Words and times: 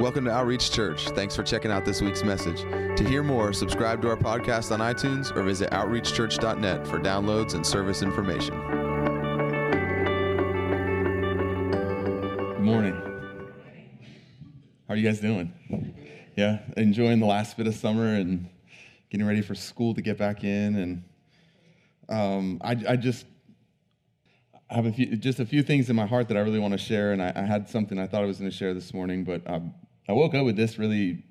Welcome 0.00 0.26
to 0.26 0.30
Outreach 0.30 0.70
Church. 0.70 1.08
Thanks 1.08 1.34
for 1.34 1.42
checking 1.42 1.72
out 1.72 1.84
this 1.84 2.00
week's 2.00 2.22
message. 2.22 2.60
To 2.96 3.02
hear 3.02 3.24
more, 3.24 3.52
subscribe 3.52 4.00
to 4.02 4.08
our 4.08 4.16
podcast 4.16 4.70
on 4.70 4.78
iTunes 4.78 5.34
or 5.34 5.42
visit 5.42 5.72
outreachchurch.net 5.72 6.86
for 6.86 7.00
downloads 7.00 7.54
and 7.54 7.66
service 7.66 8.00
information. 8.00 8.54
Good 11.72 12.60
morning. 12.60 12.94
How 14.86 14.94
are 14.94 14.96
you 14.96 15.02
guys 15.02 15.18
doing? 15.18 15.52
Yeah, 16.36 16.60
enjoying 16.76 17.18
the 17.18 17.26
last 17.26 17.56
bit 17.56 17.66
of 17.66 17.74
summer 17.74 18.14
and 18.14 18.48
getting 19.10 19.26
ready 19.26 19.42
for 19.42 19.56
school 19.56 19.94
to 19.94 20.00
get 20.00 20.16
back 20.16 20.44
in. 20.44 20.76
And 20.76 21.04
um, 22.08 22.60
I, 22.62 22.76
I, 22.88 22.94
just 22.94 23.26
have 24.70 24.86
a 24.86 24.92
few, 24.92 25.16
just 25.16 25.40
a 25.40 25.44
few 25.44 25.64
things 25.64 25.90
in 25.90 25.96
my 25.96 26.06
heart 26.06 26.28
that 26.28 26.36
I 26.36 26.40
really 26.40 26.60
want 26.60 26.70
to 26.70 26.78
share. 26.78 27.10
And 27.10 27.20
I, 27.20 27.32
I 27.34 27.42
had 27.42 27.68
something 27.68 27.98
I 27.98 28.06
thought 28.06 28.22
I 28.22 28.26
was 28.26 28.38
going 28.38 28.48
to 28.48 28.56
share 28.56 28.74
this 28.74 28.94
morning, 28.94 29.24
but 29.24 29.42
um, 29.50 29.74
I 30.08 30.12
woke 30.12 30.34
up 30.34 30.44
with 30.46 30.56
this 30.56 30.78
really 30.78 31.22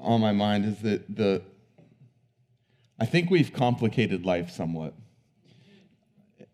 on 0.00 0.20
my 0.20 0.32
mind 0.32 0.64
is 0.64 0.78
that 0.78 1.14
the 1.14 1.42
I 2.98 3.04
think 3.04 3.30
we've 3.30 3.52
complicated 3.52 4.24
life 4.24 4.50
somewhat. 4.50 4.94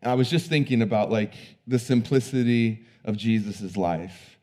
I 0.03 0.15
was 0.15 0.31
just 0.31 0.49
thinking 0.49 0.83
about 0.83 1.11
like 1.11 1.35
the 1.67 1.79
simplicity 1.79 2.85
of 3.05 3.17
Jesus' 3.17 3.77
life. 3.77 4.39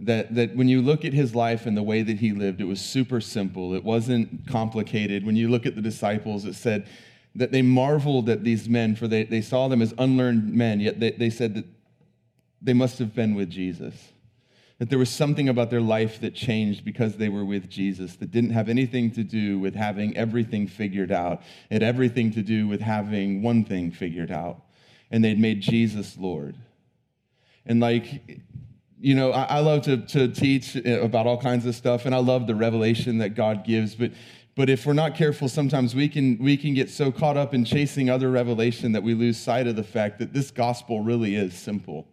That, 0.00 0.32
that 0.36 0.54
when 0.54 0.68
you 0.68 0.80
look 0.80 1.04
at 1.04 1.12
his 1.12 1.34
life 1.34 1.66
and 1.66 1.76
the 1.76 1.82
way 1.82 2.02
that 2.02 2.20
he 2.20 2.32
lived, 2.32 2.60
it 2.60 2.66
was 2.66 2.80
super 2.80 3.20
simple. 3.20 3.74
It 3.74 3.82
wasn't 3.82 4.46
complicated. 4.46 5.26
When 5.26 5.34
you 5.34 5.48
look 5.48 5.66
at 5.66 5.74
the 5.74 5.82
disciples, 5.82 6.44
it 6.44 6.54
said 6.54 6.86
that 7.34 7.50
they 7.50 7.62
marveled 7.62 8.28
at 8.28 8.44
these 8.44 8.68
men, 8.68 8.94
for 8.94 9.08
they, 9.08 9.24
they 9.24 9.40
saw 9.40 9.66
them 9.66 9.82
as 9.82 9.92
unlearned 9.98 10.54
men, 10.54 10.78
yet 10.78 11.00
they, 11.00 11.10
they 11.10 11.30
said 11.30 11.54
that 11.54 11.64
they 12.62 12.74
must 12.74 13.00
have 13.00 13.12
been 13.12 13.34
with 13.34 13.50
Jesus 13.50 14.12
that 14.78 14.90
there 14.90 14.98
was 14.98 15.10
something 15.10 15.48
about 15.48 15.70
their 15.70 15.80
life 15.80 16.20
that 16.20 16.34
changed 16.34 16.84
because 16.84 17.16
they 17.16 17.28
were 17.28 17.44
with 17.44 17.68
Jesus 17.68 18.16
that 18.16 18.30
didn't 18.30 18.50
have 18.50 18.68
anything 18.68 19.10
to 19.12 19.24
do 19.24 19.58
with 19.58 19.74
having 19.74 20.16
everything 20.16 20.68
figured 20.68 21.10
out. 21.10 21.42
It 21.68 21.74
had 21.74 21.82
everything 21.82 22.32
to 22.32 22.42
do 22.42 22.68
with 22.68 22.80
having 22.80 23.42
one 23.42 23.64
thing 23.64 23.90
figured 23.90 24.30
out. 24.30 24.62
And 25.10 25.24
they'd 25.24 25.38
made 25.38 25.60
Jesus 25.60 26.16
Lord. 26.16 26.56
And 27.66 27.80
like, 27.80 28.40
you 29.00 29.14
know, 29.14 29.32
I, 29.32 29.44
I 29.44 29.60
love 29.60 29.82
to, 29.82 29.96
to 29.98 30.28
teach 30.28 30.76
about 30.76 31.26
all 31.26 31.40
kinds 31.40 31.66
of 31.66 31.74
stuff, 31.74 32.06
and 32.06 32.14
I 32.14 32.18
love 32.18 32.46
the 32.46 32.54
revelation 32.54 33.18
that 33.18 33.30
God 33.30 33.64
gives, 33.64 33.94
but 33.94 34.12
but 34.58 34.68
if 34.68 34.86
we're 34.86 34.92
not 34.92 35.14
careful, 35.14 35.48
sometimes 35.48 35.94
we 35.94 36.08
can, 36.08 36.36
we 36.38 36.56
can 36.56 36.74
get 36.74 36.90
so 36.90 37.12
caught 37.12 37.36
up 37.36 37.54
in 37.54 37.64
chasing 37.64 38.10
other 38.10 38.28
revelation 38.28 38.90
that 38.90 39.04
we 39.04 39.14
lose 39.14 39.38
sight 39.38 39.68
of 39.68 39.76
the 39.76 39.84
fact 39.84 40.18
that 40.18 40.32
this 40.32 40.50
gospel 40.50 41.00
really 41.00 41.36
is 41.36 41.54
simple. 41.54 42.08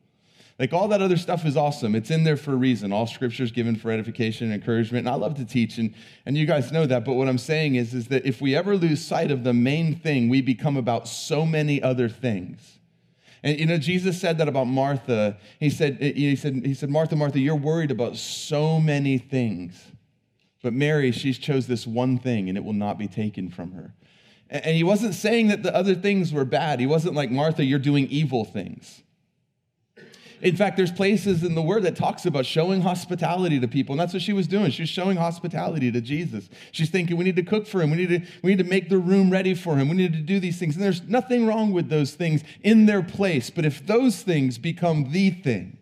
Like 0.58 0.72
all 0.72 0.88
that 0.88 1.02
other 1.02 1.18
stuff 1.18 1.46
is 1.46 1.58
awesome. 1.58 1.96
It's 1.96 2.10
in 2.10 2.24
there 2.24 2.38
for 2.38 2.54
a 2.54 2.56
reason. 2.56 2.94
All 2.94 3.08
scripture 3.08 3.44
is 3.44 3.52
given 3.52 3.76
for 3.76 3.92
edification 3.92 4.52
and 4.52 4.54
encouragement. 4.54 5.06
And 5.06 5.14
I 5.14 5.18
love 5.18 5.36
to 5.36 5.46
teach, 5.46 5.78
and, 5.78 5.94
and 6.26 6.38
you 6.38 6.46
guys 6.46 6.72
know 6.72 6.86
that. 6.86 7.04
But 7.04 7.14
what 7.14 7.28
I'm 7.28 7.38
saying 7.38 7.76
is, 7.76 7.94
is 7.94 8.08
that 8.08 8.26
if 8.26 8.40
we 8.40 8.56
ever 8.56 8.78
lose 8.78 9.04
sight 9.04 9.32
of 9.32 9.44
the 9.44 9.54
main 9.54 9.96
thing, 9.96 10.30
we 10.30 10.42
become 10.42 10.78
about 10.78 11.10
so 11.10 11.46
many 11.46 11.84
other 11.84 12.08
things. 12.08 12.80
And 13.44 13.60
you 13.60 13.66
know, 13.66 13.78
Jesus 13.78 14.20
said 14.20 14.38
that 14.38 14.48
about 14.48 14.66
Martha. 14.66 15.38
He 15.60 15.70
said, 15.70 16.02
he 16.02 16.38
said, 16.38 16.66
he 16.66 16.74
said, 16.74 16.90
Martha, 16.90 17.18
Martha, 17.18 17.40
you're 17.40 17.56
worried 17.56 17.92
about 17.92 18.16
so 18.16 18.80
many 18.80 19.18
things. 19.18 19.92
But 20.64 20.72
Mary, 20.74 21.12
she's 21.12 21.38
chose 21.38 21.68
this 21.68 21.86
one 21.86 22.18
thing, 22.18 22.48
and 22.48 22.58
it 22.58 22.64
will 22.64 22.74
not 22.74 22.98
be 22.98 23.08
taken 23.08 23.50
from 23.50 23.74
her. 23.74 23.94
And 24.50 24.76
he 24.76 24.84
wasn't 24.84 25.16
saying 25.16 25.50
that 25.50 25.64
the 25.64 25.76
other 25.76 25.96
things 25.96 26.32
were 26.32 26.46
bad. 26.46 26.80
He 26.80 26.86
wasn't 26.86 27.14
like, 27.14 27.30
Martha, 27.30 27.64
you're 27.64 27.78
doing 27.78 28.08
evil 28.08 28.46
things. 28.46 29.04
In 30.46 30.56
fact, 30.56 30.78
there's 30.78 30.92
places 30.92 31.44
in 31.44 31.56
the 31.56 31.62
word 31.64 31.82
that 31.84 31.96
talks 31.96 32.28
about 32.28 32.46
showing 32.46 32.82
hospitality 32.82 33.60
to 33.60 33.68
people, 33.68 33.94
and 33.94 34.00
that's 34.00 34.14
what 34.14 34.22
she 34.22 34.32
was 34.32 34.46
doing. 34.46 34.70
She 34.70 34.84
was 34.84 34.90
showing 34.90 35.18
hospitality 35.18 35.92
to 35.92 36.00
Jesus. 36.00 36.48
She's 36.72 36.92
thinking, 36.92 37.18
we 37.18 37.24
need 37.24 37.36
to 37.38 37.44
cook 37.44 37.66
for 37.66 37.82
him. 37.82 37.90
We 37.90 37.98
need 37.98 38.10
to, 38.10 38.32
we 38.44 38.52
need 38.52 38.64
to 38.64 38.70
make 38.70 38.88
the 38.90 39.00
room 39.00 39.32
ready 39.32 39.56
for 39.56 39.76
him. 39.76 39.90
We 39.90 39.96
need 39.96 40.14
to 40.14 40.20
do 40.20 40.40
these 40.40 40.60
things. 40.60 40.76
And 40.76 40.84
there's 40.84 41.02
nothing 41.02 41.48
wrong 41.48 41.72
with 41.72 41.90
those 41.90 42.14
things 42.14 42.44
in 42.62 42.86
their 42.86 43.02
place. 43.02 43.50
But 43.50 43.66
if 43.66 43.88
those 43.88 44.22
things 44.22 44.60
become 44.60 45.12
the 45.12 45.32
thing, 45.32 45.80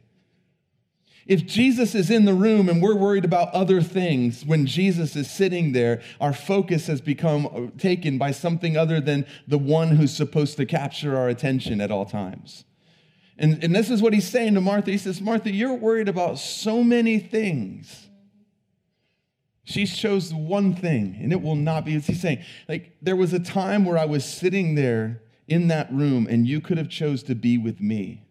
if 1.28 1.46
Jesus 1.46 1.94
is 1.94 2.10
in 2.10 2.24
the 2.24 2.34
room 2.34 2.70
and 2.70 2.82
we're 2.82 2.96
worried 2.96 3.26
about 3.26 3.54
other 3.54 3.82
things, 3.82 4.46
when 4.46 4.66
Jesus 4.66 5.18
is 5.18 5.30
sitting 5.30 5.74
there, 5.74 6.02
our 6.22 6.32
focus 6.32 6.88
has 6.88 7.02
become 7.02 7.74
taken 7.78 8.18
by 8.18 8.32
something 8.32 8.78
other 8.78 9.02
than 9.02 9.26
the 9.46 9.58
one 9.58 9.98
who's 9.98 10.16
supposed 10.16 10.56
to 10.56 10.66
capture 10.66 11.18
our 11.18 11.28
attention 11.28 11.82
at 11.82 11.92
all 11.92 12.06
times. 12.06 12.64
And, 13.38 13.64
and 13.64 13.76
this 13.76 13.90
is 13.90 14.02
what 14.02 14.14
he's 14.14 14.28
saying 14.28 14.54
to 14.54 14.62
Martha. 14.62 14.92
He 14.92 14.98
says, 14.98 15.20
Martha, 15.20 15.52
you're 15.52 15.74
worried 15.74 16.08
about 16.08 16.40
so 16.40 16.84
many 16.84 17.20
things. 17.20 18.08
She 19.64 19.86
chose 19.86 20.34
one 20.34 20.76
thing, 20.76 21.18
and 21.22 21.32
it 21.32 21.42
will 21.42 21.56
not 21.56 21.86
be. 21.86 21.96
As 21.96 22.06
he's 22.06 22.22
saying, 22.22 22.44
like, 22.68 22.98
there 23.02 23.16
was 23.16 23.34
a 23.34 23.40
time 23.40 23.86
where 23.86 23.98
I 23.98 24.06
was 24.06 24.26
sitting 24.26 24.76
there 24.76 25.22
in 25.48 25.70
that 25.70 25.92
room, 25.92 26.28
and 26.30 26.46
you 26.46 26.62
could 26.62 26.78
have 26.78 26.90
chose 26.90 27.24
to 27.24 27.36
be 27.36 27.58
with 27.58 27.80
me. 27.80 28.24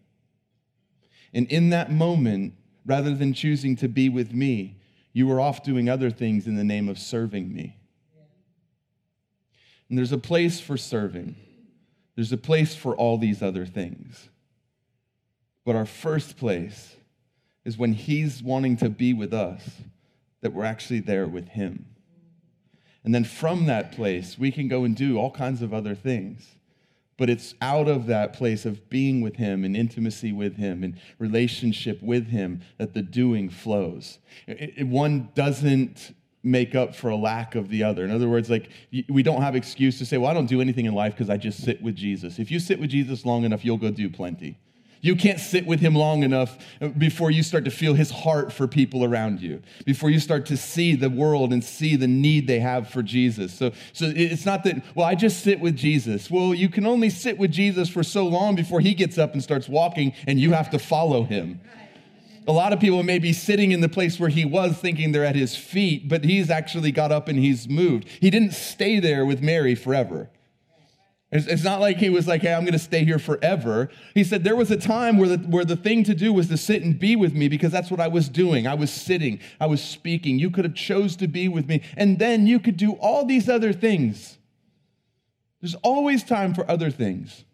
And 1.33 1.51
in 1.51 1.71
that 1.71 1.91
moment, 1.91 2.53
rather 2.85 3.15
than 3.15 3.33
choosing 3.33 3.75
to 3.77 3.87
be 3.87 4.09
with 4.09 4.31
me, 4.31 4.79
you 5.11 5.27
were 5.27 5.39
off 5.39 5.63
doing 5.63 5.89
other 5.89 6.11
things 6.11 6.47
in 6.47 6.55
the 6.55 6.63
name 6.63 6.87
of 6.87 6.99
serving 6.99 7.53
me. 7.53 7.77
And 9.89 9.97
there's 9.97 10.11
a 10.11 10.17
place 10.17 10.59
for 10.59 10.77
serving. 10.77 11.35
There's 12.15 12.31
a 12.31 12.37
place 12.37 12.75
for 12.75 12.95
all 12.95 13.17
these 13.17 13.41
other 13.41 13.65
things. 13.65 14.29
But 15.65 15.75
our 15.75 15.85
first 15.85 16.37
place 16.37 16.95
is 17.65 17.77
when 17.77 17.93
He's 17.93 18.43
wanting 18.43 18.77
to 18.77 18.89
be 18.89 19.13
with 19.13 19.33
us, 19.33 19.61
that 20.41 20.53
we're 20.53 20.65
actually 20.65 20.99
there 20.99 21.27
with 21.27 21.49
Him. 21.49 21.85
And 23.03 23.13
then 23.13 23.23
from 23.23 23.65
that 23.65 23.91
place, 23.91 24.37
we 24.37 24.51
can 24.51 24.67
go 24.67 24.83
and 24.83 24.95
do 24.95 25.17
all 25.17 25.31
kinds 25.31 25.61
of 25.61 25.73
other 25.73 25.95
things. 25.95 26.47
But 27.17 27.29
it's 27.29 27.53
out 27.61 27.87
of 27.87 28.07
that 28.07 28.33
place 28.33 28.65
of 28.65 28.89
being 28.89 29.21
with 29.21 29.35
Him 29.35 29.63
and 29.63 29.75
intimacy 29.75 30.31
with 30.31 30.57
Him 30.57 30.83
and 30.83 30.99
relationship 31.19 32.01
with 32.01 32.27
Him 32.27 32.61
that 32.77 32.93
the 32.93 33.01
doing 33.01 33.49
flows. 33.49 34.19
It, 34.47 34.73
it, 34.77 34.87
one 34.87 35.29
doesn't 35.35 36.13
make 36.43 36.75
up 36.75 36.95
for 36.95 37.09
a 37.09 37.15
lack 37.15 37.55
of 37.55 37.69
the 37.69 37.83
other. 37.83 38.03
In 38.03 38.11
other 38.11 38.27
words, 38.27 38.49
like 38.49 38.69
we 39.07 39.23
don't 39.23 39.41
have 39.41 39.55
excuse 39.55 39.97
to 39.99 40.05
say, 40.05 40.17
well, 40.17 40.29
I 40.29 40.33
don't 40.33 40.47
do 40.47 40.59
anything 40.59 40.85
in 40.85 40.93
life 40.93 41.13
because 41.13 41.29
I 41.29 41.37
just 41.37 41.63
sit 41.63 41.81
with 41.81 41.95
Jesus. 41.95 42.39
If 42.39 42.51
you 42.51 42.59
sit 42.59 42.79
with 42.79 42.89
Jesus 42.89 43.25
long 43.25 43.45
enough, 43.45 43.63
you'll 43.63 43.77
go 43.77 43.91
do 43.91 44.09
plenty. 44.09 44.57
You 45.03 45.17
can't 45.17 45.39
sit 45.39 45.67
with 45.67 45.81
him 45.81 45.95
long 45.95 46.23
enough 46.23 46.57
before 46.97 47.29
you 47.29 47.43
start 47.43 47.65
to 47.65 47.71
feel 47.71 47.93
his 47.93 48.09
heart 48.09 48.53
for 48.53 48.69
people 48.69 49.03
around 49.03 49.41
you, 49.41 49.61
before 49.85 50.09
you 50.09 50.17
start 50.17 50.45
to 50.45 50.55
see 50.55 50.95
the 50.95 51.09
world 51.09 51.51
and 51.51 51.61
see 51.61 51.97
the 51.97 52.07
need 52.07 52.47
they 52.47 52.61
have 52.61 52.89
for 52.89 53.03
Jesus. 53.03 53.53
So, 53.53 53.73
so 53.91 54.13
it's 54.15 54.45
not 54.45 54.63
that, 54.63 54.81
well, 54.95 55.05
I 55.05 55.15
just 55.15 55.43
sit 55.43 55.59
with 55.59 55.75
Jesus. 55.75 56.31
Well, 56.31 56.53
you 56.53 56.69
can 56.69 56.85
only 56.85 57.09
sit 57.09 57.37
with 57.37 57.51
Jesus 57.51 57.89
for 57.89 58.01
so 58.01 58.25
long 58.25 58.55
before 58.55 58.79
he 58.79 58.93
gets 58.93 59.17
up 59.17 59.33
and 59.33 59.43
starts 59.43 59.67
walking 59.67 60.13
and 60.25 60.39
you 60.39 60.53
have 60.53 60.69
to 60.69 60.79
follow 60.79 61.23
him. 61.23 61.59
A 62.47 62.53
lot 62.53 62.71
of 62.71 62.79
people 62.79 63.03
may 63.03 63.19
be 63.19 63.33
sitting 63.33 63.73
in 63.73 63.81
the 63.81 63.89
place 63.89 64.17
where 64.17 64.29
he 64.29 64.45
was 64.45 64.77
thinking 64.77 65.11
they're 65.11 65.25
at 65.25 65.35
his 65.35 65.53
feet, 65.53 66.07
but 66.07 66.23
he's 66.23 66.49
actually 66.49 66.93
got 66.93 67.11
up 67.11 67.27
and 67.27 67.37
he's 67.37 67.67
moved. 67.67 68.07
He 68.07 68.29
didn't 68.29 68.53
stay 68.53 69.01
there 69.01 69.25
with 69.25 69.41
Mary 69.41 69.75
forever. 69.75 70.29
It's, 71.35 71.63
not 71.63 71.81
like 71.81 71.97
he 71.97 72.11
was 72.11 72.27
like, 72.27 72.43
hey, 72.43 72.53
I'm 72.53 72.61
going 72.61 72.73
to 72.73 72.79
stay 72.79 73.03
here 73.03 73.17
forever. 73.17 73.89
He 74.13 74.23
said, 74.23 74.43
there 74.43 74.55
was 74.55 74.69
a 74.69 74.77
time 74.77 75.17
where 75.17 75.29
the, 75.29 75.37
where 75.47 75.65
the 75.65 75.75
thing 75.75 76.03
to 76.03 76.13
do 76.13 76.31
was 76.31 76.47
to 76.49 76.57
sit 76.57 76.83
and 76.83 76.99
be 76.99 77.15
with 77.15 77.33
me 77.33 77.47
because 77.47 77.71
that's 77.71 77.89
what 77.89 77.99
I 77.99 78.07
was 78.07 78.29
doing. 78.29 78.67
I 78.67 78.75
was 78.75 78.93
sitting, 78.93 79.39
I 79.59 79.65
was 79.65 79.81
speaking. 79.83 80.37
You 80.37 80.51
could 80.51 80.63
have 80.63 80.75
chose 80.75 81.15
to 81.17 81.27
be 81.27 81.47
with 81.47 81.67
me. 81.67 81.81
And 81.97 82.19
then 82.19 82.45
you 82.45 82.59
could 82.59 82.77
do 82.77 82.93
all 82.93 83.25
these 83.25 83.49
other 83.49 83.73
things. 83.73 84.37
There's 85.59 85.75
always 85.75 86.23
time 86.23 86.53
for 86.53 86.69
other 86.69 86.91
things. 86.91 87.45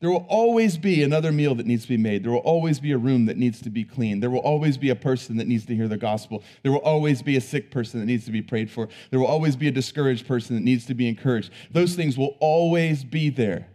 There 0.00 0.10
will 0.10 0.26
always 0.28 0.76
be 0.76 1.02
another 1.02 1.32
meal 1.32 1.54
that 1.54 1.66
needs 1.66 1.84
to 1.84 1.88
be 1.88 1.96
made. 1.96 2.22
There 2.22 2.30
will 2.30 2.40
always 2.40 2.78
be 2.80 2.92
a 2.92 2.98
room 2.98 3.24
that 3.26 3.38
needs 3.38 3.62
to 3.62 3.70
be 3.70 3.82
cleaned. 3.82 4.22
There 4.22 4.28
will 4.28 4.40
always 4.40 4.76
be 4.76 4.90
a 4.90 4.94
person 4.94 5.38
that 5.38 5.48
needs 5.48 5.64
to 5.66 5.74
hear 5.74 5.88
the 5.88 5.96
gospel. 5.96 6.42
There 6.62 6.70
will 6.70 6.80
always 6.80 7.22
be 7.22 7.36
a 7.36 7.40
sick 7.40 7.70
person 7.70 8.00
that 8.00 8.06
needs 8.06 8.26
to 8.26 8.30
be 8.30 8.42
prayed 8.42 8.70
for. 8.70 8.88
There 9.10 9.18
will 9.18 9.26
always 9.26 9.56
be 9.56 9.68
a 9.68 9.72
discouraged 9.72 10.28
person 10.28 10.54
that 10.54 10.62
needs 10.62 10.84
to 10.86 10.94
be 10.94 11.08
encouraged. 11.08 11.50
Those 11.70 11.94
things 11.94 12.18
will 12.18 12.36
always 12.40 13.04
be 13.04 13.30
there. 13.30 13.68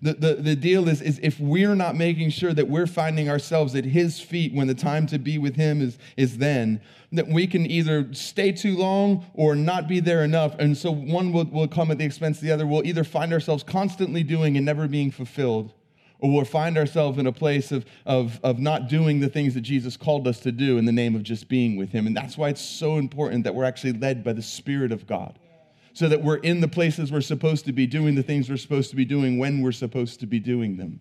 The, 0.00 0.14
the, 0.14 0.34
the 0.34 0.56
deal 0.56 0.88
is, 0.88 1.02
is 1.02 1.18
if 1.22 1.40
we're 1.40 1.74
not 1.74 1.96
making 1.96 2.30
sure 2.30 2.52
that 2.52 2.68
we're 2.68 2.86
finding 2.86 3.28
ourselves 3.28 3.74
at 3.74 3.84
his 3.84 4.20
feet 4.20 4.54
when 4.54 4.66
the 4.66 4.74
time 4.74 5.06
to 5.08 5.18
be 5.18 5.38
with 5.38 5.56
him 5.56 5.82
is, 5.82 5.98
is 6.16 6.38
then, 6.38 6.80
that 7.12 7.26
we 7.26 7.46
can 7.46 7.68
either 7.68 8.12
stay 8.12 8.52
too 8.52 8.76
long 8.76 9.26
or 9.34 9.54
not 9.54 9.88
be 9.88 9.98
there 10.00 10.22
enough. 10.22 10.54
And 10.58 10.76
so 10.76 10.92
one 10.92 11.32
will, 11.32 11.46
will 11.46 11.68
come 11.68 11.90
at 11.90 11.98
the 11.98 12.04
expense 12.04 12.38
of 12.38 12.44
the 12.44 12.52
other. 12.52 12.66
We'll 12.66 12.86
either 12.86 13.04
find 13.04 13.32
ourselves 13.32 13.62
constantly 13.62 14.22
doing 14.22 14.56
and 14.56 14.64
never 14.64 14.86
being 14.86 15.10
fulfilled, 15.10 15.72
or 16.20 16.32
we'll 16.32 16.44
find 16.44 16.76
ourselves 16.76 17.18
in 17.18 17.26
a 17.26 17.32
place 17.32 17.72
of, 17.72 17.84
of, 18.06 18.38
of 18.44 18.58
not 18.58 18.88
doing 18.88 19.20
the 19.20 19.28
things 19.28 19.54
that 19.54 19.62
Jesus 19.62 19.96
called 19.96 20.28
us 20.28 20.40
to 20.40 20.52
do 20.52 20.78
in 20.78 20.84
the 20.84 20.92
name 20.92 21.16
of 21.16 21.22
just 21.22 21.48
being 21.48 21.76
with 21.76 21.90
him. 21.90 22.06
And 22.06 22.16
that's 22.16 22.36
why 22.36 22.50
it's 22.50 22.60
so 22.60 22.98
important 22.98 23.44
that 23.44 23.54
we're 23.54 23.64
actually 23.64 23.94
led 23.94 24.22
by 24.22 24.32
the 24.32 24.42
Spirit 24.42 24.92
of 24.92 25.06
God 25.06 25.38
so 25.98 26.08
that 26.08 26.22
we're 26.22 26.36
in 26.36 26.60
the 26.60 26.68
places 26.68 27.10
we're 27.10 27.20
supposed 27.20 27.64
to 27.64 27.72
be 27.72 27.84
doing 27.84 28.14
the 28.14 28.22
things 28.22 28.48
we're 28.48 28.56
supposed 28.56 28.88
to 28.88 28.94
be 28.94 29.04
doing 29.04 29.36
when 29.36 29.62
we're 29.62 29.72
supposed 29.72 30.20
to 30.20 30.28
be 30.28 30.38
doing 30.38 30.76
them. 30.76 31.00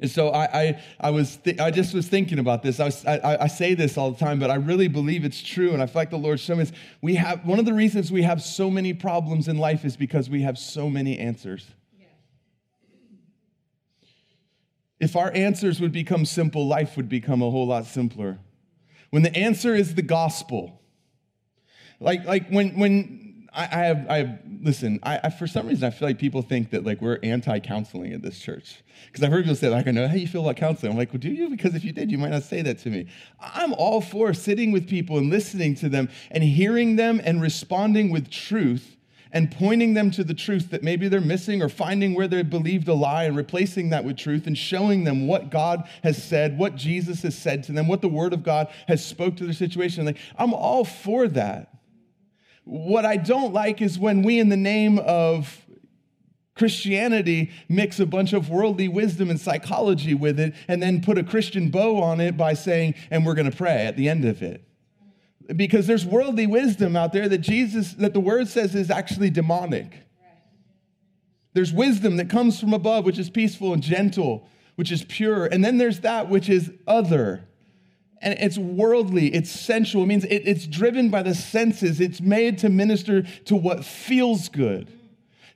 And 0.00 0.10
so 0.10 0.30
I, 0.30 0.62
I, 0.62 0.82
I 0.98 1.10
was, 1.10 1.36
th- 1.36 1.60
I 1.60 1.70
just 1.70 1.94
was 1.94 2.08
thinking 2.08 2.40
about 2.40 2.64
this. 2.64 2.80
I, 2.80 2.86
was, 2.86 3.06
I, 3.06 3.38
I 3.42 3.46
say 3.46 3.74
this 3.74 3.96
all 3.96 4.10
the 4.10 4.18
time, 4.18 4.40
but 4.40 4.50
I 4.50 4.56
really 4.56 4.88
believe 4.88 5.24
it's 5.24 5.40
true. 5.40 5.72
And 5.72 5.80
I 5.80 5.86
feel 5.86 6.00
like 6.00 6.10
the 6.10 6.16
Lord 6.16 6.40
showed 6.40 6.56
me 6.56 6.64
this. 6.64 6.72
We 7.02 7.14
have, 7.14 7.46
one 7.46 7.60
of 7.60 7.66
the 7.66 7.72
reasons 7.72 8.10
we 8.10 8.22
have 8.22 8.42
so 8.42 8.68
many 8.68 8.94
problems 8.94 9.46
in 9.46 9.58
life 9.58 9.84
is 9.84 9.96
because 9.96 10.28
we 10.28 10.42
have 10.42 10.58
so 10.58 10.90
many 10.90 11.16
answers. 11.16 11.68
If 14.98 15.14
our 15.14 15.30
answers 15.36 15.80
would 15.80 15.92
become 15.92 16.24
simple, 16.24 16.66
life 16.66 16.96
would 16.96 17.08
become 17.08 17.42
a 17.42 17.50
whole 17.50 17.68
lot 17.68 17.86
simpler. 17.86 18.40
When 19.10 19.22
the 19.22 19.36
answer 19.36 19.72
is 19.72 19.94
the 19.94 20.02
gospel, 20.02 20.80
like, 22.00 22.24
like 22.24 22.48
when, 22.48 22.78
when 22.78 23.19
I, 23.52 23.62
I 23.64 23.84
have, 23.84 24.06
I 24.08 24.38
listen, 24.62 25.00
I, 25.02 25.20
I, 25.24 25.30
for 25.30 25.46
some 25.46 25.66
reason, 25.66 25.84
I 25.84 25.90
feel 25.90 26.08
like 26.08 26.18
people 26.18 26.42
think 26.42 26.70
that 26.70 26.84
like 26.84 27.00
we're 27.00 27.18
anti-counseling 27.22 28.12
at 28.12 28.22
this 28.22 28.38
church. 28.38 28.82
Because 29.06 29.24
I've 29.24 29.32
heard 29.32 29.44
people 29.44 29.56
say, 29.56 29.68
like, 29.68 29.88
I 29.88 29.90
know 29.90 30.06
how 30.06 30.14
you 30.14 30.28
feel 30.28 30.42
about 30.42 30.56
counseling. 30.56 30.92
I'm 30.92 30.98
like, 30.98 31.12
well, 31.12 31.20
do 31.20 31.30
you? 31.30 31.48
Because 31.50 31.74
if 31.74 31.84
you 31.84 31.92
did, 31.92 32.10
you 32.10 32.18
might 32.18 32.30
not 32.30 32.42
say 32.42 32.62
that 32.62 32.78
to 32.80 32.90
me. 32.90 33.06
I'm 33.40 33.72
all 33.74 34.00
for 34.00 34.32
sitting 34.34 34.72
with 34.72 34.88
people 34.88 35.18
and 35.18 35.30
listening 35.30 35.74
to 35.76 35.88
them 35.88 36.08
and 36.30 36.44
hearing 36.44 36.96
them 36.96 37.20
and 37.24 37.42
responding 37.42 38.10
with 38.10 38.30
truth 38.30 38.96
and 39.32 39.50
pointing 39.50 39.94
them 39.94 40.10
to 40.10 40.24
the 40.24 40.34
truth 40.34 40.70
that 40.70 40.82
maybe 40.82 41.08
they're 41.08 41.20
missing 41.20 41.62
or 41.62 41.68
finding 41.68 42.14
where 42.14 42.26
they 42.26 42.42
believed 42.42 42.88
a 42.88 42.94
lie 42.94 43.24
and 43.24 43.36
replacing 43.36 43.90
that 43.90 44.04
with 44.04 44.16
truth 44.16 44.46
and 44.46 44.58
showing 44.58 45.04
them 45.04 45.26
what 45.26 45.50
God 45.50 45.88
has 46.02 46.22
said, 46.22 46.58
what 46.58 46.74
Jesus 46.74 47.22
has 47.22 47.38
said 47.38 47.62
to 47.64 47.72
them, 47.72 47.86
what 47.86 48.00
the 48.00 48.08
word 48.08 48.32
of 48.32 48.42
God 48.42 48.68
has 48.88 49.04
spoke 49.04 49.36
to 49.36 49.44
their 49.44 49.52
situation. 49.52 50.04
Like, 50.04 50.18
I'm 50.36 50.52
all 50.52 50.84
for 50.84 51.28
that. 51.28 51.68
What 52.64 53.04
I 53.04 53.16
don't 53.16 53.52
like 53.52 53.80
is 53.80 53.98
when 53.98 54.22
we, 54.22 54.38
in 54.38 54.48
the 54.48 54.56
name 54.56 54.98
of 54.98 55.66
Christianity, 56.54 57.50
mix 57.68 57.98
a 58.00 58.06
bunch 58.06 58.32
of 58.32 58.50
worldly 58.50 58.86
wisdom 58.86 59.30
and 59.30 59.40
psychology 59.40 60.14
with 60.14 60.38
it 60.38 60.54
and 60.68 60.82
then 60.82 61.00
put 61.00 61.16
a 61.16 61.24
Christian 61.24 61.70
bow 61.70 62.02
on 62.02 62.20
it 62.20 62.36
by 62.36 62.54
saying, 62.54 62.94
and 63.10 63.24
we're 63.24 63.34
going 63.34 63.50
to 63.50 63.56
pray 63.56 63.86
at 63.86 63.96
the 63.96 64.08
end 64.08 64.24
of 64.24 64.42
it. 64.42 64.62
Because 65.56 65.86
there's 65.86 66.04
worldly 66.04 66.46
wisdom 66.46 66.96
out 66.96 67.12
there 67.12 67.28
that 67.28 67.38
Jesus, 67.38 67.94
that 67.94 68.12
the 68.12 68.20
word 68.20 68.46
says 68.46 68.74
is 68.74 68.90
actually 68.90 69.30
demonic. 69.30 69.94
There's 71.54 71.72
wisdom 71.72 72.18
that 72.18 72.30
comes 72.30 72.60
from 72.60 72.72
above, 72.72 73.04
which 73.04 73.18
is 73.18 73.30
peaceful 73.30 73.72
and 73.72 73.82
gentle, 73.82 74.46
which 74.76 74.92
is 74.92 75.02
pure. 75.04 75.46
And 75.46 75.64
then 75.64 75.78
there's 75.78 76.00
that 76.00 76.28
which 76.28 76.48
is 76.48 76.70
other 76.86 77.48
and 78.20 78.36
it's 78.38 78.58
worldly, 78.58 79.34
it's 79.34 79.50
sensual. 79.50 80.02
It 80.02 80.06
means 80.06 80.24
it, 80.24 80.42
it's 80.46 80.66
driven 80.66 81.08
by 81.08 81.22
the 81.22 81.34
senses, 81.34 82.00
it's 82.00 82.20
made 82.20 82.58
to 82.58 82.68
minister 82.68 83.22
to 83.22 83.56
what 83.56 83.84
feels 83.84 84.48
good. 84.48 84.92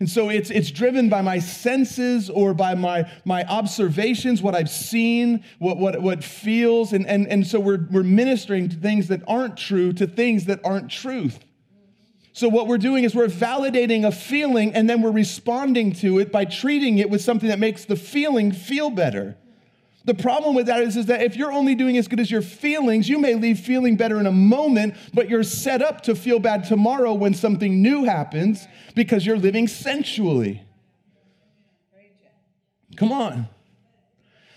And 0.00 0.10
so 0.10 0.28
it's, 0.28 0.50
it's 0.50 0.70
driven 0.70 1.08
by 1.08 1.22
my 1.22 1.38
senses 1.38 2.28
or 2.28 2.52
by 2.52 2.74
my, 2.74 3.10
my 3.24 3.44
observations, 3.44 4.42
what 4.42 4.54
I've 4.54 4.70
seen, 4.70 5.44
what, 5.58 5.76
what, 5.78 6.02
what 6.02 6.24
feels. 6.24 6.92
And, 6.92 7.06
and, 7.06 7.28
and 7.28 7.46
so 7.46 7.60
we're, 7.60 7.86
we're 7.90 8.02
ministering 8.02 8.68
to 8.70 8.76
things 8.76 9.08
that 9.08 9.22
aren't 9.28 9.56
true, 9.56 9.92
to 9.94 10.06
things 10.06 10.46
that 10.46 10.60
aren't 10.64 10.90
truth. 10.90 11.38
So, 12.32 12.48
what 12.48 12.66
we're 12.66 12.78
doing 12.78 13.04
is 13.04 13.14
we're 13.14 13.28
validating 13.28 14.04
a 14.04 14.10
feeling 14.10 14.74
and 14.74 14.90
then 14.90 15.02
we're 15.02 15.12
responding 15.12 15.92
to 15.92 16.18
it 16.18 16.32
by 16.32 16.44
treating 16.44 16.98
it 16.98 17.08
with 17.08 17.20
something 17.20 17.48
that 17.48 17.60
makes 17.60 17.84
the 17.84 17.94
feeling 17.94 18.50
feel 18.50 18.90
better. 18.90 19.36
The 20.04 20.14
problem 20.14 20.54
with 20.54 20.66
that 20.66 20.82
is, 20.82 20.96
is 20.96 21.06
that 21.06 21.22
if 21.22 21.34
you're 21.34 21.52
only 21.52 21.74
doing 21.74 21.96
as 21.96 22.08
good 22.08 22.20
as 22.20 22.30
your 22.30 22.42
feelings, 22.42 23.08
you 23.08 23.18
may 23.18 23.34
leave 23.34 23.58
feeling 23.58 23.96
better 23.96 24.20
in 24.20 24.26
a 24.26 24.32
moment, 24.32 24.96
but 25.14 25.30
you're 25.30 25.42
set 25.42 25.80
up 25.80 26.02
to 26.02 26.14
feel 26.14 26.38
bad 26.38 26.64
tomorrow 26.64 27.14
when 27.14 27.32
something 27.32 27.80
new 27.80 28.04
happens 28.04 28.66
because 28.94 29.24
you're 29.24 29.38
living 29.38 29.66
sensually. 29.66 30.62
Come 32.96 33.12
on. 33.12 33.48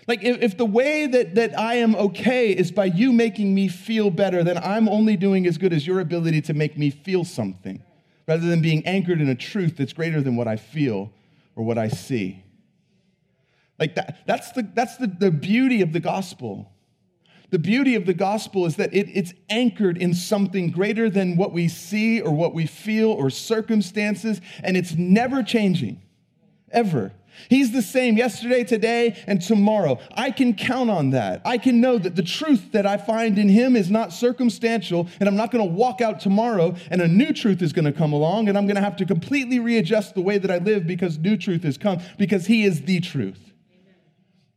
Like, 0.06 0.22
if, 0.22 0.40
if 0.40 0.56
the 0.56 0.66
way 0.66 1.06
that, 1.06 1.34
that 1.34 1.58
I 1.58 1.74
am 1.76 1.94
okay 1.94 2.50
is 2.50 2.70
by 2.70 2.86
you 2.86 3.12
making 3.12 3.54
me 3.54 3.68
feel 3.68 4.10
better, 4.10 4.44
then 4.44 4.58
I'm 4.58 4.88
only 4.88 5.16
doing 5.16 5.46
as 5.46 5.58
good 5.58 5.72
as 5.72 5.86
your 5.86 6.00
ability 6.00 6.42
to 6.42 6.54
make 6.54 6.78
me 6.78 6.90
feel 6.90 7.24
something 7.24 7.82
rather 8.26 8.46
than 8.46 8.60
being 8.60 8.86
anchored 8.86 9.20
in 9.20 9.28
a 9.28 9.34
truth 9.34 9.76
that's 9.76 9.92
greater 9.92 10.20
than 10.20 10.36
what 10.36 10.46
I 10.46 10.56
feel 10.56 11.10
or 11.56 11.64
what 11.64 11.78
I 11.78 11.88
see. 11.88 12.42
Like 13.78 13.94
that, 13.94 14.18
that's 14.26 14.52
the, 14.52 14.68
that's 14.74 14.96
the, 14.96 15.06
the 15.06 15.30
beauty 15.30 15.82
of 15.82 15.92
the 15.92 16.00
gospel. 16.00 16.72
The 17.50 17.58
beauty 17.58 17.94
of 17.94 18.04
the 18.04 18.14
gospel 18.14 18.66
is 18.66 18.76
that 18.76 18.92
it, 18.92 19.08
it's 19.14 19.32
anchored 19.48 19.96
in 19.96 20.12
something 20.12 20.70
greater 20.70 21.08
than 21.08 21.36
what 21.36 21.52
we 21.52 21.68
see 21.68 22.20
or 22.20 22.32
what 22.32 22.52
we 22.52 22.66
feel 22.66 23.10
or 23.10 23.30
circumstances, 23.30 24.40
and 24.62 24.76
it's 24.76 24.94
never 24.94 25.42
changing, 25.42 26.02
ever. 26.70 27.12
He's 27.48 27.72
the 27.72 27.82
same 27.82 28.16
yesterday, 28.16 28.64
today, 28.64 29.16
and 29.26 29.40
tomorrow. 29.40 29.98
I 30.14 30.30
can 30.30 30.54
count 30.54 30.90
on 30.90 31.10
that. 31.10 31.40
I 31.44 31.56
can 31.56 31.80
know 31.80 31.96
that 31.96 32.16
the 32.16 32.22
truth 32.22 32.72
that 32.72 32.84
I 32.84 32.96
find 32.96 33.38
in 33.38 33.48
Him 33.48 33.76
is 33.76 33.90
not 33.90 34.12
circumstantial, 34.12 35.08
and 35.20 35.28
I'm 35.28 35.36
not 35.36 35.50
going 35.50 35.66
to 35.66 35.72
walk 35.72 36.00
out 36.00 36.20
tomorrow 36.20 36.74
and 36.90 37.00
a 37.00 37.08
new 37.08 37.32
truth 37.32 37.62
is 37.62 37.72
going 37.72 37.84
to 37.84 37.92
come 37.92 38.12
along, 38.12 38.48
and 38.48 38.58
I'm 38.58 38.66
going 38.66 38.76
to 38.76 38.82
have 38.82 38.96
to 38.96 39.06
completely 39.06 39.58
readjust 39.58 40.14
the 40.14 40.20
way 40.20 40.36
that 40.36 40.50
I 40.50 40.58
live 40.58 40.86
because 40.86 41.16
new 41.16 41.36
truth 41.36 41.62
has 41.62 41.78
come, 41.78 42.00
because 42.18 42.46
He 42.46 42.64
is 42.64 42.82
the 42.82 43.00
truth. 43.00 43.47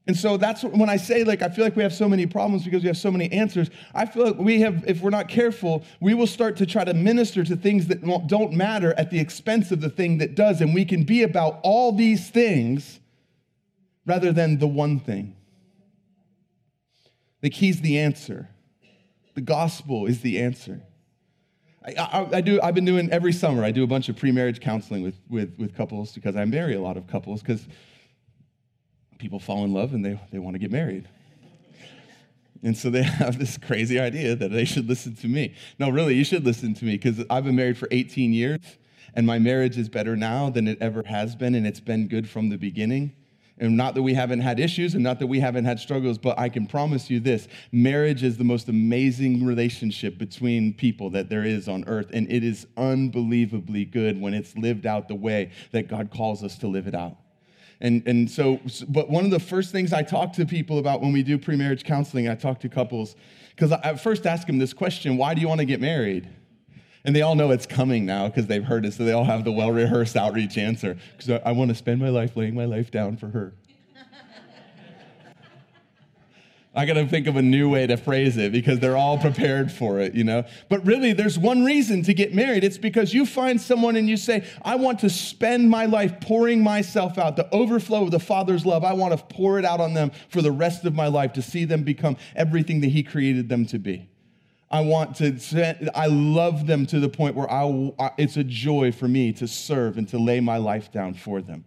And 0.08 0.18
so 0.18 0.36
that's 0.36 0.64
when 0.64 0.90
I 0.90 0.98
say, 0.98 1.24
like, 1.24 1.44
I 1.44 1.50
feel 1.50 1.64
like 1.64 1.76
we 1.76 1.84
have 1.84 1.94
so 1.94 2.10
many 2.10 2.26
problems 2.26 2.64
because 2.64 2.82
we 2.82 2.88
have 2.88 2.98
so 2.98 3.12
many 3.12 3.32
answers. 3.32 3.70
I 3.94 4.06
feel 4.08 4.26
like 4.26 4.38
we 4.38 4.62
have, 4.62 4.84
if 4.88 5.00
we're 5.02 5.12
not 5.12 5.28
careful, 5.28 5.84
we 6.00 6.16
will 6.16 6.28
start 6.28 6.58
to 6.58 6.66
try 6.66 6.84
to 6.84 6.94
minister 6.94 7.44
to 7.44 7.56
things 7.56 7.88
that 7.88 8.02
don't 8.28 8.54
matter 8.54 8.94
at 8.98 9.12
the 9.12 9.20
expense 9.20 9.72
of 9.72 9.80
the 9.80 9.90
thing 9.90 10.18
that 10.18 10.34
does. 10.34 10.60
And 10.60 10.74
we 10.74 10.86
can 10.86 11.04
be 11.04 11.22
about 11.22 11.60
all 11.62 11.92
these 11.92 12.30
things 12.32 13.00
rather 14.06 14.32
than 14.32 14.58
the 14.58 14.68
one 14.68 15.00
thing. 15.00 15.36
Like, 17.44 17.54
He's 17.54 17.82
the 17.82 18.00
answer. 18.00 18.50
The 19.36 19.42
gospel 19.42 20.08
is 20.08 20.22
the 20.22 20.40
answer. 20.40 20.82
I, 21.86 21.94
I, 21.98 22.38
I, 22.38 22.42
do, 22.42 22.60
I've 22.62 22.76
been 22.76 22.86
doing 22.86 23.10
every 23.12 23.34
summer, 23.34 23.64
I 23.64 23.72
do 23.72 23.84
a 23.84 23.88
bunch 23.88 24.10
of 24.10 24.18
pre 24.18 24.32
marriage 24.32 24.60
counseling 24.60 25.04
with, 25.04 25.16
with, 25.30 25.56
with 25.58 25.76
couples 25.76 26.14
because 26.14 26.36
I 26.36 26.46
marry 26.46 26.76
a 26.76 26.82
lot 26.82 26.98
of 26.98 27.08
couples 27.08 27.42
because 27.42 27.68
people 29.22 29.40
fall 29.40 29.64
in 29.64 29.74
love 29.74 29.94
and 29.94 30.04
they, 30.04 30.20
they 30.32 30.40
want 30.40 30.56
to 30.56 30.60
get 30.60 30.72
married. 30.72 31.08
And 32.64 32.76
so 32.76 32.90
they 32.90 33.04
have 33.22 33.40
this 33.40 33.58
crazy 33.58 34.00
idea 34.00 34.36
that 34.36 34.52
they 34.52 34.66
should 34.66 34.90
listen 34.90 35.16
to 35.18 35.28
me. 35.28 35.54
No, 35.80 35.90
really, 35.90 36.16
you 36.16 36.24
should 36.24 36.44
listen 36.44 36.74
to 36.74 36.86
me 36.86 36.94
because 36.94 37.24
I've 37.30 37.46
been 37.46 37.56
married 37.56 37.78
for 37.78 37.88
18 37.92 38.34
years 38.34 38.60
and 39.14 39.26
my 39.26 39.40
marriage 39.40 39.78
is 39.78 39.90
better 39.90 40.16
now 40.16 40.50
than 40.50 40.68
it 40.68 40.78
ever 40.82 41.04
has 41.04 41.36
been, 41.36 41.54
and 41.56 41.68
it's 41.68 41.82
been 41.82 42.08
good 42.08 42.30
from 42.30 42.50
the 42.50 42.58
beginning. 42.58 43.14
And 43.58 43.78
not 43.78 43.94
that 43.94 44.02
we 44.02 44.14
haven't 44.14 44.40
had 44.40 44.60
issues 44.60 44.96
and 44.96 45.04
not 45.04 45.20
that 45.20 45.28
we 45.28 45.40
haven't 45.40 45.66
had 45.66 45.80
struggles, 45.80 46.18
but 46.18 46.40
I 46.40 46.50
can 46.50 46.66
promise 46.66 47.12
you 47.12 47.20
this 47.20 47.48
marriage 47.72 48.24
is 48.24 48.38
the 48.38 48.44
most 48.44 48.70
amazing 48.70 49.46
relationship 49.46 50.18
between 50.18 50.74
people 50.74 51.12
that 51.12 51.30
there 51.30 51.44
is 51.44 51.68
on 51.68 51.84
earth. 51.86 52.10
And 52.12 52.32
it 52.32 52.44
is 52.44 52.66
unbelievably 52.76 53.86
good 53.86 54.20
when 54.20 54.34
it's 54.34 54.58
lived 54.58 54.88
out 54.88 55.08
the 55.08 55.16
way 55.16 55.52
that 55.74 55.88
God 55.88 56.10
calls 56.10 56.44
us 56.44 56.58
to 56.60 56.68
live 56.68 56.88
it 56.88 56.96
out. 56.96 57.18
And, 57.82 58.08
and 58.08 58.30
so, 58.30 58.60
but 58.88 59.10
one 59.10 59.26
of 59.26 59.32
the 59.32 59.40
first 59.40 59.72
things 59.72 59.92
I 59.92 60.04
talk 60.04 60.34
to 60.34 60.46
people 60.46 60.78
about 60.78 61.02
when 61.02 61.12
we 61.12 61.24
do 61.24 61.38
pre-marriage 61.38 61.84
counseling, 61.84 62.30
I 62.30 62.36
talk 62.36 62.60
to 62.60 62.70
couples, 62.70 63.16
because 63.56 63.72
I 63.72 63.96
first 63.96 64.28
ask 64.28 64.46
them 64.46 64.60
this 64.60 64.72
question, 64.72 65.18
why 65.18 65.34
do 65.34 65.42
you 65.42 65.48
want 65.48 65.60
to 65.60 65.66
get 65.66 65.82
married? 65.82 66.30
And 67.04 67.16
they 67.16 67.24
all 67.24 67.34
know 67.34 67.50
it's 67.50 67.66
coming 67.66 68.06
now 68.06 68.28
because 68.28 68.46
they've 68.46 68.64
heard 68.64 68.86
it, 68.86 68.94
so 68.94 69.04
they 69.04 69.12
all 69.12 69.24
have 69.24 69.44
the 69.44 69.52
well-rehearsed 69.52 70.16
outreach 70.16 70.60
answer. 70.60 70.96
Because 71.18 71.32
I, 71.32 71.50
I 71.50 71.52
want 71.54 71.70
to 71.70 71.76
spend 71.76 72.00
my 72.00 72.10
life 72.10 72.38
laying 72.38 72.54
my 72.54 72.66
life 72.66 72.92
down 72.92 73.18
for 73.18 73.30
her. 73.30 73.56
I 76.74 76.86
got 76.86 76.94
to 76.94 77.06
think 77.06 77.28
of 77.28 77.36
a 77.36 77.42
new 77.42 77.70
way 77.70 77.86
to 77.86 77.98
phrase 77.98 78.38
it 78.38 78.54
because 78.54 78.80
they're 78.80 78.96
all 78.96 79.18
prepared 79.18 79.74
for 79.74 80.00
it, 80.00 80.16
you 80.16 80.24
know? 80.24 80.46
But 80.70 80.86
really, 80.86 81.12
there's 81.12 81.38
one 81.38 81.66
reason 81.66 82.02
to 82.04 82.14
get 82.14 82.34
married. 82.34 82.64
It's 82.64 82.78
because 82.78 83.14
you 83.14 83.26
find 83.26 83.60
someone 83.60 83.98
and 83.98 84.08
you 84.08 84.16
say, 84.16 84.46
I 84.62 84.76
want 84.76 85.00
to 85.00 85.10
spend 85.10 85.70
my 85.70 85.86
life 85.86 86.22
pouring 86.22 86.64
myself 86.64 87.18
out, 87.18 87.36
the 87.36 87.54
overflow 87.54 88.04
of 88.04 88.12
the 88.12 88.22
Father's 88.22 88.66
love. 88.66 88.86
I 88.86 88.94
want 88.94 89.18
to 89.18 89.36
pour 89.36 89.60
it 89.60 89.66
out 89.66 89.82
on 89.82 89.94
them 89.94 90.12
for 90.30 90.42
the 90.42 90.52
rest 90.52 90.86
of 90.86 90.96
my 90.96 91.08
life 91.08 91.34
to 91.34 91.42
see 91.42 91.66
them 91.66 91.84
become 91.84 92.16
everything 92.38 92.80
that 92.82 92.90
He 92.90 93.04
created 93.04 93.50
them 93.50 93.66
to 93.66 93.78
be. 93.78 94.10
I 94.70 94.80
want 94.80 95.18
to, 95.18 95.92
I 95.94 96.06
love 96.06 96.68
them 96.68 96.86
to 96.86 97.02
the 97.02 97.10
point 97.10 97.36
where 97.36 97.52
I, 97.52 98.14
it's 98.18 98.38
a 98.38 98.46
joy 98.46 98.94
for 98.94 99.10
me 99.10 99.34
to 99.34 99.48
serve 99.48 99.98
and 99.98 100.08
to 100.08 100.18
lay 100.18 100.40
my 100.40 100.56
life 100.56 100.90
down 100.90 101.16
for 101.16 101.42
them. 101.42 101.66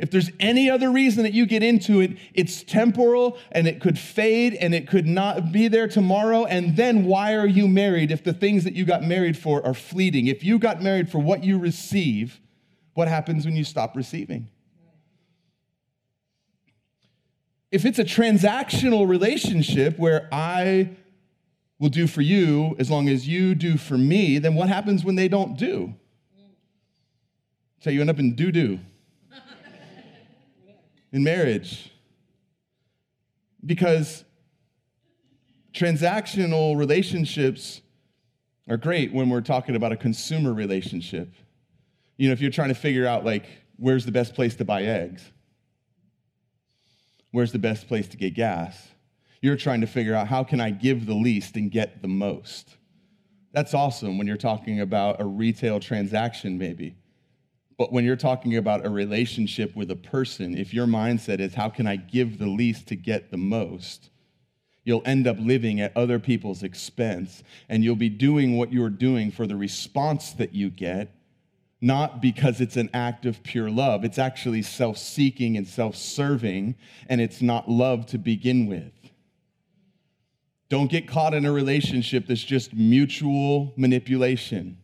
If 0.00 0.10
there's 0.10 0.30
any 0.40 0.70
other 0.70 0.90
reason 0.90 1.24
that 1.24 1.34
you 1.34 1.44
get 1.44 1.62
into 1.62 2.00
it, 2.00 2.16
it's 2.32 2.62
temporal 2.62 3.36
and 3.52 3.68
it 3.68 3.82
could 3.82 3.98
fade 3.98 4.54
and 4.54 4.74
it 4.74 4.88
could 4.88 5.06
not 5.06 5.52
be 5.52 5.68
there 5.68 5.86
tomorrow. 5.86 6.46
And 6.46 6.74
then 6.74 7.04
why 7.04 7.34
are 7.34 7.46
you 7.46 7.68
married 7.68 8.10
if 8.10 8.24
the 8.24 8.32
things 8.32 8.64
that 8.64 8.72
you 8.72 8.86
got 8.86 9.02
married 9.02 9.36
for 9.36 9.64
are 9.64 9.74
fleeting? 9.74 10.26
If 10.26 10.42
you 10.42 10.58
got 10.58 10.82
married 10.82 11.10
for 11.10 11.18
what 11.18 11.44
you 11.44 11.58
receive, 11.58 12.40
what 12.94 13.08
happens 13.08 13.44
when 13.44 13.56
you 13.56 13.62
stop 13.62 13.94
receiving? 13.94 14.48
If 17.70 17.84
it's 17.84 17.98
a 17.98 18.04
transactional 18.04 19.06
relationship 19.06 19.98
where 19.98 20.30
I 20.32 20.96
will 21.78 21.90
do 21.90 22.06
for 22.06 22.22
you 22.22 22.74
as 22.78 22.90
long 22.90 23.10
as 23.10 23.28
you 23.28 23.54
do 23.54 23.76
for 23.76 23.98
me, 23.98 24.38
then 24.38 24.54
what 24.54 24.70
happens 24.70 25.04
when 25.04 25.16
they 25.16 25.28
don't 25.28 25.58
do? 25.58 25.94
So 27.80 27.90
you 27.90 28.00
end 28.00 28.08
up 28.08 28.18
in 28.18 28.34
doo 28.34 28.50
doo 28.50 28.80
in 31.12 31.24
marriage. 31.24 31.92
Because 33.64 34.24
transactional 35.72 36.76
relationships 36.76 37.80
are 38.68 38.76
great 38.76 39.12
when 39.12 39.28
we're 39.28 39.40
talking 39.40 39.76
about 39.76 39.92
a 39.92 39.96
consumer 39.96 40.52
relationship. 40.52 41.32
You 42.16 42.28
know, 42.28 42.32
if 42.32 42.40
you're 42.40 42.50
trying 42.50 42.68
to 42.68 42.74
figure 42.74 43.06
out, 43.06 43.24
like, 43.24 43.46
where's 43.76 44.04
the 44.04 44.12
best 44.12 44.34
place 44.34 44.54
to 44.56 44.64
buy 44.64 44.84
eggs? 44.84 45.22
Where's 47.32 47.52
the 47.52 47.58
best 47.58 47.88
place 47.88 48.08
to 48.08 48.16
get 48.16 48.34
gas? 48.34 48.88
You're 49.40 49.56
trying 49.56 49.80
to 49.80 49.86
figure 49.86 50.14
out 50.14 50.28
how 50.28 50.44
can 50.44 50.60
I 50.60 50.70
give 50.70 51.06
the 51.06 51.14
least 51.14 51.56
and 51.56 51.70
get 51.70 52.02
the 52.02 52.08
most? 52.08 52.76
That's 53.52 53.74
awesome 53.74 54.18
when 54.18 54.26
you're 54.26 54.36
talking 54.36 54.80
about 54.80 55.20
a 55.20 55.24
retail 55.24 55.80
transaction, 55.80 56.58
maybe. 56.58 56.96
But 57.80 57.94
when 57.94 58.04
you're 58.04 58.14
talking 58.14 58.58
about 58.58 58.84
a 58.84 58.90
relationship 58.90 59.74
with 59.74 59.90
a 59.90 59.96
person, 59.96 60.54
if 60.54 60.74
your 60.74 60.86
mindset 60.86 61.40
is 61.40 61.54
how 61.54 61.70
can 61.70 61.86
I 61.86 61.96
give 61.96 62.36
the 62.36 62.46
least 62.46 62.88
to 62.88 62.94
get 62.94 63.30
the 63.30 63.38
most, 63.38 64.10
you'll 64.84 65.00
end 65.06 65.26
up 65.26 65.38
living 65.40 65.80
at 65.80 65.96
other 65.96 66.18
people's 66.18 66.62
expense 66.62 67.42
and 67.70 67.82
you'll 67.82 67.96
be 67.96 68.10
doing 68.10 68.58
what 68.58 68.70
you're 68.70 68.90
doing 68.90 69.30
for 69.30 69.46
the 69.46 69.56
response 69.56 70.32
that 70.32 70.54
you 70.54 70.68
get, 70.68 71.14
not 71.80 72.20
because 72.20 72.60
it's 72.60 72.76
an 72.76 72.90
act 72.92 73.24
of 73.24 73.42
pure 73.42 73.70
love. 73.70 74.04
It's 74.04 74.18
actually 74.18 74.60
self 74.60 74.98
seeking 74.98 75.56
and 75.56 75.66
self 75.66 75.96
serving, 75.96 76.74
and 77.08 77.18
it's 77.18 77.40
not 77.40 77.70
love 77.70 78.04
to 78.08 78.18
begin 78.18 78.66
with. 78.66 78.92
Don't 80.68 80.90
get 80.90 81.08
caught 81.08 81.32
in 81.32 81.46
a 81.46 81.50
relationship 81.50 82.26
that's 82.26 82.44
just 82.44 82.74
mutual 82.74 83.72
manipulation 83.78 84.79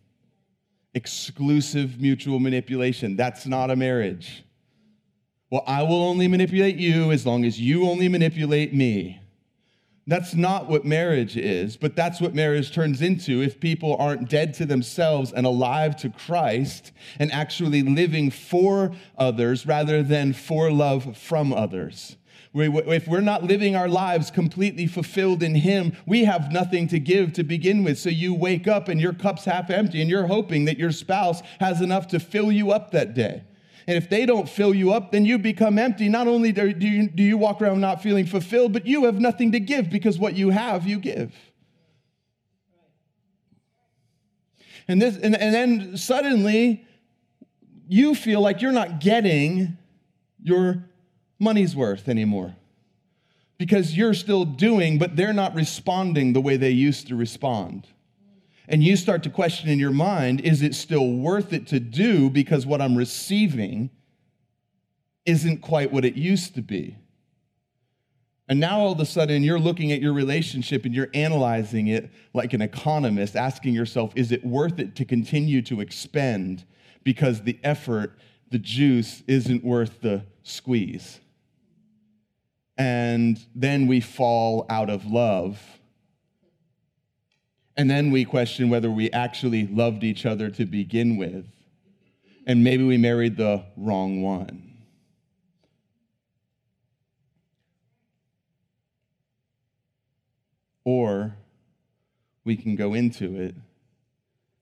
exclusive 0.97 2.01
mutual 2.01 2.41
manipulation. 2.41 3.17
That's 3.17 3.47
not 3.47 3.71
a 3.71 3.77
marriage. 3.77 4.43
Well, 5.51 5.63
I 5.67 5.83
will 5.83 6.03
only 6.03 6.27
manipulate 6.27 6.77
you 6.77 7.13
as 7.13 7.25
long 7.25 7.45
as 7.45 7.61
you 7.61 7.87
only 7.87 8.09
manipulate 8.09 8.75
me. 8.75 9.21
That's 10.09 10.35
not 10.35 10.69
what 10.69 10.85
marriage 10.85 11.37
is, 11.37 11.77
but 11.77 11.97
that's 11.97 12.21
what 12.21 12.35
marriage 12.35 12.73
turns 12.73 13.03
into 13.03 13.43
if 13.43 13.61
people 13.61 13.97
aren't 13.99 14.31
dead 14.31 14.55
to 14.55 14.65
themselves 14.65 15.33
and 15.33 15.45
alive 15.47 15.97
to 15.97 16.11
Christ 16.11 16.93
and 17.19 17.31
actually 17.31 17.83
living 17.83 18.31
for 18.31 18.93
others 19.19 19.67
rather 19.67 20.03
than 20.03 20.33
for 20.33 20.71
love 20.71 21.17
from 21.19 21.53
others. 21.53 22.17
If 22.59 23.07
we're 23.07 23.21
not 23.21 23.45
living 23.45 23.77
our 23.77 23.89
lives 23.89 24.31
completely 24.31 24.87
fulfilled 24.87 25.43
in 25.43 25.55
Him, 25.55 25.95
we 26.07 26.25
have 26.25 26.51
nothing 26.51 26.89
to 26.89 26.99
give 26.99 27.33
to 27.35 27.45
begin 27.45 27.85
with. 27.85 27.99
So 27.99 28.09
you 28.09 28.35
wake 28.35 28.67
up 28.67 28.89
and 28.89 29.01
your 29.01 29.13
cup's 29.13 29.45
half 29.45 29.69
empty 29.69 30.01
and 30.01 30.09
you're 30.09 30.27
hoping 30.27 30.65
that 30.65 30.79
your 30.79 30.93
spouse 30.93 31.43
has 31.61 31.81
enough 31.81 32.09
to 32.09 32.21
fill 32.21 32.51
you 32.51 32.71
up 32.71 32.93
that 32.93 33.15
day. 33.15 33.43
And 33.87 33.97
if 33.97 34.09
they 34.09 34.27
don't 34.27 34.49
fill 34.49 34.75
you 34.75 34.93
up, 34.93 35.13
then 35.13 35.25
you 35.25 35.39
become 35.39 35.79
empty. 35.79 36.09
Not 36.09 36.27
only 36.27 36.51
do 36.51 36.67
you, 36.67 37.09
do 37.09 37.23
you 37.23 37.39
walk 37.39 37.61
around 37.61 37.81
not 37.81 38.03
feeling 38.03 38.27
fulfilled, 38.27 38.73
but 38.73 38.87
you 38.87 39.05
have 39.05 39.21
nothing 39.21 39.53
to 39.53 39.61
give 39.61 39.91
because 39.91 40.19
what 40.19 40.35
you 40.35 40.51
have, 40.51 40.87
you 40.87 40.99
give. 40.99 41.35
And, 44.89 45.01
this, 45.03 45.17
and, 45.17 45.37
and 45.37 45.55
then 45.55 45.97
suddenly, 45.97 46.87
you 47.89 48.15
feel 48.15 48.41
like 48.41 48.63
you're 48.63 48.73
not 48.73 49.01
getting 49.01 49.77
your 50.43 50.89
money's 51.39 51.77
worth 51.77 52.09
anymore 52.09 52.57
because 53.59 53.97
you're 53.97 54.15
still 54.15 54.45
doing, 54.45 54.99
but 54.99 55.17
they're 55.17 55.33
not 55.33 55.55
responding 55.55 56.33
the 56.33 56.41
way 56.41 56.57
they 56.57 56.71
used 56.71 57.09
to 57.09 57.17
respond. 57.17 57.87
And 58.69 58.83
you 58.83 58.97
start 58.97 59.23
to 59.23 59.31
question 59.31 59.71
in 59.71 59.79
your 59.79 59.93
mind 59.93 60.41
is 60.41 60.63
it 60.63 60.75
still 60.75 61.13
worth 61.13 61.53
it 61.53 61.67
to 61.69 61.81
do 61.81 62.29
because 62.29 62.67
what 62.67 62.83
I'm 62.83 62.97
receiving 62.97 63.91
isn't 65.25 65.59
quite 65.59 65.93
what 65.93 66.05
it 66.05 66.17
used 66.17 66.55
to 66.57 66.63
be? 66.63 66.97
And 68.49 68.61
now 68.61 68.79
all 68.79 68.93
of 68.93 69.01
a 69.01 69.07
sudden 69.07 69.43
you're 69.43 69.59
looking 69.59 69.91
at 69.91 70.01
your 70.01 70.13
relationship 70.13 70.85
and 70.85 70.95
you're 70.95 71.11
analyzing 71.15 71.89
it 71.89 72.11
like 72.33 72.53
an 72.53 72.63
economist, 72.63 73.35
asking 73.35 73.75
yourself, 73.75 74.13
is 74.15 74.31
it 74.31 74.45
worth 74.45 74.79
it 74.79 74.95
to 74.97 75.05
continue 75.05 75.63
to 75.63 75.81
expend 75.81 76.65
because 77.03 77.43
the 77.43 77.59
effort, 77.65 78.19
the 78.51 78.59
juice, 78.59 79.23
isn't 79.27 79.65
worth 79.65 80.01
the 80.01 80.25
squeeze? 80.43 81.21
And 82.79 83.39
then 83.55 83.87
we 83.87 84.01
fall 84.01 84.67
out 84.69 84.91
of 84.91 85.07
love. 85.07 85.61
And 87.77 87.91
then 87.91 88.11
we 88.11 88.25
question 88.25 88.69
whether 88.71 88.91
we 88.91 89.11
actually 89.11 89.67
loved 89.67 90.05
each 90.05 90.27
other 90.27 90.51
to 90.51 90.65
begin 90.65 91.17
with. 91.17 91.47
And 92.47 92.63
maybe 92.63 92.85
we 92.85 92.97
married 92.97 93.37
the 93.37 93.65
wrong 93.77 94.23
one. 94.23 94.63
Or 100.85 101.37
we 102.45 102.57
can 102.57 102.77
go 102.77 102.95
into 102.95 103.41
it 103.41 103.57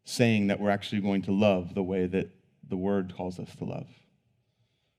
saying 0.05 0.47
that 0.47 0.59
we're 0.59 0.71
actually 0.71 1.01
going 1.01 1.23
to 1.23 1.33
love 1.33 1.75
the 1.75 1.83
way 1.83 2.07
that 2.07 2.31
the 2.67 2.77
word 2.77 3.15
calls 3.15 3.39
us 3.39 3.55
to 3.57 3.65
love, 3.65 3.87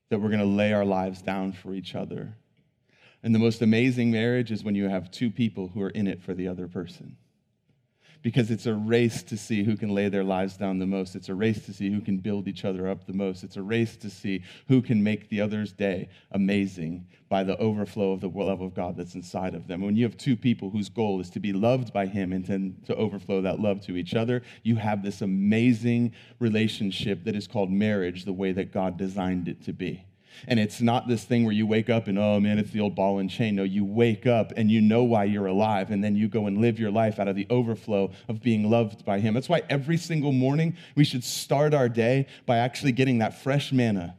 that 0.08 0.20
we're 0.20 0.28
going 0.28 0.40
to 0.40 0.46
lay 0.46 0.72
our 0.72 0.84
lives 0.84 1.22
down 1.22 1.52
for 1.52 1.74
each 1.74 1.94
other 1.94 2.36
and 3.22 3.34
the 3.34 3.38
most 3.38 3.62
amazing 3.62 4.10
marriage 4.10 4.52
is 4.52 4.62
when 4.62 4.74
you 4.74 4.88
have 4.88 5.10
two 5.10 5.30
people 5.30 5.68
who 5.68 5.82
are 5.82 5.90
in 5.90 6.06
it 6.06 6.22
for 6.22 6.34
the 6.34 6.48
other 6.48 6.68
person. 6.68 7.16
Because 8.22 8.50
it's 8.50 8.66
a 8.66 8.74
race 8.74 9.22
to 9.24 9.36
see 9.36 9.62
who 9.62 9.76
can 9.76 9.90
lay 9.90 10.08
their 10.08 10.24
lives 10.24 10.56
down 10.56 10.78
the 10.78 10.86
most. 10.86 11.14
It's 11.14 11.28
a 11.28 11.34
race 11.34 11.64
to 11.66 11.72
see 11.72 11.92
who 11.92 12.00
can 12.00 12.18
build 12.18 12.48
each 12.48 12.64
other 12.64 12.88
up 12.88 13.06
the 13.06 13.12
most. 13.12 13.44
It's 13.44 13.56
a 13.56 13.62
race 13.62 13.96
to 13.98 14.10
see 14.10 14.42
who 14.66 14.82
can 14.82 15.02
make 15.02 15.28
the 15.28 15.40
other's 15.40 15.72
day 15.72 16.08
amazing 16.32 17.06
by 17.28 17.44
the 17.44 17.56
overflow 17.58 18.12
of 18.12 18.20
the 18.20 18.28
love 18.28 18.60
of 18.60 18.74
God 18.74 18.96
that's 18.96 19.14
inside 19.14 19.54
of 19.54 19.68
them. 19.68 19.80
When 19.80 19.96
you 19.96 20.04
have 20.04 20.16
two 20.16 20.36
people 20.36 20.70
whose 20.70 20.88
goal 20.88 21.20
is 21.20 21.30
to 21.30 21.40
be 21.40 21.52
loved 21.52 21.92
by 21.92 22.06
Him 22.06 22.32
and 22.32 22.44
to, 22.46 22.72
to 22.86 22.96
overflow 22.96 23.42
that 23.42 23.60
love 23.60 23.80
to 23.82 23.96
each 23.96 24.14
other, 24.14 24.42
you 24.64 24.76
have 24.76 25.02
this 25.02 25.22
amazing 25.22 26.12
relationship 26.40 27.24
that 27.24 27.36
is 27.36 27.46
called 27.46 27.70
marriage 27.70 28.24
the 28.24 28.32
way 28.32 28.52
that 28.52 28.72
God 28.72 28.96
designed 28.96 29.46
it 29.46 29.62
to 29.64 29.72
be. 29.72 30.04
And 30.48 30.60
it's 30.60 30.80
not 30.80 31.08
this 31.08 31.24
thing 31.24 31.44
where 31.44 31.52
you 31.52 31.66
wake 31.66 31.90
up 31.90 32.06
and, 32.08 32.18
oh 32.18 32.40
man, 32.40 32.58
it's 32.58 32.70
the 32.70 32.80
old 32.80 32.94
ball 32.94 33.18
and 33.18 33.30
chain. 33.30 33.56
No, 33.56 33.62
you 33.62 33.84
wake 33.84 34.26
up 34.26 34.52
and 34.56 34.70
you 34.70 34.80
know 34.80 35.04
why 35.04 35.24
you're 35.24 35.46
alive, 35.46 35.90
and 35.90 36.02
then 36.02 36.16
you 36.16 36.28
go 36.28 36.46
and 36.46 36.58
live 36.58 36.78
your 36.78 36.90
life 36.90 37.18
out 37.18 37.28
of 37.28 37.36
the 37.36 37.46
overflow 37.50 38.10
of 38.28 38.42
being 38.42 38.68
loved 38.68 39.04
by 39.04 39.20
Him. 39.20 39.34
That's 39.34 39.48
why 39.48 39.62
every 39.68 39.96
single 39.96 40.32
morning 40.32 40.76
we 40.94 41.04
should 41.04 41.24
start 41.24 41.74
our 41.74 41.88
day 41.88 42.26
by 42.46 42.58
actually 42.58 42.92
getting 42.92 43.18
that 43.18 43.40
fresh 43.42 43.72
manna 43.72 44.16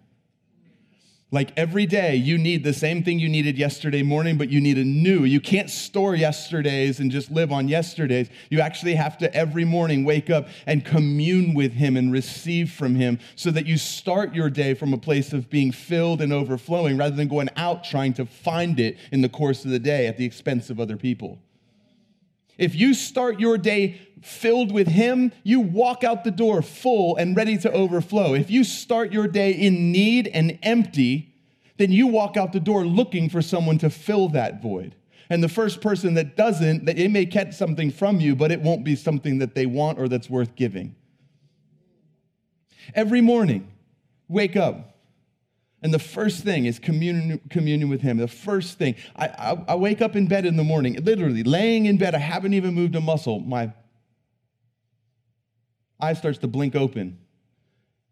like 1.29 1.51
every 1.57 1.85
day, 1.85 2.15
you 2.15 2.37
need 2.37 2.63
the 2.63 2.73
same 2.73 3.03
thing 3.03 3.19
you 3.19 3.27
needed 3.27 3.57
yesterday 3.57 4.01
morning, 4.01 4.37
but 4.37 4.49
you 4.49 4.61
need 4.61 4.77
a 4.77 4.85
new. 4.85 5.25
You 5.25 5.41
can't 5.41 5.69
store 5.69 6.15
yesterday's 6.15 7.01
and 7.01 7.11
just 7.11 7.29
live 7.29 7.51
on 7.51 7.67
yesterday's. 7.67 8.29
You 8.49 8.61
actually 8.61 8.95
have 8.95 9.17
to 9.17 9.33
every 9.35 9.65
morning 9.65 10.05
wake 10.05 10.29
up 10.29 10.47
and 10.65 10.85
commune 10.85 11.53
with 11.53 11.73
Him 11.73 11.97
and 11.97 12.13
receive 12.13 12.71
from 12.71 12.95
Him 12.95 13.19
so 13.35 13.51
that 13.51 13.65
you 13.65 13.77
start 13.77 14.33
your 14.33 14.49
day 14.49 14.73
from 14.73 14.93
a 14.93 14.97
place 14.97 15.33
of 15.33 15.49
being 15.49 15.73
filled 15.73 16.21
and 16.21 16.31
overflowing 16.31 16.95
rather 16.95 17.17
than 17.17 17.27
going 17.27 17.49
out 17.57 17.83
trying 17.83 18.13
to 18.13 18.25
find 18.25 18.79
it 18.79 18.97
in 19.11 19.19
the 19.19 19.29
course 19.29 19.65
of 19.65 19.71
the 19.71 19.79
day 19.79 20.07
at 20.07 20.17
the 20.17 20.25
expense 20.25 20.69
of 20.69 20.79
other 20.79 20.95
people. 20.95 21.39
If 22.57 22.75
you 22.75 22.93
start 22.93 23.39
your 23.39 23.57
day 23.57 24.01
filled 24.21 24.71
with 24.71 24.87
Him, 24.87 25.31
you 25.43 25.59
walk 25.59 26.03
out 26.03 26.23
the 26.23 26.31
door 26.31 26.61
full 26.61 27.15
and 27.17 27.35
ready 27.35 27.57
to 27.59 27.71
overflow. 27.71 28.33
If 28.33 28.49
you 28.49 28.63
start 28.63 29.11
your 29.11 29.27
day 29.27 29.51
in 29.51 29.91
need 29.91 30.27
and 30.27 30.57
empty, 30.63 31.35
then 31.77 31.91
you 31.91 32.07
walk 32.07 32.37
out 32.37 32.53
the 32.53 32.59
door 32.59 32.85
looking 32.85 33.29
for 33.29 33.41
someone 33.41 33.77
to 33.79 33.89
fill 33.89 34.29
that 34.29 34.61
void. 34.61 34.95
And 35.29 35.43
the 35.43 35.49
first 35.49 35.81
person 35.81 36.13
that 36.15 36.35
doesn't, 36.35 36.85
that 36.85 36.97
it 36.97 37.11
may 37.11 37.25
catch 37.25 37.53
something 37.53 37.91
from 37.91 38.19
you, 38.19 38.35
but 38.35 38.51
it 38.51 38.61
won't 38.61 38.83
be 38.83 38.95
something 38.95 39.39
that 39.39 39.55
they 39.55 39.65
want 39.65 39.99
or 39.99 40.07
that's 40.07 40.29
worth 40.29 40.55
giving. 40.55 40.95
Every 42.95 43.21
morning, 43.21 43.67
wake 44.27 44.55
up. 44.55 44.96
And 45.81 45.93
the 45.93 45.99
first 45.99 46.43
thing 46.43 46.65
is 46.65 46.79
communion, 46.79 47.39
communion 47.49 47.89
with 47.89 48.01
Him. 48.01 48.17
The 48.17 48.27
first 48.27 48.77
thing, 48.77 48.95
I, 49.15 49.27
I, 49.27 49.63
I, 49.69 49.75
wake 49.75 50.01
up 50.01 50.15
in 50.15 50.27
bed 50.27 50.45
in 50.45 50.55
the 50.57 50.63
morning, 50.63 50.95
literally 51.03 51.43
laying 51.43 51.85
in 51.85 51.97
bed, 51.97 52.15
I 52.15 52.19
haven't 52.19 52.53
even 52.53 52.73
moved 52.73 52.95
a 52.95 53.01
muscle. 53.01 53.39
My 53.39 53.71
eye 55.99 56.13
starts 56.13 56.39
to 56.39 56.47
blink 56.47 56.75
open. 56.75 57.01
And 57.01 57.17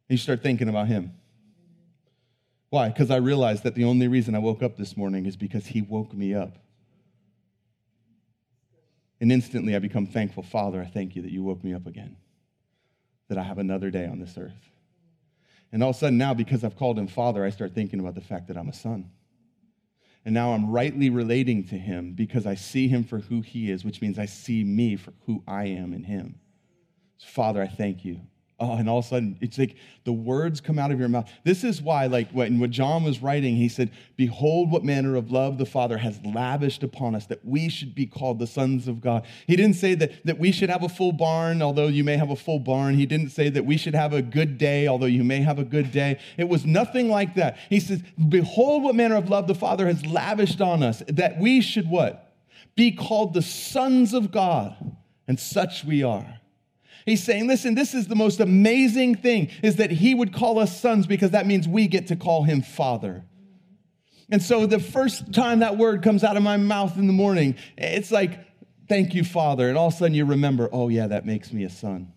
you 0.09 0.17
start 0.17 0.43
thinking 0.43 0.69
about 0.69 0.87
Him. 0.87 1.13
Why? 2.69 2.89
Because 2.89 3.09
I 3.09 3.17
realized 3.17 3.63
that 3.63 3.73
the 3.73 3.85
only 3.85 4.07
reason 4.07 4.35
I 4.35 4.39
woke 4.39 4.61
up 4.61 4.77
this 4.77 4.95
morning 4.95 5.25
is 5.25 5.35
because 5.35 5.65
He 5.65 5.81
woke 5.81 6.13
me 6.13 6.35
up. 6.35 6.57
And 9.19 9.31
instantly 9.31 9.75
I 9.75 9.79
become 9.79 10.05
thankful. 10.05 10.43
Father, 10.43 10.81
I 10.81 10.85
thank 10.85 11.15
you 11.15 11.23
that 11.23 11.31
you 11.31 11.41
woke 11.41 11.63
me 11.63 11.73
up 11.73 11.87
again, 11.87 12.17
that 13.29 13.39
I 13.39 13.43
have 13.43 13.57
another 13.57 13.89
day 13.89 14.05
on 14.05 14.19
this 14.19 14.37
earth. 14.37 14.74
And 15.75 15.83
all 15.83 15.89
of 15.89 15.97
a 15.97 15.99
sudden, 15.99 16.17
now, 16.17 16.33
because 16.33 16.63
I've 16.63 16.77
called 16.77 16.97
him 16.97 17.05
Father, 17.05 17.43
I 17.43 17.49
start 17.49 17.75
thinking 17.75 17.99
about 17.99 18.15
the 18.15 18.21
fact 18.21 18.47
that 18.47 18.55
I'm 18.55 18.69
a 18.69 18.73
son. 18.73 19.11
And 20.23 20.33
now 20.33 20.53
I'm 20.53 20.69
rightly 20.69 21.09
relating 21.09 21.65
to 21.65 21.77
him 21.77 22.13
because 22.13 22.45
I 22.45 22.55
see 22.55 22.87
him 22.87 23.03
for 23.03 23.19
who 23.19 23.41
he 23.41 23.69
is, 23.69 23.83
which 23.83 23.99
means 24.01 24.17
I 24.17 24.25
see 24.25 24.63
me 24.63 24.95
for 24.95 25.11
who 25.25 25.43
I 25.45 25.65
am 25.65 25.91
in 25.91 26.05
him. 26.05 26.39
So, 27.17 27.27
Father, 27.27 27.61
I 27.61 27.67
thank 27.67 28.05
you 28.05 28.21
Oh, 28.57 28.77
and 28.77 28.87
all 28.87 28.99
of 28.99 29.05
a 29.05 29.07
sudden, 29.09 29.37
it's 29.41 29.57
like 29.57 29.75
the 30.05 30.13
words 30.13 30.61
come 30.61 30.79
out 30.79 30.89
of 30.89 30.97
your 30.97 31.09
mouth. 31.09 31.29
This 31.43 31.65
is 31.65 31.81
why, 31.81 32.05
like, 32.05 32.31
when, 32.31 32.57
when 32.57 32.71
John 32.71 33.03
was 33.03 33.21
writing, 33.21 33.57
he 33.57 33.67
said, 33.67 33.91
Behold, 34.15 34.71
what 34.71 34.81
manner 34.81 35.17
of 35.17 35.29
love 35.29 35.57
the 35.57 35.65
Father 35.65 35.97
has 35.97 36.21
lavished 36.23 36.81
upon 36.81 37.15
us, 37.15 37.25
that 37.25 37.43
we 37.43 37.67
should 37.67 37.93
be 37.93 38.05
called 38.05 38.39
the 38.39 38.47
sons 38.47 38.87
of 38.87 39.01
God. 39.01 39.25
He 39.45 39.57
didn't 39.57 39.75
say 39.75 39.93
that, 39.95 40.23
that 40.23 40.39
we 40.39 40.53
should 40.53 40.69
have 40.69 40.83
a 40.83 40.89
full 40.89 41.11
barn, 41.11 41.61
although 41.61 41.87
you 41.87 42.05
may 42.05 42.15
have 42.15 42.29
a 42.29 42.35
full 42.37 42.59
barn. 42.59 42.95
He 42.95 43.05
didn't 43.05 43.31
say 43.31 43.49
that 43.49 43.65
we 43.65 43.75
should 43.75 43.95
have 43.95 44.13
a 44.13 44.21
good 44.21 44.57
day, 44.57 44.87
although 44.87 45.05
you 45.05 45.25
may 45.25 45.41
have 45.41 45.59
a 45.59 45.65
good 45.65 45.91
day. 45.91 46.17
It 46.37 46.47
was 46.47 46.65
nothing 46.65 47.09
like 47.09 47.35
that. 47.35 47.57
He 47.69 47.81
says, 47.81 48.01
Behold, 48.29 48.83
what 48.83 48.95
manner 48.95 49.17
of 49.17 49.29
love 49.29 49.47
the 49.47 49.55
Father 49.55 49.85
has 49.85 50.05
lavished 50.05 50.61
on 50.61 50.81
us, 50.81 51.03
that 51.09 51.39
we 51.39 51.59
should 51.59 51.89
what? 51.89 52.33
Be 52.77 52.93
called 52.93 53.33
the 53.33 53.41
sons 53.41 54.13
of 54.13 54.31
God. 54.31 54.95
And 55.27 55.39
such 55.39 55.83
we 55.83 56.03
are. 56.03 56.39
He's 57.05 57.23
saying, 57.23 57.47
listen, 57.47 57.75
this 57.75 57.93
is 57.93 58.07
the 58.07 58.15
most 58.15 58.39
amazing 58.39 59.15
thing 59.15 59.51
is 59.61 59.75
that 59.75 59.91
he 59.91 60.15
would 60.15 60.33
call 60.33 60.57
us 60.57 60.79
sons 60.79 61.05
because 61.05 61.31
that 61.31 61.45
means 61.45 61.67
we 61.67 61.87
get 61.87 62.07
to 62.07 62.15
call 62.15 62.43
him 62.43 62.63
father. 62.63 63.23
And 64.31 64.41
so 64.41 64.65
the 64.65 64.79
first 64.79 65.31
time 65.31 65.59
that 65.59 65.77
word 65.77 66.01
comes 66.01 66.23
out 66.23 66.35
of 66.35 66.41
my 66.41 66.57
mouth 66.57 66.97
in 66.97 67.05
the 67.05 67.13
morning, 67.13 67.57
it's 67.77 68.11
like, 68.11 68.39
thank 68.89 69.13
you, 69.13 69.23
Father. 69.23 69.69
And 69.69 69.77
all 69.77 69.89
of 69.89 69.93
a 69.93 69.97
sudden 69.97 70.15
you 70.15 70.25
remember, 70.25 70.67
oh, 70.71 70.89
yeah, 70.89 71.05
that 71.07 71.27
makes 71.27 71.53
me 71.53 71.63
a 71.63 71.69
son. 71.69 72.11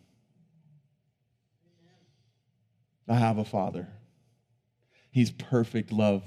I 3.07 3.15
have 3.15 3.37
a 3.37 3.45
father. 3.45 3.89
He's 5.11 5.31
perfect 5.31 5.93
love. 5.93 6.23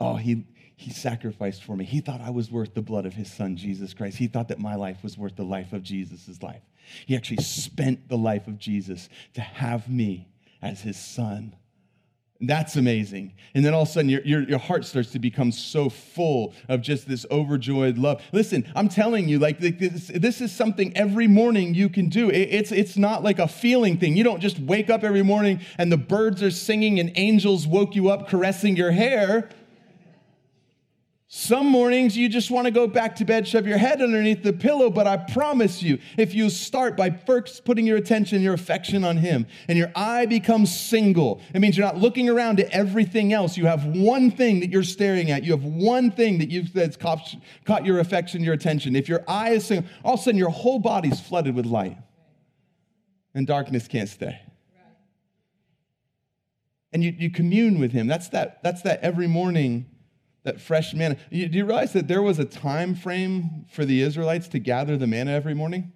Oh, 0.00 0.16
he, 0.16 0.46
he 0.76 0.90
sacrificed 0.90 1.62
for 1.62 1.76
me. 1.76 1.84
He 1.84 2.00
thought 2.00 2.20
I 2.20 2.30
was 2.30 2.50
worth 2.50 2.74
the 2.74 2.82
blood 2.82 3.06
of 3.06 3.14
his 3.14 3.30
son, 3.30 3.56
Jesus 3.56 3.94
Christ. 3.94 4.16
He 4.16 4.26
thought 4.26 4.48
that 4.48 4.58
my 4.58 4.74
life 4.74 5.02
was 5.04 5.16
worth 5.16 5.36
the 5.36 5.44
life 5.44 5.72
of 5.72 5.82
Jesus' 5.82 6.42
life. 6.42 6.62
He 7.06 7.16
actually 7.16 7.42
spent 7.42 8.08
the 8.08 8.18
life 8.18 8.46
of 8.46 8.58
Jesus 8.58 9.08
to 9.34 9.40
have 9.40 9.88
me 9.88 10.28
as 10.62 10.80
his 10.82 10.98
son. 10.98 11.54
That's 12.42 12.76
amazing. 12.76 13.34
And 13.54 13.62
then 13.62 13.74
all 13.74 13.82
of 13.82 13.88
a 13.88 13.90
sudden, 13.90 14.08
your, 14.08 14.22
your, 14.22 14.42
your, 14.42 14.58
heart 14.58 14.86
starts 14.86 15.10
to 15.10 15.18
become 15.18 15.52
so 15.52 15.90
full 15.90 16.54
of 16.70 16.80
just 16.80 17.06
this 17.06 17.26
overjoyed 17.30 17.98
love. 17.98 18.22
Listen, 18.32 18.66
I'm 18.74 18.88
telling 18.88 19.28
you, 19.28 19.38
like 19.38 19.58
this, 19.58 20.10
this 20.14 20.40
is 20.40 20.50
something 20.50 20.96
every 20.96 21.26
morning 21.26 21.74
you 21.74 21.90
can 21.90 22.08
do. 22.08 22.30
It, 22.30 22.48
it's, 22.50 22.72
it's 22.72 22.96
not 22.96 23.22
like 23.22 23.38
a 23.38 23.46
feeling 23.46 23.98
thing. 23.98 24.16
You 24.16 24.24
don't 24.24 24.40
just 24.40 24.58
wake 24.58 24.88
up 24.88 25.04
every 25.04 25.22
morning 25.22 25.60
and 25.76 25.92
the 25.92 25.98
birds 25.98 26.42
are 26.42 26.50
singing 26.50 26.98
and 26.98 27.12
angels 27.16 27.66
woke 27.66 27.94
you 27.94 28.08
up 28.08 28.28
caressing 28.28 28.74
your 28.74 28.92
hair. 28.92 29.50
Some 31.40 31.68
mornings 31.68 32.18
you 32.18 32.28
just 32.28 32.50
want 32.50 32.66
to 32.66 32.70
go 32.70 32.86
back 32.86 33.16
to 33.16 33.24
bed, 33.24 33.48
shove 33.48 33.66
your 33.66 33.78
head 33.78 34.02
underneath 34.02 34.42
the 34.42 34.52
pillow, 34.52 34.90
but 34.90 35.06
I 35.06 35.16
promise 35.16 35.82
you, 35.82 35.98
if 36.18 36.34
you 36.34 36.50
start 36.50 36.98
by 36.98 37.08
first 37.08 37.64
putting 37.64 37.86
your 37.86 37.96
attention, 37.96 38.42
your 38.42 38.52
affection 38.52 39.04
on 39.04 39.16
Him, 39.16 39.46
and 39.66 39.78
your 39.78 39.90
eye 39.96 40.26
becomes 40.26 40.78
single, 40.78 41.40
it 41.54 41.60
means 41.60 41.78
you're 41.78 41.86
not 41.86 41.96
looking 41.96 42.28
around 42.28 42.60
at 42.60 42.68
everything 42.72 43.32
else. 43.32 43.56
You 43.56 43.64
have 43.64 43.86
one 43.86 44.30
thing 44.30 44.60
that 44.60 44.68
you're 44.68 44.82
staring 44.82 45.30
at. 45.30 45.42
You 45.42 45.52
have 45.52 45.64
one 45.64 46.10
thing 46.10 46.40
that 46.40 46.50
you've 46.50 46.74
that's 46.74 46.98
caught, 46.98 47.34
caught 47.64 47.86
your 47.86 48.00
affection, 48.00 48.44
your 48.44 48.52
attention. 48.52 48.94
If 48.94 49.08
your 49.08 49.24
eye 49.26 49.52
is 49.52 49.64
single, 49.64 49.88
all 50.04 50.14
of 50.14 50.20
a 50.20 50.22
sudden 50.22 50.36
your 50.36 50.50
whole 50.50 50.78
body's 50.78 51.20
flooded 51.20 51.54
with 51.54 51.64
light, 51.64 51.96
and 53.32 53.46
darkness 53.46 53.88
can't 53.88 54.10
stay. 54.10 54.38
And 56.92 57.02
you, 57.02 57.14
you 57.18 57.30
commune 57.30 57.80
with 57.80 57.92
Him. 57.92 58.08
That's 58.08 58.28
that, 58.28 58.62
that's 58.62 58.82
that 58.82 59.00
every 59.00 59.26
morning 59.26 59.86
that 60.42 60.60
fresh 60.60 60.94
manna. 60.94 61.16
Do 61.30 61.36
you 61.36 61.64
realize 61.64 61.92
that 61.92 62.08
there 62.08 62.22
was 62.22 62.38
a 62.38 62.44
time 62.44 62.94
frame 62.94 63.66
for 63.70 63.84
the 63.84 64.00
Israelites 64.00 64.48
to 64.48 64.58
gather 64.58 64.96
the 64.96 65.06
manna 65.06 65.32
every 65.32 65.54
morning? 65.54 65.92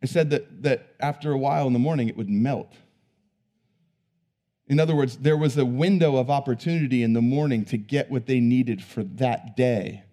It 0.00 0.08
said 0.08 0.30
that, 0.30 0.62
that 0.62 0.94
after 1.00 1.32
a 1.32 1.38
while 1.38 1.66
in 1.66 1.72
the 1.72 1.78
morning 1.78 2.08
it 2.08 2.16
would 2.16 2.30
melt. 2.30 2.72
In 4.68 4.78
other 4.78 4.94
words, 4.94 5.16
there 5.16 5.36
was 5.36 5.56
a 5.56 5.64
window 5.64 6.16
of 6.16 6.30
opportunity 6.30 7.02
in 7.02 7.14
the 7.14 7.22
morning 7.22 7.64
to 7.66 7.78
get 7.78 8.10
what 8.10 8.26
they 8.26 8.38
needed 8.38 8.82
for 8.82 9.02
that 9.02 9.56
day. 9.56 10.04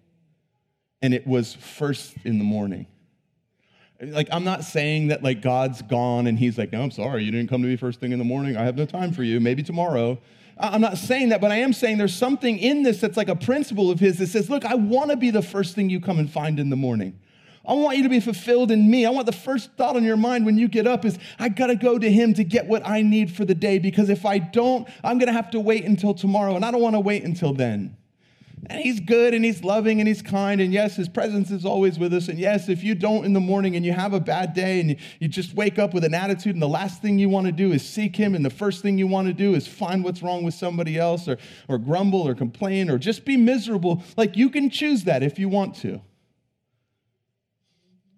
And 1.02 1.12
it 1.12 1.26
was 1.26 1.54
first 1.54 2.14
in 2.24 2.38
the 2.38 2.44
morning. 2.44 2.86
Like, 4.00 4.28
I'm 4.32 4.44
not 4.44 4.64
saying 4.64 5.08
that 5.08 5.22
like 5.22 5.40
God's 5.40 5.82
gone 5.82 6.26
and 6.26 6.38
he's 6.38 6.58
like, 6.58 6.72
no, 6.72 6.82
I'm 6.82 6.90
sorry, 6.90 7.24
you 7.24 7.30
didn't 7.30 7.48
come 7.48 7.62
to 7.62 7.68
me 7.68 7.76
first 7.76 8.00
thing 8.00 8.12
in 8.12 8.18
the 8.18 8.24
morning. 8.24 8.56
I 8.56 8.64
have 8.64 8.76
no 8.76 8.86
time 8.86 9.12
for 9.12 9.22
you. 9.22 9.40
Maybe 9.40 9.62
tomorrow. 9.62 10.18
I'm 10.58 10.80
not 10.80 10.96
saying 10.96 11.30
that, 11.30 11.40
but 11.40 11.52
I 11.52 11.56
am 11.56 11.72
saying 11.72 11.98
there's 11.98 12.16
something 12.16 12.58
in 12.58 12.82
this 12.82 13.00
that's 13.00 13.16
like 13.16 13.28
a 13.28 13.36
principle 13.36 13.90
of 13.90 14.00
his 14.00 14.18
that 14.18 14.28
says, 14.28 14.48
look, 14.48 14.64
I 14.64 14.74
want 14.74 15.10
to 15.10 15.16
be 15.16 15.30
the 15.30 15.42
first 15.42 15.74
thing 15.74 15.90
you 15.90 16.00
come 16.00 16.18
and 16.18 16.30
find 16.30 16.58
in 16.58 16.70
the 16.70 16.76
morning. 16.76 17.18
I 17.66 17.74
want 17.74 17.96
you 17.96 18.04
to 18.04 18.08
be 18.08 18.20
fulfilled 18.20 18.70
in 18.70 18.90
me. 18.90 19.04
I 19.04 19.10
want 19.10 19.26
the 19.26 19.32
first 19.32 19.72
thought 19.72 19.96
on 19.96 20.04
your 20.04 20.16
mind 20.16 20.46
when 20.46 20.56
you 20.56 20.68
get 20.68 20.86
up 20.86 21.04
is, 21.04 21.18
I 21.38 21.48
got 21.48 21.66
to 21.66 21.74
go 21.74 21.98
to 21.98 22.10
him 22.10 22.32
to 22.34 22.44
get 22.44 22.66
what 22.66 22.86
I 22.86 23.02
need 23.02 23.32
for 23.32 23.44
the 23.44 23.56
day 23.56 23.78
because 23.78 24.08
if 24.08 24.24
I 24.24 24.38
don't, 24.38 24.88
I'm 25.02 25.18
going 25.18 25.26
to 25.26 25.32
have 25.32 25.50
to 25.50 25.60
wait 25.60 25.84
until 25.84 26.14
tomorrow, 26.14 26.54
and 26.54 26.64
I 26.64 26.70
don't 26.70 26.80
want 26.80 26.94
to 26.94 27.00
wait 27.00 27.24
until 27.24 27.52
then. 27.52 27.96
And 28.68 28.80
he's 28.80 28.98
good 28.98 29.32
and 29.32 29.44
he's 29.44 29.62
loving 29.62 30.00
and 30.00 30.08
he's 30.08 30.22
kind. 30.22 30.60
And 30.60 30.72
yes, 30.72 30.96
his 30.96 31.08
presence 31.08 31.52
is 31.52 31.64
always 31.64 31.98
with 31.98 32.12
us. 32.12 32.28
And 32.28 32.38
yes, 32.38 32.68
if 32.68 32.82
you 32.82 32.96
don't 32.96 33.24
in 33.24 33.32
the 33.32 33.40
morning 33.40 33.76
and 33.76 33.86
you 33.86 33.92
have 33.92 34.12
a 34.12 34.18
bad 34.18 34.54
day 34.54 34.80
and 34.80 34.96
you 35.20 35.28
just 35.28 35.54
wake 35.54 35.78
up 35.78 35.94
with 35.94 36.04
an 36.04 36.14
attitude 36.14 36.54
and 36.54 36.62
the 36.62 36.68
last 36.68 37.00
thing 37.00 37.18
you 37.18 37.28
want 37.28 37.46
to 37.46 37.52
do 37.52 37.70
is 37.72 37.88
seek 37.88 38.16
him 38.16 38.34
and 38.34 38.44
the 38.44 38.50
first 38.50 38.82
thing 38.82 38.98
you 38.98 39.06
want 39.06 39.28
to 39.28 39.32
do 39.32 39.54
is 39.54 39.68
find 39.68 40.02
what's 40.02 40.20
wrong 40.20 40.42
with 40.42 40.54
somebody 40.54 40.98
else 40.98 41.28
or, 41.28 41.38
or 41.68 41.78
grumble 41.78 42.26
or 42.26 42.34
complain 42.34 42.90
or 42.90 42.98
just 42.98 43.24
be 43.24 43.36
miserable, 43.36 44.02
like 44.16 44.36
you 44.36 44.50
can 44.50 44.68
choose 44.68 45.04
that 45.04 45.22
if 45.22 45.38
you 45.38 45.48
want 45.48 45.76
to. 45.76 46.00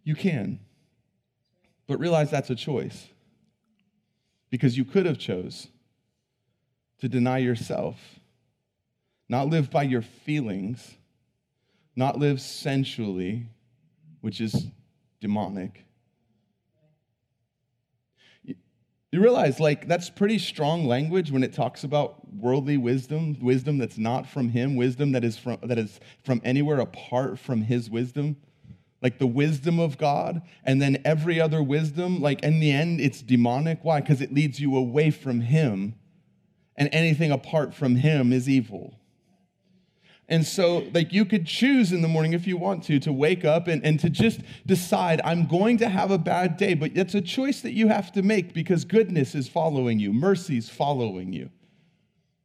You 0.02 0.14
can. 0.14 0.60
But 1.86 2.00
realize 2.00 2.30
that's 2.30 2.48
a 2.48 2.54
choice 2.54 3.06
because 4.50 4.78
you 4.78 4.86
could 4.86 5.04
have 5.04 5.18
chose 5.18 5.68
to 7.00 7.08
deny 7.08 7.38
yourself 7.38 8.18
not 9.28 9.48
live 9.48 9.70
by 9.70 9.82
your 9.82 10.02
feelings, 10.02 10.94
not 11.94 12.18
live 12.18 12.40
sensually, 12.40 13.46
which 14.20 14.40
is 14.40 14.66
demonic. 15.20 15.84
You 19.10 19.22
realize, 19.22 19.58
like, 19.58 19.88
that's 19.88 20.10
pretty 20.10 20.38
strong 20.38 20.84
language 20.86 21.30
when 21.30 21.42
it 21.42 21.54
talks 21.54 21.82
about 21.82 22.30
worldly 22.34 22.76
wisdom, 22.76 23.38
wisdom 23.40 23.78
that's 23.78 23.96
not 23.96 24.28
from 24.28 24.50
Him, 24.50 24.76
wisdom 24.76 25.12
that 25.12 25.24
is 25.24 25.38
from, 25.38 25.58
that 25.62 25.78
is 25.78 25.98
from 26.24 26.42
anywhere 26.44 26.78
apart 26.78 27.38
from 27.38 27.62
His 27.62 27.88
wisdom. 27.88 28.36
Like 29.00 29.18
the 29.18 29.26
wisdom 29.26 29.78
of 29.78 29.96
God, 29.96 30.42
and 30.64 30.82
then 30.82 31.00
every 31.04 31.40
other 31.40 31.62
wisdom, 31.62 32.20
like 32.20 32.42
in 32.42 32.58
the 32.58 32.72
end, 32.72 33.00
it's 33.00 33.22
demonic. 33.22 33.78
Why? 33.82 34.00
Because 34.00 34.20
it 34.20 34.34
leads 34.34 34.60
you 34.60 34.76
away 34.76 35.12
from 35.12 35.40
Him, 35.40 35.94
and 36.76 36.88
anything 36.92 37.30
apart 37.30 37.72
from 37.72 37.94
Him 37.96 38.32
is 38.32 38.48
evil. 38.48 38.98
And 40.30 40.46
so, 40.46 40.84
like, 40.92 41.12
you 41.12 41.24
could 41.24 41.46
choose 41.46 41.90
in 41.90 42.02
the 42.02 42.08
morning 42.08 42.34
if 42.34 42.46
you 42.46 42.58
want 42.58 42.84
to, 42.84 42.98
to 43.00 43.12
wake 43.12 43.46
up 43.46 43.66
and, 43.66 43.82
and 43.82 43.98
to 44.00 44.10
just 44.10 44.40
decide, 44.66 45.22
I'm 45.24 45.46
going 45.46 45.78
to 45.78 45.88
have 45.88 46.10
a 46.10 46.18
bad 46.18 46.58
day. 46.58 46.74
But 46.74 46.92
it's 46.94 47.14
a 47.14 47.22
choice 47.22 47.62
that 47.62 47.72
you 47.72 47.88
have 47.88 48.12
to 48.12 48.22
make 48.22 48.52
because 48.52 48.84
goodness 48.84 49.34
is 49.34 49.48
following 49.48 49.98
you, 49.98 50.12
mercy's 50.12 50.68
following 50.68 51.32
you. 51.32 51.48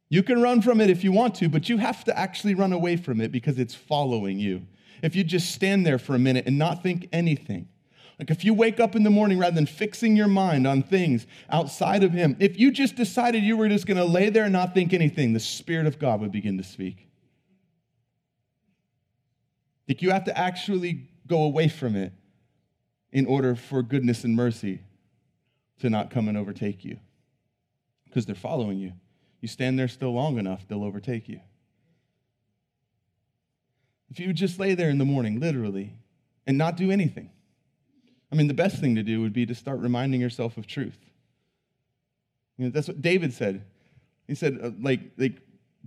You 0.08 0.22
can 0.22 0.40
run 0.40 0.62
from 0.62 0.80
it 0.80 0.88
if 0.88 1.04
you 1.04 1.12
want 1.12 1.34
to, 1.36 1.48
but 1.48 1.68
you 1.68 1.76
have 1.78 2.04
to 2.04 2.18
actually 2.18 2.54
run 2.54 2.72
away 2.72 2.96
from 2.96 3.20
it 3.20 3.32
because 3.32 3.58
it's 3.58 3.74
following 3.74 4.38
you. 4.38 4.62
If 5.02 5.14
you 5.14 5.24
just 5.24 5.52
stand 5.52 5.84
there 5.84 5.98
for 5.98 6.14
a 6.14 6.18
minute 6.18 6.46
and 6.46 6.56
not 6.56 6.82
think 6.82 7.08
anything, 7.12 7.68
like 8.18 8.30
if 8.30 8.44
you 8.44 8.54
wake 8.54 8.80
up 8.80 8.94
in 8.94 9.02
the 9.02 9.10
morning 9.10 9.38
rather 9.38 9.56
than 9.56 9.66
fixing 9.66 10.16
your 10.16 10.28
mind 10.28 10.66
on 10.66 10.82
things 10.82 11.26
outside 11.50 12.04
of 12.04 12.12
Him, 12.12 12.36
if 12.38 12.58
you 12.58 12.70
just 12.70 12.94
decided 12.96 13.42
you 13.42 13.56
were 13.56 13.68
just 13.68 13.86
going 13.86 13.96
to 13.96 14.04
lay 14.04 14.30
there 14.30 14.44
and 14.44 14.52
not 14.52 14.72
think 14.72 14.94
anything, 14.94 15.32
the 15.32 15.40
Spirit 15.40 15.86
of 15.86 15.98
God 15.98 16.20
would 16.20 16.32
begin 16.32 16.56
to 16.58 16.64
speak. 16.64 17.08
Like 19.88 20.02
you 20.02 20.10
have 20.10 20.24
to 20.24 20.36
actually 20.36 21.08
go 21.26 21.42
away 21.42 21.68
from 21.68 21.96
it 21.96 22.12
in 23.12 23.26
order 23.26 23.54
for 23.54 23.82
goodness 23.82 24.24
and 24.24 24.34
mercy 24.34 24.80
to 25.80 25.90
not 25.90 26.10
come 26.10 26.28
and 26.28 26.36
overtake 26.36 26.84
you. 26.84 26.98
Because 28.04 28.26
they're 28.26 28.34
following 28.34 28.78
you. 28.78 28.92
You 29.40 29.48
stand 29.48 29.78
there 29.78 29.88
still 29.88 30.14
long 30.14 30.38
enough, 30.38 30.66
they'll 30.66 30.84
overtake 30.84 31.28
you. 31.28 31.40
If 34.10 34.20
you 34.20 34.32
just 34.32 34.58
lay 34.58 34.74
there 34.74 34.90
in 34.90 34.98
the 34.98 35.04
morning, 35.04 35.40
literally, 35.40 35.94
and 36.46 36.56
not 36.56 36.76
do 36.76 36.90
anything. 36.90 37.30
I 38.30 38.36
mean, 38.36 38.48
the 38.48 38.54
best 38.54 38.78
thing 38.78 38.94
to 38.94 39.02
do 39.02 39.20
would 39.20 39.32
be 39.32 39.46
to 39.46 39.54
start 39.54 39.80
reminding 39.80 40.20
yourself 40.20 40.56
of 40.56 40.66
truth. 40.66 40.98
You 42.56 42.66
know, 42.66 42.70
that's 42.70 42.88
what 42.88 43.02
David 43.02 43.32
said. 43.32 43.64
He 44.26 44.34
said, 44.34 44.58
uh, 44.62 44.70
like, 44.80 45.00
like 45.18 45.40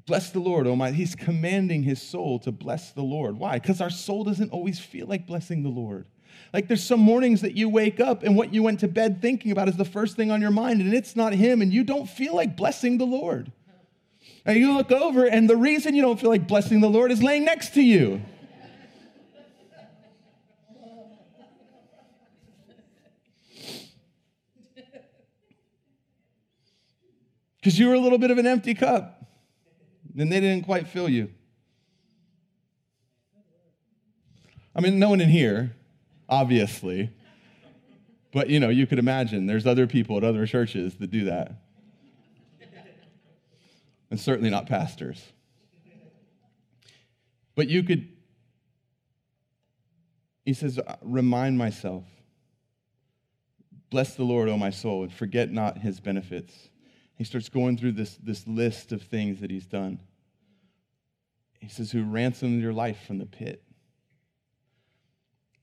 Bless 0.05 0.29
the 0.29 0.39
Lord, 0.39 0.67
oh 0.67 0.75
my. 0.75 0.91
He's 0.91 1.15
commanding 1.15 1.83
his 1.83 2.01
soul 2.01 2.39
to 2.39 2.51
bless 2.51 2.91
the 2.91 3.01
Lord. 3.01 3.37
Why? 3.37 3.59
Because 3.59 3.81
our 3.81 3.89
soul 3.89 4.23
doesn't 4.23 4.51
always 4.51 4.79
feel 4.79 5.07
like 5.07 5.25
blessing 5.25 5.63
the 5.63 5.69
Lord. 5.69 6.05
Like 6.53 6.67
there's 6.67 6.83
some 6.83 6.99
mornings 6.99 7.41
that 7.41 7.53
you 7.53 7.67
wake 7.67 7.99
up 7.99 8.23
and 8.23 8.35
what 8.35 8.53
you 8.53 8.63
went 8.63 8.79
to 8.81 8.87
bed 8.87 9.21
thinking 9.21 9.51
about 9.51 9.67
is 9.67 9.75
the 9.75 9.85
first 9.85 10.15
thing 10.15 10.31
on 10.31 10.39
your 10.41 10.51
mind, 10.51 10.81
and 10.81 10.93
it's 10.93 11.15
not 11.15 11.33
him, 11.33 11.61
and 11.61 11.73
you 11.73 11.83
don't 11.83 12.07
feel 12.07 12.35
like 12.35 12.55
blessing 12.55 12.97
the 12.97 13.05
Lord. 13.05 13.51
And 14.45 14.57
you 14.57 14.73
look 14.73 14.91
over, 14.91 15.25
and 15.25 15.49
the 15.49 15.57
reason 15.57 15.93
you 15.93 16.01
don't 16.01 16.19
feel 16.19 16.29
like 16.29 16.47
blessing 16.47 16.79
the 16.79 16.89
Lord 16.89 17.11
is 17.11 17.21
laying 17.21 17.43
next 17.43 17.73
to 17.73 17.81
you. 17.81 18.21
Because 27.59 27.77
you 27.77 27.89
were 27.89 27.95
a 27.95 27.99
little 27.99 28.19
bit 28.19 28.31
of 28.31 28.37
an 28.37 28.45
empty 28.45 28.73
cup 28.73 29.16
and 30.17 30.31
they 30.31 30.39
didn't 30.39 30.65
quite 30.65 30.87
fill 30.87 31.07
you. 31.07 31.29
I 34.75 34.81
mean, 34.81 34.99
no 34.99 35.09
one 35.09 35.21
in 35.21 35.29
here, 35.29 35.75
obviously, 36.27 37.11
but 38.33 38.49
you 38.49 38.59
know, 38.59 38.69
you 38.69 38.85
could 38.85 38.99
imagine 38.99 39.45
there's 39.45 39.65
other 39.65 39.87
people 39.87 40.17
at 40.17 40.23
other 40.23 40.45
churches 40.45 40.95
that 40.95 41.09
do 41.09 41.25
that. 41.25 41.63
And 44.09 44.19
certainly 44.19 44.49
not 44.49 44.67
pastors. 44.67 45.21
But 47.55 47.67
you 47.67 47.83
could, 47.83 48.07
he 50.45 50.53
says, 50.53 50.79
uh, 50.79 50.95
remind 51.01 51.57
myself, 51.57 52.03
bless 53.89 54.15
the 54.15 54.23
Lord, 54.23 54.47
O 54.47 54.57
my 54.57 54.69
soul, 54.69 55.03
and 55.03 55.11
forget 55.11 55.51
not 55.51 55.79
his 55.79 55.99
benefits. 55.99 56.69
He 57.15 57.23
starts 57.23 57.49
going 57.49 57.77
through 57.77 57.93
this, 57.93 58.15
this 58.17 58.45
list 58.47 58.91
of 58.91 59.01
things 59.01 59.41
that 59.41 59.49
he's 59.49 59.65
done. 59.65 59.99
He 61.67 61.73
says, 61.73 61.91
Who 61.91 62.03
ransomed 62.05 62.61
your 62.61 62.71
life 62.71 62.97
from 63.05 63.17
the 63.17 63.25
pit. 63.25 63.61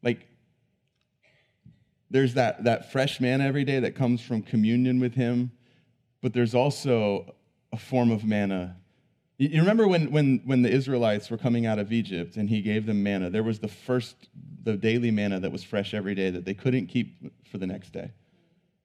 Like, 0.03 0.29
there's 2.11 2.35
that, 2.35 2.65
that 2.65 2.93
fresh 2.93 3.21
manna 3.21 3.45
every 3.45 3.65
day 3.65 3.81
that 3.81 3.95
comes 3.95 4.21
from 4.21 4.43
communion 4.43 5.01
with 5.01 5.15
him, 5.15 5.51
but 6.21 6.35
there's 6.35 6.55
also 6.55 7.35
a 7.73 7.79
form 7.79 8.11
of 8.11 8.23
manna. 8.23 8.77
You 9.39 9.61
remember 9.61 9.89
when, 9.89 10.11
when, 10.13 10.43
when 10.45 10.61
the 10.61 10.71
Israelites 10.71 11.31
were 11.31 11.39
coming 11.39 11.65
out 11.65 11.79
of 11.79 11.91
Egypt 11.91 12.37
and 12.37 12.51
he 12.51 12.61
gave 12.61 12.85
them 12.85 13.03
manna, 13.03 13.31
there 13.31 13.43
was 13.43 13.59
the 13.59 13.69
first, 13.69 14.29
the 14.63 14.77
daily 14.77 15.11
manna 15.11 15.41
that 15.41 15.51
was 15.51 15.65
fresh 15.65 15.95
every 15.95 16.15
day 16.15 16.29
that 16.29 16.45
they 16.45 16.55
couldn't 16.55 16.89
keep 16.89 17.33
for 17.51 17.57
the 17.57 17.67
next 17.67 17.95
day, 17.95 18.13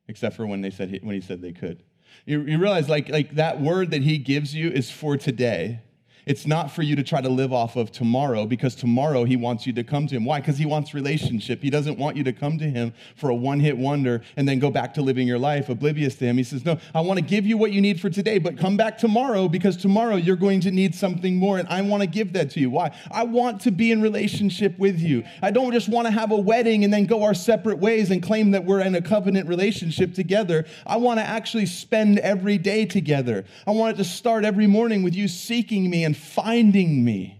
except 0.08 0.38
for 0.38 0.48
when, 0.48 0.62
they 0.62 0.72
said, 0.72 0.98
when 1.04 1.16
he 1.16 1.22
said 1.22 1.42
they 1.42 1.52
could. 1.52 1.84
You, 2.26 2.42
you 2.44 2.58
realize, 2.58 2.88
like, 2.88 3.10
like 3.10 3.36
that 3.36 3.60
word 3.60 3.92
that 3.92 4.04
he 4.04 4.18
gives 4.18 4.56
you 4.56 4.70
is 4.70 4.90
for 4.90 5.18
today. 5.18 5.82
It's 6.30 6.46
not 6.46 6.72
for 6.72 6.84
you 6.84 6.96
to 6.96 7.02
try 7.02 7.22
to 7.22 7.28
live 7.28 7.52
off 7.52 7.76
of 7.76 7.92
tomorrow 7.92 8.46
because 8.46 8.76
tomorrow 8.76 9.24
he 9.24 9.36
wants 9.36 9.66
you 9.66 9.74
to 9.74 9.84
come 9.84 10.06
to 10.06 10.16
him. 10.16 10.26
Why? 10.26 10.40
Because 10.40 10.60
he 10.60 10.66
wants 10.68 10.94
relationship. 10.94 11.60
He 11.60 11.72
doesn't 11.72 11.98
want 11.98 12.18
you 12.18 12.24
to 12.26 12.32
come 12.32 12.60
to 12.60 12.70
him 12.70 12.94
for 13.16 13.32
a 13.32 13.36
one 13.36 13.60
hit 13.60 13.76
wonder 13.76 14.22
and 14.38 14.48
then 14.48 14.60
go 14.60 14.70
back 14.70 14.94
to 14.94 15.02
living 15.02 15.28
your 15.28 15.40
life 15.40 15.70
oblivious 15.70 16.14
to 16.18 16.26
him. 16.26 16.38
He 16.38 16.44
says, 16.44 16.64
No, 16.64 16.78
I 16.94 17.02
want 17.02 17.18
to 17.18 17.26
give 17.26 17.48
you 17.48 17.58
what 17.58 17.72
you 17.72 17.82
need 17.82 18.00
for 18.00 18.12
today, 18.12 18.38
but 18.38 18.60
come 18.60 18.78
back 18.78 19.00
tomorrow 19.00 19.48
because 19.48 19.76
tomorrow 19.76 20.18
you're 20.18 20.36
going 20.36 20.60
to 20.60 20.70
need 20.70 20.94
something 20.94 21.36
more 21.36 21.58
and 21.58 21.68
I 21.68 21.82
want 21.82 22.04
to 22.04 22.08
give 22.08 22.34
that 22.34 22.52
to 22.52 22.60
you. 22.60 22.70
Why? 22.70 22.96
I 23.10 23.24
want 23.24 23.62
to 23.62 23.72
be 23.72 23.92
in 23.92 24.00
relationship 24.00 24.78
with 24.78 25.00
you. 25.00 25.24
I 25.42 25.50
don't 25.50 25.72
just 25.72 25.90
want 25.90 26.06
to 26.06 26.12
have 26.12 26.30
a 26.32 26.38
wedding 26.38 26.84
and 26.84 26.94
then 26.94 27.08
go 27.08 27.24
our 27.24 27.34
separate 27.34 27.80
ways 27.80 28.12
and 28.12 28.22
claim 28.22 28.52
that 28.52 28.66
we're 28.66 28.82
in 28.82 28.94
a 28.94 29.02
covenant 29.02 29.48
relationship 29.48 30.14
together. 30.14 30.68
I 30.86 30.98
want 30.98 31.20
to 31.20 31.26
actually 31.26 31.66
spend 31.66 32.20
every 32.20 32.60
day 32.60 32.86
together. 32.86 33.46
I 33.66 33.72
want 33.72 33.96
it 33.96 33.98
to 33.98 34.08
start 34.08 34.46
every 34.46 34.68
morning 34.68 35.02
with 35.02 35.16
you 35.16 35.28
seeking 35.28 35.90
me 35.90 36.04
and 36.04 36.19
finding 36.20 37.04
me. 37.04 37.40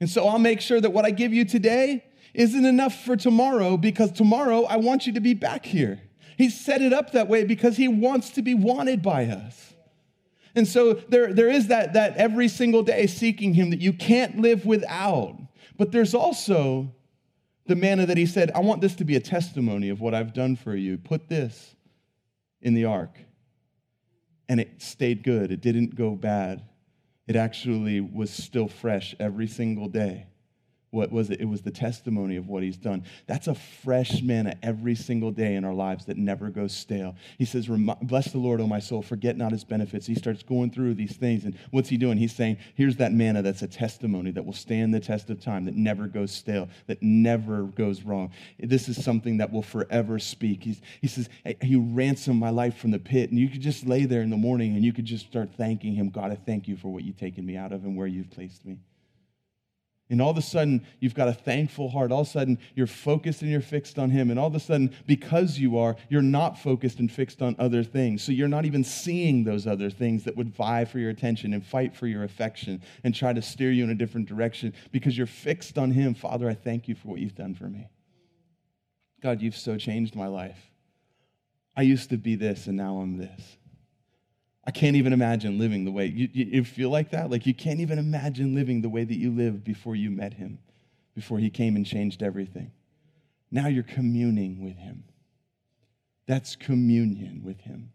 And 0.00 0.08
so 0.08 0.26
I'll 0.26 0.38
make 0.38 0.60
sure 0.60 0.80
that 0.80 0.90
what 0.90 1.04
I 1.04 1.10
give 1.10 1.32
you 1.32 1.44
today 1.44 2.04
isn't 2.32 2.64
enough 2.64 3.04
for 3.04 3.16
tomorrow 3.16 3.76
because 3.76 4.12
tomorrow 4.12 4.64
I 4.64 4.76
want 4.76 5.06
you 5.06 5.12
to 5.14 5.20
be 5.20 5.34
back 5.34 5.66
here. 5.66 6.00
He 6.38 6.48
set 6.48 6.80
it 6.80 6.92
up 6.92 7.12
that 7.12 7.28
way 7.28 7.44
because 7.44 7.76
he 7.76 7.86
wants 7.86 8.30
to 8.30 8.42
be 8.42 8.54
wanted 8.54 9.02
by 9.02 9.26
us. 9.26 9.74
And 10.54 10.66
so 10.66 10.94
there, 10.94 11.32
there 11.32 11.48
is 11.48 11.68
that, 11.68 11.92
that 11.92 12.16
every 12.16 12.48
single 12.48 12.82
day 12.82 13.06
seeking 13.06 13.54
him 13.54 13.70
that 13.70 13.80
you 13.80 13.92
can't 13.92 14.38
live 14.38 14.64
without. 14.64 15.36
But 15.76 15.92
there's 15.92 16.14
also 16.14 16.92
the 17.66 17.76
manna 17.76 18.06
that 18.06 18.16
he 18.16 18.26
said, 18.26 18.50
I 18.54 18.60
want 18.60 18.80
this 18.80 18.96
to 18.96 19.04
be 19.04 19.16
a 19.16 19.20
testimony 19.20 19.90
of 19.90 20.00
what 20.00 20.14
I've 20.14 20.32
done 20.32 20.56
for 20.56 20.74
you. 20.74 20.98
Put 20.98 21.28
this 21.28 21.76
in 22.62 22.74
the 22.74 22.86
ark. 22.86 23.18
And 24.48 24.58
it 24.60 24.82
stayed 24.82 25.22
good, 25.22 25.52
it 25.52 25.60
didn't 25.60 25.94
go 25.94 26.16
bad 26.16 26.62
it 27.30 27.36
actually 27.36 28.00
was 28.00 28.28
still 28.28 28.66
fresh 28.66 29.14
every 29.20 29.46
single 29.46 29.88
day. 29.88 30.26
What 30.90 31.12
was 31.12 31.30
it? 31.30 31.40
It 31.40 31.44
was 31.44 31.62
the 31.62 31.70
testimony 31.70 32.34
of 32.34 32.48
what 32.48 32.64
he's 32.64 32.76
done. 32.76 33.04
That's 33.28 33.46
a 33.46 33.54
fresh 33.54 34.22
manna 34.22 34.56
every 34.60 34.96
single 34.96 35.30
day 35.30 35.54
in 35.54 35.64
our 35.64 35.72
lives 35.72 36.06
that 36.06 36.16
never 36.16 36.50
goes 36.50 36.72
stale. 36.72 37.14
He 37.38 37.44
says, 37.44 37.68
Bless 37.68 38.32
the 38.32 38.38
Lord, 38.38 38.60
O 38.60 38.66
my 38.66 38.80
soul, 38.80 39.00
forget 39.00 39.36
not 39.36 39.52
his 39.52 39.62
benefits. 39.62 40.06
He 40.06 40.16
starts 40.16 40.42
going 40.42 40.72
through 40.72 40.94
these 40.94 41.16
things. 41.16 41.44
And 41.44 41.56
what's 41.70 41.88
he 41.88 41.96
doing? 41.96 42.18
He's 42.18 42.34
saying, 42.34 42.56
Here's 42.74 42.96
that 42.96 43.12
manna 43.12 43.40
that's 43.40 43.62
a 43.62 43.68
testimony 43.68 44.32
that 44.32 44.44
will 44.44 44.52
stand 44.52 44.92
the 44.92 44.98
test 44.98 45.30
of 45.30 45.40
time, 45.40 45.64
that 45.66 45.76
never 45.76 46.08
goes 46.08 46.32
stale, 46.32 46.68
that 46.88 47.00
never 47.00 47.62
goes 47.62 48.02
wrong. 48.02 48.32
This 48.58 48.88
is 48.88 49.02
something 49.02 49.36
that 49.36 49.52
will 49.52 49.62
forever 49.62 50.18
speak. 50.18 50.64
He's, 50.64 50.80
he 51.00 51.06
says, 51.06 51.28
He 51.62 51.76
ransomed 51.76 52.40
my 52.40 52.50
life 52.50 52.76
from 52.76 52.90
the 52.90 52.98
pit. 52.98 53.30
And 53.30 53.38
you 53.38 53.48
could 53.48 53.62
just 53.62 53.86
lay 53.86 54.06
there 54.06 54.22
in 54.22 54.30
the 54.30 54.36
morning 54.36 54.74
and 54.74 54.84
you 54.84 54.92
could 54.92 55.04
just 55.04 55.26
start 55.26 55.50
thanking 55.56 55.94
him 55.94 56.10
God, 56.10 56.32
I 56.32 56.34
thank 56.34 56.66
you 56.66 56.76
for 56.76 56.88
what 56.88 57.04
you've 57.04 57.16
taken 57.16 57.46
me 57.46 57.56
out 57.56 57.72
of 57.72 57.84
and 57.84 57.96
where 57.96 58.08
you've 58.08 58.30
placed 58.30 58.66
me. 58.66 58.78
And 60.10 60.20
all 60.20 60.30
of 60.30 60.36
a 60.36 60.42
sudden, 60.42 60.84
you've 60.98 61.14
got 61.14 61.28
a 61.28 61.32
thankful 61.32 61.88
heart. 61.88 62.10
All 62.10 62.22
of 62.22 62.26
a 62.26 62.30
sudden, 62.30 62.58
you're 62.74 62.88
focused 62.88 63.42
and 63.42 63.50
you're 63.50 63.60
fixed 63.60 63.98
on 63.98 64.10
Him. 64.10 64.28
And 64.28 64.40
all 64.40 64.48
of 64.48 64.54
a 64.56 64.60
sudden, 64.60 64.92
because 65.06 65.58
you 65.58 65.78
are, 65.78 65.96
you're 66.08 66.20
not 66.20 66.58
focused 66.58 66.98
and 66.98 67.10
fixed 67.10 67.40
on 67.40 67.54
other 67.60 67.84
things. 67.84 68.22
So 68.22 68.32
you're 68.32 68.48
not 68.48 68.64
even 68.64 68.82
seeing 68.82 69.44
those 69.44 69.68
other 69.68 69.88
things 69.88 70.24
that 70.24 70.36
would 70.36 70.52
vie 70.54 70.84
for 70.84 70.98
your 70.98 71.10
attention 71.10 71.54
and 71.54 71.64
fight 71.64 71.94
for 71.94 72.08
your 72.08 72.24
affection 72.24 72.82
and 73.04 73.14
try 73.14 73.32
to 73.32 73.40
steer 73.40 73.70
you 73.70 73.84
in 73.84 73.90
a 73.90 73.94
different 73.94 74.28
direction 74.28 74.74
because 74.90 75.16
you're 75.16 75.28
fixed 75.28 75.78
on 75.78 75.92
Him. 75.92 76.14
Father, 76.14 76.50
I 76.50 76.54
thank 76.54 76.88
you 76.88 76.96
for 76.96 77.08
what 77.08 77.20
you've 77.20 77.36
done 77.36 77.54
for 77.54 77.64
me. 77.64 77.88
God, 79.22 79.40
you've 79.40 79.56
so 79.56 79.76
changed 79.76 80.16
my 80.16 80.26
life. 80.26 80.58
I 81.76 81.82
used 81.82 82.10
to 82.10 82.16
be 82.16 82.34
this, 82.34 82.66
and 82.66 82.76
now 82.76 82.96
I'm 82.96 83.16
this. 83.16 83.56
I 84.64 84.70
can't 84.70 84.96
even 84.96 85.12
imagine 85.12 85.58
living 85.58 85.84
the 85.84 85.90
way 85.90 86.06
you, 86.06 86.28
you, 86.32 86.44
you, 86.44 86.64
feel 86.64 86.90
like 86.90 87.10
that. 87.10 87.30
Like 87.30 87.46
you 87.46 87.54
can't 87.54 87.80
even 87.80 87.98
imagine 87.98 88.54
living 88.54 88.82
the 88.82 88.90
way 88.90 89.04
that 89.04 89.16
you 89.16 89.30
lived 89.30 89.64
before 89.64 89.96
you 89.96 90.10
met 90.10 90.34
him, 90.34 90.58
before 91.14 91.38
he 91.38 91.48
came 91.48 91.76
and 91.76 91.86
changed 91.86 92.22
everything. 92.22 92.70
Now 93.50 93.68
you're 93.68 93.82
communing 93.82 94.62
with 94.62 94.76
him. 94.76 95.04
That's 96.26 96.56
communion 96.56 97.42
with 97.42 97.60
him. 97.60 97.92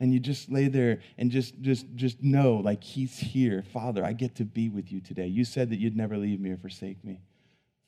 And 0.00 0.12
you 0.12 0.20
just 0.20 0.50
lay 0.50 0.68
there 0.68 1.00
and 1.18 1.30
just, 1.30 1.60
just, 1.60 1.86
just 1.94 2.22
know, 2.22 2.56
like, 2.56 2.82
he's 2.82 3.18
here. 3.18 3.62
Father, 3.72 4.04
I 4.04 4.12
get 4.12 4.36
to 4.36 4.44
be 4.44 4.68
with 4.68 4.90
you 4.92 5.00
today. 5.00 5.26
You 5.26 5.44
said 5.44 5.70
that 5.70 5.78
you'd 5.78 5.96
never 5.96 6.16
leave 6.16 6.40
me 6.40 6.50
or 6.50 6.56
forsake 6.56 7.04
me. 7.04 7.20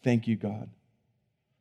Thank 0.02 0.26
you, 0.26 0.36
God. 0.36 0.68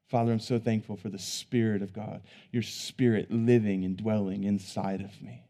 Father, 0.10 0.32
I'm 0.32 0.40
so 0.40 0.60
thankful 0.60 0.98
for 0.98 1.10
the 1.10 1.20
Spirit 1.20 1.82
of 1.82 1.94
God, 1.94 2.22
your 2.52 2.62
Spirit 2.64 3.32
living 3.32 3.86
and 3.86 3.98
dwelling 3.98 4.44
inside 4.44 5.02
of 5.02 5.22
me 5.22 5.45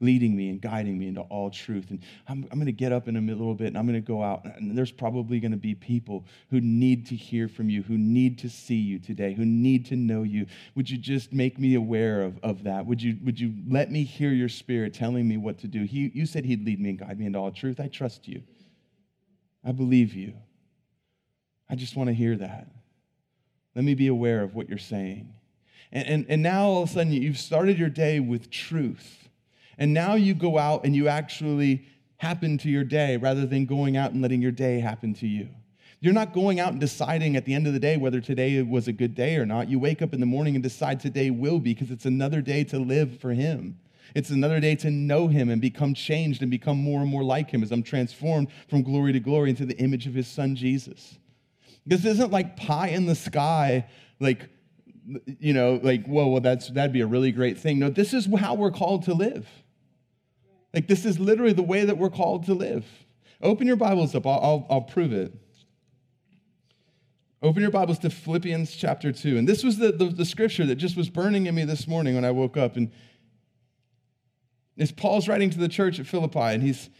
leading 0.00 0.36
me 0.36 0.50
and 0.50 0.60
guiding 0.60 0.98
me 0.98 1.08
into 1.08 1.22
all 1.22 1.50
truth. 1.50 1.90
And 1.90 2.00
I'm, 2.28 2.46
I'm 2.50 2.58
going 2.58 2.66
to 2.66 2.72
get 2.72 2.92
up 2.92 3.08
in 3.08 3.16
a 3.16 3.20
little 3.20 3.54
bit 3.54 3.68
and 3.68 3.78
I'm 3.78 3.86
going 3.86 4.00
to 4.00 4.06
go 4.06 4.22
out. 4.22 4.44
And 4.44 4.76
there's 4.76 4.92
probably 4.92 5.40
going 5.40 5.52
to 5.52 5.56
be 5.56 5.74
people 5.74 6.26
who 6.50 6.60
need 6.60 7.06
to 7.06 7.16
hear 7.16 7.48
from 7.48 7.70
you, 7.70 7.82
who 7.82 7.96
need 7.96 8.38
to 8.40 8.50
see 8.50 8.76
you 8.76 8.98
today, 8.98 9.32
who 9.32 9.46
need 9.46 9.86
to 9.86 9.96
know 9.96 10.22
you. 10.22 10.46
Would 10.74 10.90
you 10.90 10.98
just 10.98 11.32
make 11.32 11.58
me 11.58 11.74
aware 11.74 12.22
of, 12.22 12.38
of 12.42 12.64
that? 12.64 12.84
Would 12.84 13.02
you, 13.02 13.16
would 13.24 13.40
you 13.40 13.54
let 13.68 13.90
me 13.90 14.04
hear 14.04 14.30
your 14.30 14.50
spirit 14.50 14.92
telling 14.92 15.26
me 15.26 15.38
what 15.38 15.58
to 15.60 15.66
do? 15.66 15.84
He, 15.84 16.10
you 16.14 16.26
said 16.26 16.44
he'd 16.44 16.64
lead 16.64 16.78
me 16.78 16.90
and 16.90 16.98
guide 16.98 17.18
me 17.18 17.26
into 17.26 17.38
all 17.38 17.50
truth. 17.50 17.80
I 17.80 17.88
trust 17.88 18.28
you. 18.28 18.42
I 19.64 19.72
believe 19.72 20.14
you. 20.14 20.34
I 21.70 21.74
just 21.74 21.96
want 21.96 22.08
to 22.08 22.14
hear 22.14 22.36
that. 22.36 22.68
Let 23.74 23.84
me 23.84 23.94
be 23.94 24.06
aware 24.08 24.42
of 24.42 24.54
what 24.54 24.68
you're 24.68 24.78
saying. 24.78 25.32
And, 25.90 26.06
and, 26.06 26.26
and 26.28 26.42
now 26.42 26.66
all 26.66 26.82
of 26.82 26.90
a 26.90 26.92
sudden 26.92 27.12
you've 27.12 27.38
started 27.38 27.78
your 27.78 27.88
day 27.88 28.20
with 28.20 28.50
truth 28.50 29.25
and 29.78 29.92
now 29.92 30.14
you 30.14 30.34
go 30.34 30.58
out 30.58 30.84
and 30.84 30.94
you 30.94 31.08
actually 31.08 31.86
happen 32.18 32.58
to 32.58 32.70
your 32.70 32.84
day 32.84 33.16
rather 33.16 33.46
than 33.46 33.66
going 33.66 33.96
out 33.96 34.12
and 34.12 34.22
letting 34.22 34.40
your 34.40 34.52
day 34.52 34.80
happen 34.80 35.14
to 35.14 35.26
you. 35.26 35.48
You're 36.00 36.14
not 36.14 36.32
going 36.32 36.60
out 36.60 36.72
and 36.72 36.80
deciding 36.80 37.36
at 37.36 37.44
the 37.44 37.54
end 37.54 37.66
of 37.66 37.72
the 37.72 37.80
day 37.80 37.96
whether 37.96 38.20
today 38.20 38.60
was 38.62 38.86
a 38.86 38.92
good 38.92 39.14
day 39.14 39.36
or 39.36 39.46
not. 39.46 39.68
You 39.68 39.78
wake 39.78 40.02
up 40.02 40.12
in 40.12 40.20
the 40.20 40.26
morning 40.26 40.54
and 40.54 40.62
decide 40.62 41.00
today 41.00 41.30
will 41.30 41.58
be 41.58 41.74
because 41.74 41.90
it's 41.90 42.04
another 42.04 42.40
day 42.40 42.64
to 42.64 42.78
live 42.78 43.18
for 43.18 43.32
Him. 43.32 43.78
It's 44.14 44.30
another 44.30 44.60
day 44.60 44.76
to 44.76 44.90
know 44.90 45.28
Him 45.28 45.48
and 45.48 45.60
become 45.60 45.94
changed 45.94 46.42
and 46.42 46.50
become 46.50 46.76
more 46.76 47.00
and 47.00 47.10
more 47.10 47.24
like 47.24 47.50
Him 47.50 47.62
as 47.62 47.72
I'm 47.72 47.82
transformed 47.82 48.48
from 48.68 48.82
glory 48.82 49.12
to 49.14 49.20
glory 49.20 49.50
into 49.50 49.66
the 49.66 49.76
image 49.78 50.06
of 50.06 50.14
His 50.14 50.28
Son, 50.28 50.54
Jesus. 50.54 51.18
This 51.86 52.04
isn't 52.04 52.30
like 52.30 52.56
pie 52.56 52.88
in 52.88 53.06
the 53.06 53.14
sky, 53.14 53.86
like, 54.20 54.48
you 55.38 55.52
know, 55.52 55.80
like, 55.82 56.04
whoa, 56.06 56.28
well, 56.28 56.40
that's, 56.40 56.68
that'd 56.70 56.92
be 56.92 57.00
a 57.00 57.06
really 57.06 57.32
great 57.32 57.58
thing. 57.58 57.78
No, 57.78 57.90
this 57.90 58.12
is 58.12 58.28
how 58.38 58.54
we're 58.54 58.70
called 58.70 59.04
to 59.04 59.14
live. 59.14 59.48
Like, 60.74 60.88
this 60.88 61.04
is 61.04 61.18
literally 61.18 61.52
the 61.52 61.62
way 61.62 61.84
that 61.84 61.98
we're 61.98 62.10
called 62.10 62.44
to 62.46 62.54
live. 62.54 62.84
Open 63.42 63.66
your 63.66 63.76
Bibles 63.76 64.14
up, 64.14 64.26
I'll, 64.26 64.40
I'll, 64.42 64.66
I'll 64.70 64.82
prove 64.82 65.12
it. 65.12 65.32
Open 67.42 67.62
your 67.62 67.70
Bibles 67.70 67.98
to 68.00 68.10
Philippians 68.10 68.74
chapter 68.74 69.12
2. 69.12 69.36
And 69.36 69.48
this 69.48 69.62
was 69.62 69.76
the, 69.76 69.92
the, 69.92 70.06
the, 70.06 70.24
scripture 70.24 70.64
that 70.66 70.76
just 70.76 70.96
was 70.96 71.10
burning 71.10 71.46
in 71.46 71.54
me 71.54 71.64
this 71.64 71.86
morning 71.86 72.14
when 72.14 72.24
I 72.24 72.30
woke 72.30 72.56
up. 72.56 72.76
And 72.76 72.90
it's 74.76 74.90
Paul's 74.90 75.28
writing 75.28 75.50
to 75.50 75.58
the 75.58 75.68
church 75.68 76.00
at 76.00 76.06
Philippi, 76.06 76.38
and 76.38 76.62
he's, 76.62 76.90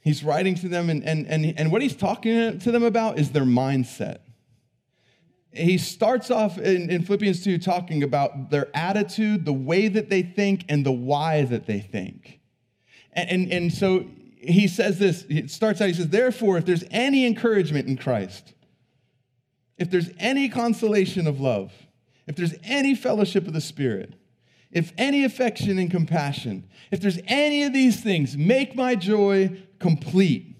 he's 0.00 0.24
writing 0.24 0.54
to 0.56 0.68
them, 0.68 0.90
and, 0.90 1.04
and, 1.04 1.26
and, 1.26 1.54
and 1.58 1.70
what 1.70 1.82
he's 1.82 1.94
talking 1.94 2.58
to 2.58 2.70
them 2.72 2.82
about 2.82 3.18
is 3.18 3.32
their 3.32 3.44
mindset. 3.44 4.18
He 5.54 5.78
starts 5.78 6.30
off 6.30 6.58
in, 6.58 6.90
in, 6.90 7.02
Philippians 7.02 7.44
2 7.44 7.58
talking 7.58 8.02
about 8.02 8.50
their 8.50 8.68
attitude, 8.74 9.44
the 9.44 9.52
way 9.52 9.88
that 9.88 10.10
they 10.10 10.22
think, 10.22 10.64
and 10.68 10.84
the 10.84 10.92
why 10.92 11.42
that 11.42 11.66
they 11.66 11.80
think. 11.80 12.40
And, 13.12 13.30
and, 13.30 13.52
and 13.52 13.72
so 13.72 14.06
he 14.38 14.68
says 14.68 14.98
this, 14.98 15.24
it 15.28 15.50
starts 15.50 15.80
out, 15.80 15.88
he 15.88 15.94
says, 15.94 16.08
Therefore, 16.08 16.58
if 16.58 16.64
there's 16.64 16.84
any 16.90 17.26
encouragement 17.26 17.88
in 17.88 17.96
Christ, 17.96 18.54
if 19.78 19.90
there's 19.90 20.10
any 20.18 20.48
consolation 20.48 21.26
of 21.26 21.40
love, 21.40 21.72
if 22.26 22.36
there's 22.36 22.54
any 22.64 22.94
fellowship 22.94 23.46
of 23.46 23.52
the 23.52 23.60
Spirit, 23.60 24.14
if 24.70 24.92
any 24.98 25.24
affection 25.24 25.78
and 25.78 25.90
compassion, 25.90 26.68
if 26.90 27.00
there's 27.00 27.18
any 27.26 27.62
of 27.62 27.72
these 27.72 28.00
things, 28.00 28.36
make 28.36 28.74
my 28.74 28.94
joy 28.94 29.56
complete. 29.78 30.53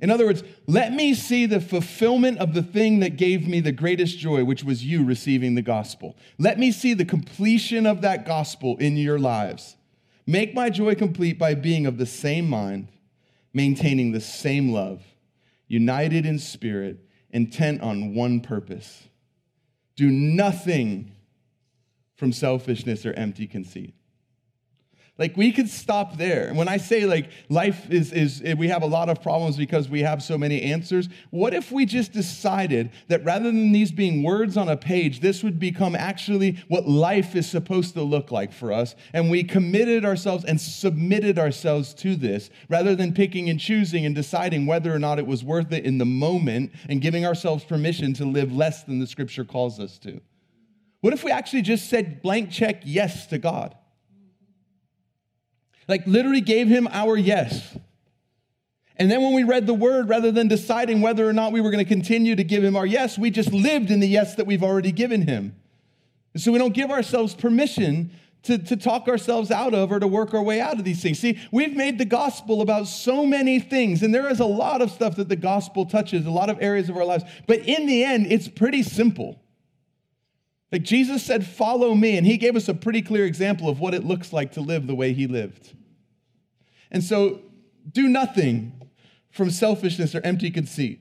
In 0.00 0.10
other 0.10 0.24
words, 0.24 0.42
let 0.66 0.92
me 0.92 1.12
see 1.12 1.44
the 1.46 1.60
fulfillment 1.60 2.38
of 2.38 2.54
the 2.54 2.62
thing 2.62 3.00
that 3.00 3.16
gave 3.16 3.46
me 3.46 3.60
the 3.60 3.72
greatest 3.72 4.18
joy, 4.18 4.44
which 4.44 4.64
was 4.64 4.84
you 4.84 5.04
receiving 5.04 5.54
the 5.54 5.62
gospel. 5.62 6.16
Let 6.38 6.58
me 6.58 6.72
see 6.72 6.94
the 6.94 7.04
completion 7.04 7.86
of 7.86 8.00
that 8.00 8.26
gospel 8.26 8.76
in 8.78 8.96
your 8.96 9.18
lives. 9.18 9.76
Make 10.26 10.54
my 10.54 10.70
joy 10.70 10.94
complete 10.94 11.38
by 11.38 11.54
being 11.54 11.86
of 11.86 11.98
the 11.98 12.06
same 12.06 12.48
mind, 12.48 12.88
maintaining 13.52 14.12
the 14.12 14.20
same 14.20 14.70
love, 14.72 15.02
united 15.68 16.24
in 16.24 16.38
spirit, 16.38 16.98
intent 17.30 17.82
on 17.82 18.14
one 18.14 18.40
purpose. 18.40 19.08
Do 19.96 20.10
nothing 20.10 21.12
from 22.16 22.32
selfishness 22.32 23.04
or 23.04 23.12
empty 23.14 23.46
conceit. 23.46 23.94
Like 25.20 25.36
we 25.36 25.52
could 25.52 25.68
stop 25.68 26.16
there. 26.16 26.48
And 26.48 26.56
when 26.56 26.66
I 26.66 26.78
say 26.78 27.04
like 27.04 27.28
life 27.50 27.90
is, 27.90 28.10
is 28.10 28.40
eh, 28.42 28.54
we 28.54 28.68
have 28.68 28.82
a 28.82 28.86
lot 28.86 29.10
of 29.10 29.22
problems 29.22 29.58
because 29.58 29.86
we 29.86 30.00
have 30.00 30.22
so 30.22 30.38
many 30.38 30.62
answers, 30.62 31.10
what 31.28 31.52
if 31.52 31.70
we 31.70 31.84
just 31.84 32.12
decided 32.12 32.90
that 33.08 33.22
rather 33.22 33.44
than 33.44 33.70
these 33.70 33.92
being 33.92 34.22
words 34.22 34.56
on 34.56 34.70
a 34.70 34.78
page, 34.78 35.20
this 35.20 35.42
would 35.42 35.60
become 35.60 35.94
actually 35.94 36.58
what 36.68 36.88
life 36.88 37.36
is 37.36 37.46
supposed 37.46 37.92
to 37.94 38.02
look 38.02 38.30
like 38.30 38.50
for 38.50 38.72
us? 38.72 38.96
And 39.12 39.30
we 39.30 39.44
committed 39.44 40.06
ourselves 40.06 40.46
and 40.46 40.58
submitted 40.58 41.38
ourselves 41.38 41.92
to 41.96 42.16
this 42.16 42.48
rather 42.70 42.96
than 42.96 43.12
picking 43.12 43.50
and 43.50 43.60
choosing 43.60 44.06
and 44.06 44.14
deciding 44.14 44.64
whether 44.64 44.90
or 44.90 44.98
not 44.98 45.18
it 45.18 45.26
was 45.26 45.44
worth 45.44 45.70
it 45.70 45.84
in 45.84 45.98
the 45.98 46.06
moment 46.06 46.72
and 46.88 47.02
giving 47.02 47.26
ourselves 47.26 47.62
permission 47.62 48.14
to 48.14 48.24
live 48.24 48.54
less 48.54 48.84
than 48.84 49.00
the 49.00 49.06
scripture 49.06 49.44
calls 49.44 49.78
us 49.78 49.98
to. 49.98 50.18
What 51.02 51.12
if 51.12 51.22
we 51.24 51.30
actually 51.30 51.62
just 51.62 51.90
said 51.90 52.22
blank 52.22 52.50
check 52.50 52.80
yes 52.86 53.26
to 53.26 53.36
God? 53.36 53.76
Like, 55.90 56.06
literally 56.06 56.40
gave 56.40 56.68
him 56.68 56.88
our 56.92 57.16
yes. 57.16 57.76
And 58.96 59.10
then 59.10 59.22
when 59.22 59.34
we 59.34 59.44
read 59.44 59.66
the 59.66 59.74
word, 59.74 60.08
rather 60.08 60.30
than 60.30 60.46
deciding 60.46 61.00
whether 61.00 61.28
or 61.28 61.32
not 61.32 61.52
we 61.52 61.60
were 61.60 61.70
going 61.70 61.84
to 61.84 61.88
continue 61.88 62.36
to 62.36 62.44
give 62.44 62.62
him 62.62 62.76
our 62.76 62.86
yes, 62.86 63.18
we 63.18 63.30
just 63.30 63.52
lived 63.52 63.90
in 63.90 63.98
the 63.98 64.06
yes 64.06 64.36
that 64.36 64.46
we've 64.46 64.62
already 64.62 64.92
given 64.92 65.22
him. 65.22 65.56
And 66.32 66.40
so 66.40 66.52
we 66.52 66.58
don't 66.58 66.74
give 66.74 66.90
ourselves 66.90 67.34
permission 67.34 68.12
to, 68.44 68.56
to 68.56 68.76
talk 68.76 69.08
ourselves 69.08 69.50
out 69.50 69.74
of 69.74 69.90
or 69.90 69.98
to 69.98 70.06
work 70.06 70.32
our 70.32 70.42
way 70.42 70.60
out 70.60 70.78
of 70.78 70.84
these 70.84 71.02
things. 71.02 71.18
See, 71.18 71.40
we've 71.50 71.74
made 71.74 71.98
the 71.98 72.04
gospel 72.04 72.62
about 72.62 72.86
so 72.86 73.26
many 73.26 73.58
things, 73.58 74.02
and 74.02 74.14
there 74.14 74.30
is 74.30 74.38
a 74.38 74.46
lot 74.46 74.82
of 74.82 74.92
stuff 74.92 75.16
that 75.16 75.28
the 75.28 75.34
gospel 75.34 75.86
touches, 75.86 76.24
a 76.24 76.30
lot 76.30 76.50
of 76.50 76.58
areas 76.60 76.88
of 76.88 76.96
our 76.96 77.04
lives. 77.04 77.24
But 77.48 77.66
in 77.66 77.86
the 77.86 78.04
end, 78.04 78.30
it's 78.30 78.48
pretty 78.48 78.84
simple. 78.84 79.40
Like 80.70 80.82
Jesus 80.82 81.24
said, 81.24 81.46
Follow 81.46 81.94
me, 81.94 82.16
and 82.16 82.26
he 82.26 82.36
gave 82.36 82.54
us 82.54 82.68
a 82.68 82.74
pretty 82.74 83.02
clear 83.02 83.26
example 83.26 83.68
of 83.68 83.80
what 83.80 83.92
it 83.92 84.04
looks 84.04 84.32
like 84.32 84.52
to 84.52 84.60
live 84.60 84.86
the 84.86 84.94
way 84.94 85.12
he 85.12 85.26
lived. 85.26 85.74
And 86.90 87.04
so 87.04 87.40
do 87.90 88.08
nothing 88.08 88.72
from 89.30 89.50
selfishness 89.50 90.14
or 90.14 90.20
empty 90.24 90.50
conceit, 90.50 91.00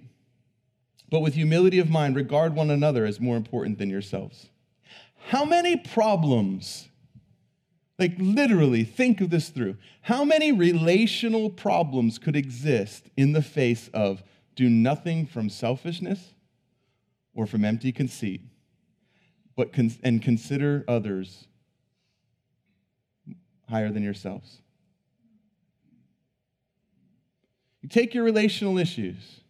but 1.09 1.21
with 1.21 1.33
humility 1.33 1.79
of 1.79 1.89
mind, 1.89 2.15
regard 2.15 2.55
one 2.55 2.69
another 2.69 3.05
as 3.05 3.19
more 3.19 3.35
important 3.35 3.79
than 3.79 3.89
yourselves. 3.89 4.49
How 5.27 5.45
many 5.45 5.75
problems, 5.75 6.89
like 7.97 8.13
literally, 8.17 8.83
think 8.83 9.19
of 9.21 9.29
this 9.29 9.49
through. 9.49 9.77
How 10.01 10.23
many 10.23 10.51
relational 10.51 11.49
problems 11.49 12.17
could 12.17 12.35
exist 12.35 13.09
in 13.17 13.33
the 13.33 13.41
face 13.41 13.89
of 13.93 14.23
do 14.55 14.69
nothing 14.69 15.25
from 15.25 15.49
selfishness 15.49 16.33
or 17.33 17.45
from 17.45 17.65
empty 17.65 17.91
conceit, 17.91 18.41
but 19.55 19.73
con- 19.73 19.91
and 20.03 20.21
consider 20.21 20.85
others 20.87 21.47
higher 23.67 23.91
than 23.91 24.03
yourselves? 24.03 24.61
You 27.81 27.89
take 27.89 28.13
your 28.13 28.23
relational 28.23 28.77
issues. 28.77 29.41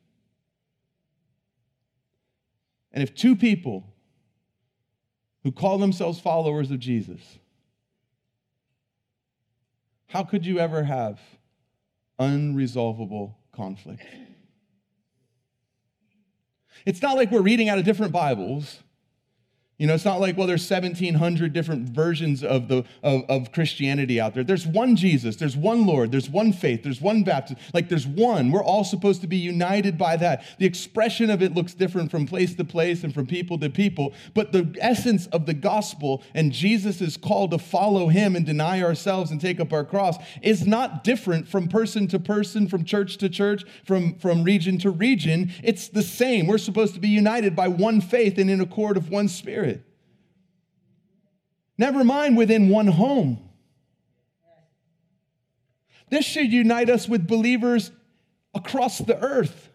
And 2.91 3.03
if 3.03 3.13
two 3.13 3.35
people 3.35 3.85
who 5.43 5.51
call 5.51 5.77
themselves 5.77 6.19
followers 6.19 6.71
of 6.71 6.79
Jesus, 6.79 7.21
how 10.07 10.23
could 10.23 10.45
you 10.45 10.59
ever 10.59 10.83
have 10.83 11.19
unresolvable 12.19 13.35
conflict? 13.55 14.03
It's 16.85 17.01
not 17.01 17.15
like 17.15 17.31
we're 17.31 17.41
reading 17.41 17.69
out 17.69 17.77
of 17.77 17.85
different 17.85 18.11
Bibles 18.11 18.79
you 19.79 19.87
know, 19.87 19.93
it's 19.93 20.03
not 20.03 20.19
like, 20.19 20.35
well, 20.35 20.45
there's 20.45 20.69
1,700 20.69 21.53
different 21.53 21.87
versions 21.87 22.43
of, 22.43 22.67
the, 22.67 22.83
of, 23.01 23.23
of, 23.29 23.53
Christianity 23.53 24.19
out 24.19 24.33
there. 24.33 24.43
There's 24.43 24.67
one 24.67 24.97
Jesus, 24.97 25.37
there's 25.37 25.55
one 25.55 25.85
Lord, 25.85 26.11
there's 26.11 26.29
one 26.29 26.51
faith, 26.51 26.83
there's 26.83 26.99
one 26.99 27.23
baptism. 27.23 27.63
Like, 27.73 27.87
there's 27.87 28.05
one. 28.05 28.51
We're 28.51 28.63
all 28.63 28.83
supposed 28.83 29.21
to 29.21 29.27
be 29.27 29.37
united 29.37 29.97
by 29.97 30.17
that. 30.17 30.43
The 30.59 30.65
expression 30.65 31.29
of 31.29 31.41
it 31.41 31.55
looks 31.55 31.73
different 31.73 32.11
from 32.11 32.27
place 32.27 32.55
to 32.55 32.65
place 32.65 33.05
and 33.05 33.13
from 33.13 33.25
people 33.25 33.57
to 33.59 33.69
people, 33.69 34.13
but 34.33 34.51
the 34.51 34.75
essence 34.81 35.27
of 35.27 35.45
the 35.45 35.53
gospel 35.53 36.23
and 36.33 36.51
Jesus' 36.51 37.15
call 37.15 37.47
to 37.47 37.57
follow 37.57 38.09
him 38.09 38.35
and 38.35 38.45
deny 38.45 38.83
ourselves 38.83 39.31
and 39.31 39.39
take 39.39 39.61
up 39.61 39.71
our 39.71 39.85
cross 39.85 40.17
is 40.41 40.67
not 40.67 41.05
different 41.05 41.47
from 41.47 41.69
person 41.69 42.05
to 42.09 42.19
person, 42.19 42.67
from 42.67 42.83
church 42.83 43.15
to 43.19 43.29
church, 43.29 43.63
from, 43.85 44.15
from 44.15 44.43
region 44.43 44.77
to 44.79 44.89
region. 44.89 45.53
It's 45.63 45.87
the 45.87 46.03
same. 46.03 46.47
We're 46.47 46.57
supposed 46.57 46.95
to 46.95 46.99
be 46.99 47.07
united 47.07 47.55
by 47.55 47.69
one 47.69 48.01
faith 48.01 48.37
and 48.37 48.49
in 48.49 48.59
accord 48.59 48.97
of 48.97 49.09
one 49.09 49.29
spirit. 49.29 49.68
Never 51.79 52.03
mind 52.03 52.35
within 52.35 52.67
one 52.67 52.87
home. 52.87 53.39
This 56.09 56.25
should 56.25 56.51
unite 56.51 56.89
us 56.89 57.07
with 57.07 57.25
believers 57.25 57.91
across 58.53 58.97
the 58.97 59.17
earth. 59.23 59.69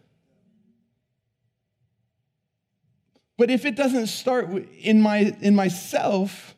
But 3.38 3.50
if 3.50 3.64
it 3.64 3.74
doesn't 3.74 4.08
start 4.08 4.50
in, 4.82 5.00
my, 5.00 5.34
in 5.40 5.54
myself, 5.56 6.54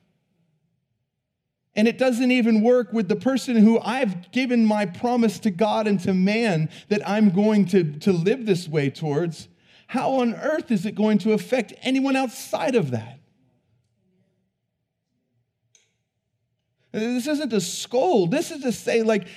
and 1.77 1.87
it 1.87 1.97
doesn't 1.97 2.33
even 2.33 2.61
work 2.61 2.93
with 2.93 3.09
the 3.09 3.15
person 3.15 3.55
who 3.55 3.79
I've 3.79 4.33
given 4.33 4.65
my 4.65 4.85
promise 4.85 5.39
to 5.41 5.53
God 5.53 5.87
and 5.87 6.01
to 6.01 6.13
man 6.13 6.71
that 6.89 7.09
I'm 7.09 7.31
going 7.31 7.67
to, 7.67 7.85
to 8.01 8.13
live 8.13 8.47
this 8.47 8.67
way 8.67 8.91
towards, 8.91 9.47
how 9.87 10.15
on 10.15 10.35
earth 10.35 10.73
is 10.73 10.85
it 10.87 10.97
going 10.97 11.19
to 11.19 11.35
affect 11.35 11.73
anyone 11.83 12.17
outside 12.17 12.75
of 12.75 12.91
that? 12.91 13.16
This 16.97 17.27
isn't 17.27 17.51
to 17.51 17.61
scold. 17.61 18.31
This 18.31 18.51
is 18.51 18.63
to 18.63 18.73
say, 18.73 19.03
like, 19.03 19.29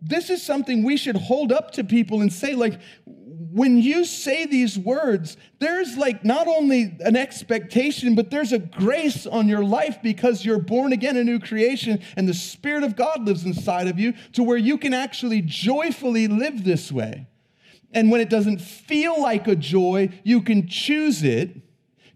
this 0.00 0.28
is 0.28 0.42
something 0.42 0.82
we 0.82 0.96
should 0.96 1.16
hold 1.16 1.50
up 1.50 1.72
to 1.72 1.84
people 1.84 2.20
and 2.20 2.32
say, 2.32 2.54
like, 2.54 2.78
when 3.06 3.78
you 3.78 4.04
say 4.04 4.44
these 4.44 4.78
words, 4.78 5.38
there's 5.58 5.96
like 5.96 6.24
not 6.24 6.46
only 6.46 6.94
an 7.00 7.16
expectation, 7.16 8.14
but 8.14 8.30
there's 8.30 8.52
a 8.52 8.58
grace 8.58 9.26
on 9.26 9.48
your 9.48 9.64
life 9.64 9.98
because 10.02 10.44
you're 10.44 10.60
born 10.60 10.92
again, 10.92 11.16
a 11.16 11.24
new 11.24 11.40
creation, 11.40 12.00
and 12.16 12.28
the 12.28 12.34
Spirit 12.34 12.84
of 12.84 12.94
God 12.94 13.24
lives 13.24 13.44
inside 13.44 13.88
of 13.88 13.98
you 13.98 14.12
to 14.34 14.42
where 14.42 14.58
you 14.58 14.76
can 14.76 14.92
actually 14.92 15.40
joyfully 15.40 16.28
live 16.28 16.64
this 16.64 16.92
way. 16.92 17.26
And 17.92 18.10
when 18.10 18.20
it 18.20 18.28
doesn't 18.28 18.60
feel 18.60 19.20
like 19.20 19.48
a 19.48 19.56
joy, 19.56 20.10
you 20.22 20.42
can 20.42 20.68
choose 20.68 21.22
it 21.22 21.62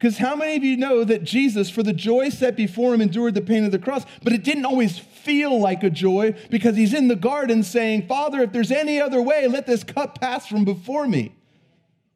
because 0.02 0.18
how 0.18 0.34
many 0.34 0.56
of 0.56 0.64
you 0.64 0.76
know 0.76 1.04
that 1.04 1.22
Jesus, 1.22 1.70
for 1.70 1.84
the 1.84 1.92
joy 1.92 2.28
set 2.28 2.56
before 2.56 2.92
him, 2.92 3.00
endured 3.00 3.34
the 3.34 3.40
pain 3.40 3.64
of 3.64 3.70
the 3.70 3.78
cross, 3.78 4.04
but 4.24 4.32
it 4.32 4.42
didn't 4.42 4.64
always 4.64 4.98
feel 4.98 5.60
like 5.60 5.84
a 5.84 5.90
joy 5.90 6.34
because 6.50 6.74
he's 6.74 6.92
in 6.92 7.06
the 7.06 7.14
garden 7.14 7.62
saying, 7.62 8.08
Father, 8.08 8.40
if 8.40 8.50
there's 8.50 8.72
any 8.72 9.00
other 9.00 9.22
way, 9.22 9.46
let 9.46 9.64
this 9.64 9.84
cup 9.84 10.20
pass 10.20 10.48
from 10.48 10.64
before 10.64 11.06
me. 11.06 11.36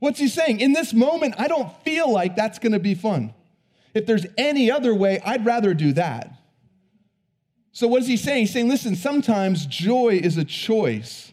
What's 0.00 0.18
he 0.18 0.26
saying? 0.26 0.58
In 0.58 0.72
this 0.72 0.92
moment, 0.92 1.36
I 1.38 1.46
don't 1.46 1.72
feel 1.84 2.10
like 2.10 2.34
that's 2.34 2.58
going 2.58 2.72
to 2.72 2.80
be 2.80 2.96
fun. 2.96 3.32
If 3.94 4.04
there's 4.04 4.26
any 4.36 4.68
other 4.68 4.92
way, 4.92 5.20
I'd 5.24 5.46
rather 5.46 5.72
do 5.72 5.92
that. 5.92 6.32
So, 7.70 7.86
what 7.86 8.02
is 8.02 8.08
he 8.08 8.16
saying? 8.16 8.40
He's 8.40 8.52
saying, 8.52 8.68
listen, 8.68 8.96
sometimes 8.96 9.64
joy 9.64 10.18
is 10.20 10.36
a 10.36 10.44
choice 10.44 11.32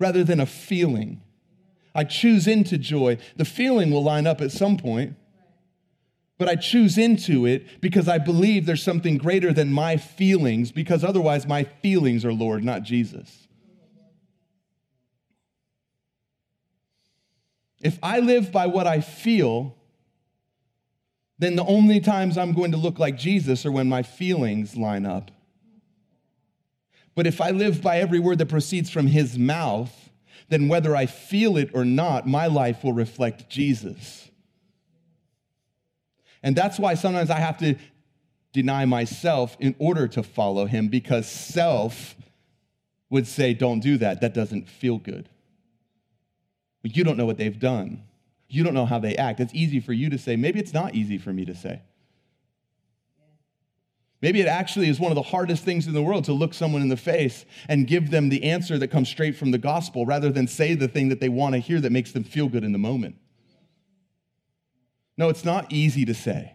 rather 0.00 0.24
than 0.24 0.40
a 0.40 0.46
feeling. 0.46 1.22
I 1.94 2.02
choose 2.02 2.48
into 2.48 2.78
joy. 2.78 3.18
The 3.36 3.44
feeling 3.44 3.92
will 3.92 4.02
line 4.02 4.26
up 4.26 4.40
at 4.40 4.50
some 4.50 4.76
point 4.76 5.14
but 6.38 6.48
I 6.48 6.54
choose 6.54 6.96
into 6.96 7.46
it 7.46 7.80
because 7.80 8.08
I 8.08 8.18
believe 8.18 8.64
there's 8.64 8.82
something 8.82 9.18
greater 9.18 9.52
than 9.52 9.72
my 9.72 9.96
feelings, 9.96 10.70
because 10.70 11.02
otherwise 11.02 11.46
my 11.46 11.64
feelings 11.64 12.24
are 12.24 12.32
Lord, 12.32 12.62
not 12.64 12.84
Jesus. 12.84 13.48
If 17.80 17.98
I 18.02 18.20
live 18.20 18.50
by 18.50 18.66
what 18.66 18.86
I 18.86 19.00
feel, 19.00 19.76
then 21.38 21.56
the 21.56 21.64
only 21.64 22.00
times 22.00 22.36
I'm 22.38 22.52
going 22.52 22.72
to 22.72 22.76
look 22.76 22.98
like 22.98 23.16
Jesus 23.16 23.64
are 23.66 23.72
when 23.72 23.88
my 23.88 24.02
feelings 24.02 24.76
line 24.76 25.06
up. 25.06 25.30
But 27.14 27.26
if 27.26 27.40
I 27.40 27.50
live 27.50 27.82
by 27.82 27.98
every 27.98 28.20
word 28.20 28.38
that 28.38 28.48
proceeds 28.48 28.90
from 28.90 29.08
his 29.08 29.38
mouth, 29.38 29.92
then 30.48 30.68
whether 30.68 30.94
I 30.94 31.06
feel 31.06 31.56
it 31.56 31.70
or 31.74 31.84
not, 31.84 32.26
my 32.26 32.46
life 32.46 32.84
will 32.84 32.92
reflect 32.92 33.48
Jesus. 33.48 34.27
And 36.42 36.54
that's 36.54 36.78
why 36.78 36.94
sometimes 36.94 37.30
I 37.30 37.38
have 37.38 37.58
to 37.58 37.74
deny 38.52 38.84
myself 38.84 39.56
in 39.60 39.74
order 39.78 40.08
to 40.08 40.22
follow 40.22 40.66
him 40.66 40.88
because 40.88 41.28
self 41.28 42.14
would 43.10 43.26
say, 43.26 43.54
Don't 43.54 43.80
do 43.80 43.98
that. 43.98 44.20
That 44.20 44.34
doesn't 44.34 44.68
feel 44.68 44.98
good. 44.98 45.28
But 46.82 46.96
you 46.96 47.04
don't 47.04 47.16
know 47.16 47.26
what 47.26 47.38
they've 47.38 47.58
done. 47.58 48.02
You 48.48 48.64
don't 48.64 48.74
know 48.74 48.86
how 48.86 48.98
they 48.98 49.16
act. 49.16 49.40
It's 49.40 49.54
easy 49.54 49.80
for 49.80 49.92
you 49.92 50.08
to 50.10 50.18
say. 50.18 50.36
Maybe 50.36 50.58
it's 50.58 50.72
not 50.72 50.94
easy 50.94 51.18
for 51.18 51.32
me 51.32 51.44
to 51.44 51.54
say. 51.54 51.82
Maybe 54.20 54.40
it 54.40 54.48
actually 54.48 54.88
is 54.88 54.98
one 54.98 55.12
of 55.12 55.16
the 55.16 55.22
hardest 55.22 55.64
things 55.64 55.86
in 55.86 55.94
the 55.94 56.02
world 56.02 56.24
to 56.24 56.32
look 56.32 56.52
someone 56.52 56.82
in 56.82 56.88
the 56.88 56.96
face 56.96 57.44
and 57.68 57.86
give 57.86 58.10
them 58.10 58.30
the 58.30 58.42
answer 58.42 58.76
that 58.78 58.88
comes 58.88 59.08
straight 59.08 59.36
from 59.36 59.52
the 59.52 59.58
gospel 59.58 60.06
rather 60.06 60.30
than 60.30 60.48
say 60.48 60.74
the 60.74 60.88
thing 60.88 61.08
that 61.10 61.20
they 61.20 61.28
want 61.28 61.54
to 61.54 61.60
hear 61.60 61.80
that 61.80 61.92
makes 61.92 62.10
them 62.12 62.24
feel 62.24 62.48
good 62.48 62.64
in 62.64 62.72
the 62.72 62.78
moment. 62.78 63.16
No, 65.18 65.28
it's 65.28 65.44
not 65.44 65.70
easy 65.70 66.04
to 66.06 66.14
say. 66.14 66.54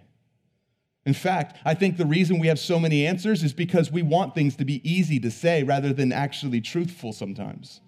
In 1.06 1.14
fact, 1.14 1.58
I 1.66 1.74
think 1.74 1.98
the 1.98 2.06
reason 2.06 2.40
we 2.40 2.48
have 2.48 2.58
so 2.58 2.80
many 2.80 3.06
answers 3.06 3.44
is 3.44 3.52
because 3.52 3.92
we 3.92 4.02
want 4.02 4.34
things 4.34 4.56
to 4.56 4.66
be 4.66 4.82
easy 4.90 5.20
to 5.20 5.30
say 5.30 5.64
rather 5.64 5.92
than 5.92 6.14
actually 6.14 6.62
truthful 6.62 7.12
sometimes. 7.12 7.82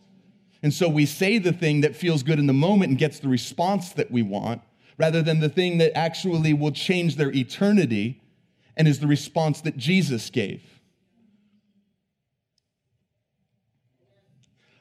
And 0.62 0.74
so 0.74 0.90
we 0.90 1.06
say 1.06 1.38
the 1.38 1.54
thing 1.54 1.82
that 1.82 1.96
feels 1.96 2.24
good 2.24 2.40
in 2.40 2.48
the 2.48 2.54
moment 2.54 2.90
and 2.90 2.98
gets 2.98 3.20
the 3.20 3.30
response 3.30 3.94
that 3.94 4.12
we 4.12 4.22
want 4.22 4.62
rather 4.98 5.22
than 5.22 5.40
the 5.40 5.50
thing 5.50 5.78
that 5.78 5.98
actually 5.98 6.54
will 6.54 6.72
change 6.72 7.16
their 7.16 7.32
eternity 7.32 8.22
and 8.76 8.88
is 8.88 9.00
the 9.00 9.08
response 9.08 9.62
that 9.62 9.78
Jesus 9.78 10.30
gave. 10.30 10.62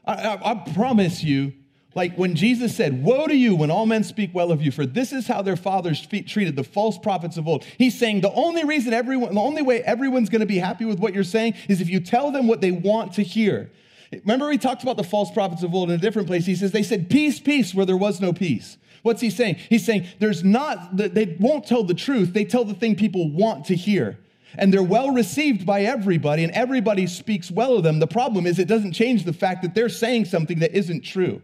I, 0.04 0.14
I, 0.14 0.50
I, 0.50 0.54
promise 0.72 1.22
you, 1.22 1.52
like 1.94 2.16
when 2.16 2.34
Jesus 2.34 2.74
said, 2.74 3.02
Woe 3.02 3.26
to 3.26 3.36
you 3.36 3.54
when 3.54 3.70
all 3.70 3.86
men 3.86 4.04
speak 4.04 4.30
well 4.34 4.50
of 4.50 4.60
you, 4.60 4.70
for 4.70 4.86
this 4.86 5.12
is 5.12 5.26
how 5.26 5.42
their 5.42 5.56
fathers 5.56 6.06
treated 6.06 6.56
the 6.56 6.64
false 6.64 6.98
prophets 6.98 7.36
of 7.36 7.46
old. 7.46 7.64
He's 7.78 7.98
saying 7.98 8.20
the 8.20 8.32
only 8.32 8.64
reason 8.64 8.92
everyone, 8.92 9.34
the 9.34 9.40
only 9.40 9.62
way 9.62 9.82
everyone's 9.82 10.28
gonna 10.28 10.46
be 10.46 10.58
happy 10.58 10.84
with 10.84 10.98
what 10.98 11.14
you're 11.14 11.24
saying 11.24 11.54
is 11.68 11.80
if 11.80 11.88
you 11.88 12.00
tell 12.00 12.30
them 12.30 12.46
what 12.46 12.60
they 12.60 12.72
want 12.72 13.12
to 13.14 13.22
hear. 13.22 13.70
Remember, 14.12 14.48
we 14.48 14.58
talked 14.58 14.82
about 14.82 14.96
the 14.96 15.04
false 15.04 15.30
prophets 15.30 15.62
of 15.62 15.74
old 15.74 15.90
in 15.90 15.96
a 15.96 16.00
different 16.00 16.28
place. 16.28 16.46
He 16.46 16.54
says, 16.54 16.72
They 16.72 16.82
said, 16.82 17.10
Peace, 17.10 17.40
peace, 17.40 17.74
where 17.74 17.86
there 17.86 17.96
was 17.96 18.20
no 18.20 18.32
peace. 18.32 18.76
What's 19.02 19.20
he 19.20 19.30
saying? 19.30 19.56
He's 19.68 19.84
saying, 19.84 20.06
There's 20.18 20.44
not, 20.44 20.96
they 20.96 21.36
won't 21.40 21.66
tell 21.66 21.84
the 21.84 21.94
truth, 21.94 22.32
they 22.32 22.44
tell 22.44 22.64
the 22.64 22.74
thing 22.74 22.96
people 22.96 23.30
want 23.30 23.64
to 23.66 23.76
hear. 23.76 24.18
And 24.56 24.72
they're 24.72 24.84
well 24.84 25.10
received 25.10 25.66
by 25.66 25.82
everybody, 25.82 26.44
and 26.44 26.52
everybody 26.52 27.08
speaks 27.08 27.50
well 27.50 27.76
of 27.76 27.82
them. 27.82 27.98
The 27.98 28.06
problem 28.06 28.46
is, 28.46 28.58
it 28.58 28.68
doesn't 28.68 28.92
change 28.92 29.24
the 29.24 29.32
fact 29.32 29.62
that 29.62 29.74
they're 29.74 29.88
saying 29.88 30.26
something 30.26 30.60
that 30.60 30.76
isn't 30.76 31.00
true. 31.02 31.42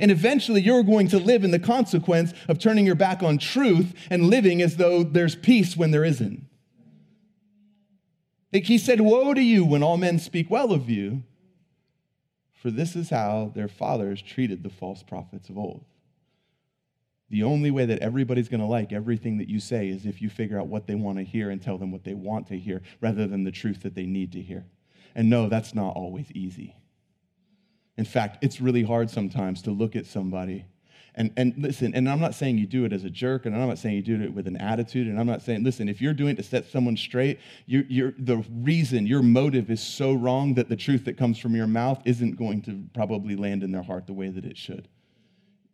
And 0.00 0.10
eventually, 0.10 0.60
you're 0.60 0.82
going 0.82 1.08
to 1.08 1.18
live 1.18 1.44
in 1.44 1.50
the 1.50 1.58
consequence 1.58 2.32
of 2.48 2.58
turning 2.58 2.86
your 2.86 2.94
back 2.94 3.22
on 3.22 3.38
truth 3.38 3.94
and 4.10 4.28
living 4.28 4.62
as 4.62 4.76
though 4.76 5.02
there's 5.02 5.34
peace 5.34 5.76
when 5.76 5.90
there 5.90 6.04
isn't. 6.04 6.44
He 8.52 8.78
said, 8.78 9.00
Woe 9.00 9.34
to 9.34 9.42
you 9.42 9.64
when 9.64 9.82
all 9.82 9.96
men 9.96 10.18
speak 10.18 10.50
well 10.50 10.72
of 10.72 10.88
you, 10.88 11.22
for 12.54 12.70
this 12.70 12.96
is 12.96 13.10
how 13.10 13.52
their 13.54 13.68
fathers 13.68 14.22
treated 14.22 14.62
the 14.62 14.70
false 14.70 15.02
prophets 15.02 15.48
of 15.48 15.58
old. 15.58 15.84
The 17.30 17.42
only 17.42 17.70
way 17.70 17.84
that 17.84 18.00
everybody's 18.00 18.48
going 18.48 18.60
to 18.60 18.66
like 18.66 18.92
everything 18.92 19.38
that 19.38 19.48
you 19.48 19.60
say 19.60 19.88
is 19.88 20.06
if 20.06 20.22
you 20.22 20.30
figure 20.30 20.58
out 20.58 20.68
what 20.68 20.86
they 20.86 20.94
want 20.94 21.18
to 21.18 21.24
hear 21.24 21.50
and 21.50 21.60
tell 21.60 21.76
them 21.76 21.92
what 21.92 22.04
they 22.04 22.14
want 22.14 22.46
to 22.48 22.58
hear 22.58 22.80
rather 23.00 23.26
than 23.26 23.44
the 23.44 23.52
truth 23.52 23.82
that 23.82 23.94
they 23.94 24.06
need 24.06 24.32
to 24.32 24.40
hear. 24.40 24.64
And 25.14 25.28
no, 25.28 25.48
that's 25.48 25.74
not 25.74 25.94
always 25.94 26.32
easy. 26.32 26.77
In 27.98 28.06
fact, 28.06 28.42
it's 28.42 28.60
really 28.60 28.82
hard 28.82 29.10
sometimes 29.10 29.60
to 29.62 29.70
look 29.70 29.94
at 29.94 30.06
somebody 30.06 30.64
and, 31.18 31.32
and 31.36 31.52
listen, 31.58 31.96
and 31.96 32.08
I'm 32.08 32.20
not 32.20 32.36
saying 32.36 32.58
you 32.58 32.66
do 32.66 32.84
it 32.84 32.92
as 32.92 33.02
a 33.02 33.10
jerk, 33.10 33.44
and 33.44 33.52
I'm 33.52 33.66
not 33.66 33.78
saying 33.78 33.96
you 33.96 34.02
do 34.02 34.22
it 34.22 34.32
with 34.32 34.46
an 34.46 34.56
attitude, 34.56 35.08
and 35.08 35.18
I'm 35.18 35.26
not 35.26 35.42
saying, 35.42 35.64
listen, 35.64 35.88
if 35.88 36.00
you're 36.00 36.14
doing 36.14 36.30
it 36.30 36.36
to 36.36 36.44
set 36.44 36.66
someone 36.66 36.96
straight, 36.96 37.40
you're, 37.66 37.82
you're, 37.88 38.14
the 38.16 38.44
reason, 38.62 39.04
your 39.04 39.20
motive 39.20 39.68
is 39.68 39.82
so 39.82 40.14
wrong 40.14 40.54
that 40.54 40.68
the 40.68 40.76
truth 40.76 41.04
that 41.06 41.16
comes 41.16 41.36
from 41.36 41.56
your 41.56 41.66
mouth 41.66 42.00
isn't 42.04 42.36
going 42.36 42.62
to 42.62 42.84
probably 42.94 43.34
land 43.34 43.64
in 43.64 43.72
their 43.72 43.82
heart 43.82 44.06
the 44.06 44.12
way 44.12 44.28
that 44.28 44.44
it 44.44 44.56
should. 44.56 44.86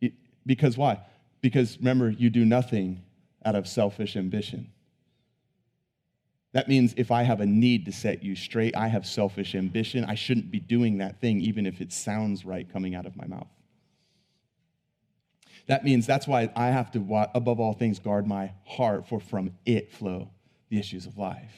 It, 0.00 0.14
because 0.46 0.78
why? 0.78 1.00
Because 1.42 1.76
remember, 1.76 2.08
you 2.08 2.30
do 2.30 2.46
nothing 2.46 3.02
out 3.44 3.54
of 3.54 3.68
selfish 3.68 4.16
ambition. 4.16 4.72
That 6.54 6.68
means 6.68 6.94
if 6.96 7.10
I 7.10 7.24
have 7.24 7.40
a 7.40 7.46
need 7.46 7.84
to 7.86 7.92
set 7.92 8.22
you 8.22 8.36
straight, 8.36 8.76
I 8.76 8.86
have 8.86 9.04
selfish 9.04 9.56
ambition. 9.56 10.04
I 10.04 10.14
shouldn't 10.14 10.52
be 10.52 10.60
doing 10.60 10.98
that 10.98 11.20
thing, 11.20 11.40
even 11.40 11.66
if 11.66 11.80
it 11.80 11.92
sounds 11.92 12.44
right 12.44 12.72
coming 12.72 12.94
out 12.94 13.06
of 13.06 13.16
my 13.16 13.26
mouth. 13.26 13.48
That 15.66 15.84
means 15.84 16.06
that's 16.06 16.28
why 16.28 16.52
I 16.54 16.68
have 16.68 16.92
to, 16.92 17.28
above 17.34 17.58
all 17.58 17.72
things, 17.72 17.98
guard 17.98 18.28
my 18.28 18.52
heart, 18.64 19.08
for 19.08 19.18
from 19.18 19.50
it 19.66 19.90
flow 19.90 20.30
the 20.70 20.78
issues 20.78 21.06
of 21.06 21.18
life. 21.18 21.52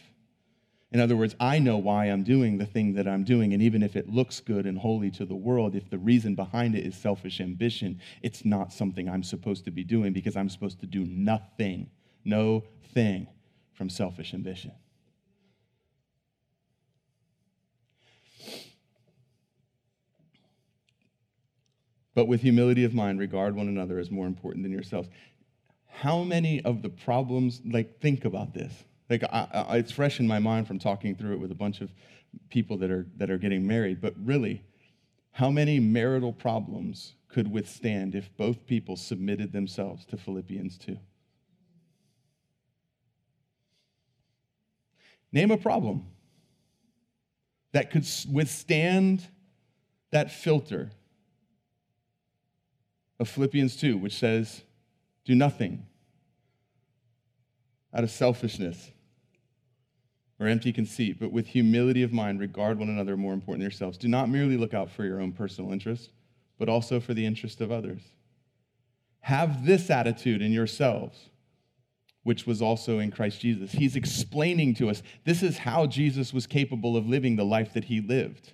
In 0.92 1.00
other 1.00 1.16
words, 1.16 1.37
I 1.38 1.59
know 1.59 1.76
why 1.76 2.06
I'm 2.06 2.22
doing 2.22 2.56
the 2.56 2.64
thing 2.64 2.94
that 2.94 3.06
I'm 3.06 3.24
doing. 3.24 3.52
And 3.52 3.62
even 3.62 3.82
if 3.82 3.96
it 3.96 4.09
looks 4.09 4.40
good 4.40 4.64
and 4.64 4.78
holy 4.78 5.11
to 5.11 5.26
the 5.26 5.35
world, 5.35 5.74
if 5.74 5.90
the 5.90 5.98
reason 5.98 6.35
behind 6.35 6.74
it 6.74 6.87
is 6.87 6.96
selfish 6.96 7.38
ambition, 7.40 8.00
it's 8.22 8.46
not 8.46 8.72
something 8.72 9.11
I'm 9.11 9.24
supposed 9.24 9.66
to 9.66 9.70
be 9.70 9.85
doing 9.85 10.14
because 10.14 10.37
I'm 10.37 10.48
supposed 10.48 10.80
to 10.80 10.87
do 10.87 11.04
nothing, 11.04 11.90
no 12.24 12.64
thing 12.94 13.26
from 13.74 13.90
selfish 13.90 14.32
ambition. 14.32 14.72
But 22.16 22.29
with 22.29 22.40
humility 22.40 22.83
of 22.85 22.94
mind, 22.94 23.18
regard 23.18 23.55
one 23.55 23.68
another 23.68 23.98
as 23.98 24.11
more 24.11 24.26
important 24.26 24.64
than 24.64 24.72
yourselves. 24.72 25.11
How 25.87 26.22
many 26.22 26.62
of 26.62 26.81
the 26.81 26.88
problems, 26.88 27.61
like, 27.66 28.00
think 28.00 28.24
about 28.24 28.55
this. 28.55 28.72
Like, 29.11 29.22
I, 29.24 29.46
I, 29.52 29.76
it's 29.76 29.92
fresh 29.92 30.18
in 30.18 30.26
my 30.26 30.38
mind 30.38 30.66
from 30.66 30.79
talking 30.79 31.14
through 31.14 31.35
it 31.35 31.40
with 31.40 31.52
a 31.52 31.55
bunch 31.55 31.83
of 31.83 31.92
people 32.48 32.79
that 32.79 32.90
are, 32.90 33.07
that 33.18 33.31
are 33.31 33.37
getting 33.37 33.66
married. 33.66 34.00
But 34.00 34.14
really, 34.24 34.62
how 35.33 35.50
many 35.50 35.79
marital 35.79 36.33
problems 36.33 37.12
could 37.29 37.52
withstand 37.52 38.14
if 38.14 38.35
both 38.38 38.66
people 38.66 38.96
submitted 38.96 39.52
themselves 39.52 40.07
to 40.07 40.16
Philippians 40.16 40.79
2? 40.79 40.96
Name 45.33 45.50
a 45.50 45.59
problem 45.59 46.07
that 47.72 47.90
could 47.90 48.07
withstand 48.33 49.29
that 50.12 50.31
filter 50.31 50.92
of 53.18 53.29
Philippians 53.29 53.76
2, 53.76 53.96
which 53.96 54.14
says, 54.14 54.62
Do 55.24 55.35
nothing 55.35 55.87
out 57.94 58.05
of 58.05 58.11
selfishness 58.11 58.90
or 60.38 60.46
empty 60.46 60.72
conceit, 60.72 61.18
but 61.18 61.33
with 61.33 61.46
humility 61.46 62.02
of 62.02 62.12
mind, 62.12 62.40
regard 62.40 62.79
one 62.79 62.90
another 62.90 63.16
more 63.16 63.33
important 63.33 63.61
than 63.61 63.70
yourselves. 63.70 63.96
Do 63.96 64.09
not 64.09 64.29
merely 64.29 64.57
look 64.57 64.74
out 64.74 64.90
for 64.90 65.05
your 65.05 65.20
own 65.20 65.33
personal 65.33 65.72
interest, 65.72 66.11
but 66.59 66.68
also 66.68 67.00
for 67.00 67.14
the 67.14 67.24
interest 67.24 67.61
of 67.61 67.72
others. 67.72 68.02
Have 69.20 69.64
this 69.64 69.88
attitude 69.88 70.42
in 70.42 70.52
yourselves, 70.52 71.31
which 72.22 72.46
was 72.46 72.61
also 72.61 72.98
in 72.98 73.11
Christ 73.11 73.40
Jesus. 73.40 73.72
He's 73.72 73.96
explaining 73.96 74.74
to 74.74 74.90
us 74.90 75.02
this 75.24 75.42
is 75.42 75.59
how 75.59 75.87
Jesus 75.87 76.35
was 76.35 76.46
capable 76.46 76.96
of 76.96 77.09
living 77.09 77.37
the 77.37 77.44
life 77.44 77.72
that 77.72 77.85
he 77.85 78.00
lived. 78.00 78.52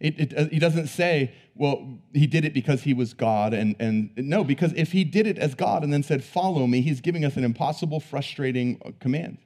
It, 0.00 0.20
it, 0.20 0.38
uh, 0.38 0.46
he 0.48 0.58
doesn't 0.58 0.86
say, 0.86 1.34
well, 1.54 1.98
he 2.14 2.26
did 2.26 2.44
it 2.44 2.54
because 2.54 2.82
he 2.82 2.94
was 2.94 3.14
God. 3.14 3.52
And, 3.52 3.74
and 3.80 4.10
no, 4.16 4.44
because 4.44 4.72
if 4.74 4.92
he 4.92 5.02
did 5.02 5.26
it 5.26 5.38
as 5.38 5.54
God 5.54 5.82
and 5.82 5.92
then 5.92 6.02
said, 6.02 6.22
follow 6.22 6.66
me, 6.66 6.80
he's 6.80 7.00
giving 7.00 7.24
us 7.24 7.36
an 7.36 7.44
impossible, 7.44 7.98
frustrating 7.98 8.80
uh, 8.84 8.92
command. 9.00 9.38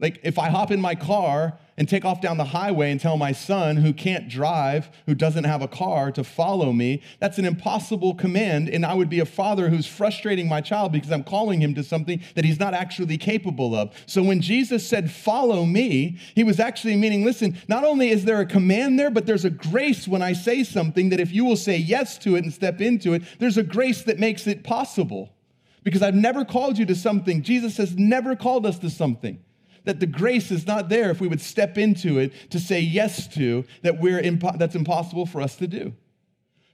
Like 0.00 0.18
if 0.22 0.38
I 0.38 0.48
hop 0.48 0.70
in 0.70 0.80
my 0.80 0.94
car 0.94 1.58
and 1.76 1.88
take 1.88 2.04
off 2.04 2.20
down 2.22 2.38
the 2.38 2.44
highway 2.44 2.90
and 2.90 2.98
tell 2.98 3.18
my 3.18 3.32
son 3.32 3.76
who 3.76 3.92
can't 3.92 4.28
drive, 4.28 4.90
who 5.06 5.14
doesn't 5.14 5.44
have 5.44 5.60
a 5.60 5.68
car 5.68 6.10
to 6.12 6.24
follow 6.24 6.72
me, 6.72 7.02
that's 7.20 7.38
an 7.38 7.44
impossible 7.44 8.14
command. 8.14 8.70
And 8.70 8.84
I 8.84 8.94
would 8.94 9.10
be 9.10 9.20
a 9.20 9.26
father 9.26 9.68
who's 9.68 9.86
frustrating 9.86 10.48
my 10.48 10.62
child 10.62 10.92
because 10.92 11.10
I'm 11.10 11.22
calling 11.22 11.60
him 11.60 11.74
to 11.74 11.82
something 11.82 12.20
that 12.34 12.46
he's 12.46 12.58
not 12.58 12.72
actually 12.72 13.18
capable 13.18 13.74
of. 13.74 13.92
So 14.06 14.22
when 14.22 14.40
Jesus 14.40 14.86
said, 14.86 15.10
Follow 15.10 15.66
me, 15.66 16.18
he 16.34 16.44
was 16.44 16.60
actually 16.60 16.96
meaning, 16.96 17.24
listen, 17.24 17.58
not 17.68 17.84
only 17.84 18.10
is 18.10 18.24
there 18.24 18.40
a 18.40 18.46
command 18.46 18.98
there, 18.98 19.10
but 19.10 19.26
there's 19.26 19.44
a 19.44 19.50
grace 19.50 20.08
when 20.08 20.22
I 20.22 20.32
say 20.32 20.64
something 20.64 21.10
that 21.10 21.20
if 21.20 21.30
you 21.30 21.44
will 21.44 21.56
say 21.56 21.76
yes 21.76 22.16
to 22.18 22.36
it 22.36 22.44
and 22.44 22.52
step 22.52 22.80
into 22.80 23.12
it, 23.12 23.22
there's 23.38 23.58
a 23.58 23.62
grace 23.62 24.02
that 24.04 24.18
makes 24.18 24.46
it 24.46 24.64
possible. 24.64 25.34
Because 25.82 26.02
I've 26.02 26.14
never 26.14 26.44
called 26.44 26.78
you 26.78 26.86
to 26.86 26.94
something. 26.94 27.42
Jesus 27.42 27.76
has 27.78 27.96
never 27.96 28.36
called 28.36 28.66
us 28.66 28.78
to 28.80 28.90
something 28.90 29.42
that 29.84 30.00
the 30.00 30.06
grace 30.06 30.50
is 30.50 30.66
not 30.66 30.88
there 30.88 31.10
if 31.10 31.20
we 31.20 31.28
would 31.28 31.40
step 31.40 31.78
into 31.78 32.18
it 32.18 32.32
to 32.50 32.60
say 32.60 32.80
yes 32.80 33.26
to 33.34 33.64
that 33.82 34.00
we're 34.00 34.20
impo- 34.20 34.58
that's 34.58 34.74
impossible 34.74 35.26
for 35.26 35.40
us 35.40 35.56
to 35.56 35.66
do. 35.66 35.92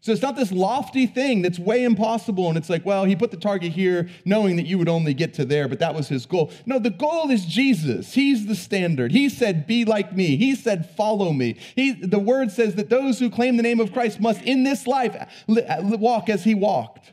So 0.07 0.13
it's 0.13 0.23
not 0.23 0.37
this 0.37 0.53
lofty 0.53 1.09
thing 1.09 1.43
that's 1.43 1.59
way 1.59 1.83
impossible. 1.83 2.49
And 2.49 2.57
it's 2.57 2.71
like, 2.71 2.87
well, 2.87 3.05
he 3.05 3.17
put 3.17 3.33
the 3.33 3.37
target 3.37 3.73
here 3.73 4.09
knowing 4.25 4.55
that 4.55 4.65
you 4.65 4.79
would 4.79 4.89
only 4.89 5.15
get 5.15 5.35
to 5.35 5.45
there, 5.45 5.67
but 5.67 5.81
that 5.81 5.97
was 5.97 6.07
his 6.07 6.27
goal. 6.27 6.53
No, 6.65 6.79
the 6.79 6.91
goal 6.91 7.29
is 7.29 7.45
Jesus. 7.45 8.15
He's 8.15 8.47
the 8.47 8.55
standard. 8.55 9.11
He 9.11 9.29
said, 9.29 9.67
be 9.67 9.85
like 9.85 10.15
me. 10.15 10.37
He 10.37 10.55
said, 10.55 10.89
follow 10.91 11.33
me. 11.33 11.59
He, 11.75 11.91
the 11.91 12.21
word 12.21 12.53
says 12.53 12.77
that 12.77 12.89
those 12.89 13.19
who 13.19 13.29
claim 13.29 13.57
the 13.57 13.65
name 13.65 13.81
of 13.81 13.93
Christ 13.93 14.21
must 14.21 14.43
in 14.43 14.63
this 14.63 14.87
life 14.87 15.17
walk 15.49 16.29
as 16.29 16.45
he 16.45 16.55
walked. 16.55 17.11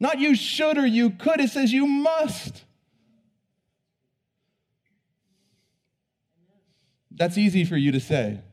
Not 0.00 0.18
you 0.18 0.34
should 0.34 0.78
or 0.78 0.86
you 0.86 1.10
could. 1.10 1.38
It 1.38 1.50
says 1.50 1.72
you 1.72 1.86
must. 1.86 2.64
That's 7.16 7.38
easy 7.38 7.64
for 7.64 7.76
you 7.76 7.92
to 7.92 8.00
say. 8.00 8.40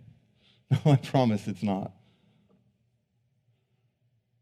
No, 0.86 0.92
I 0.92 0.98
promise 0.98 1.48
it's 1.48 1.64
not 1.64 1.94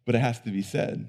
but 0.07 0.15
it 0.15 0.19
has 0.19 0.39
to 0.39 0.51
be 0.51 0.61
said. 0.61 1.05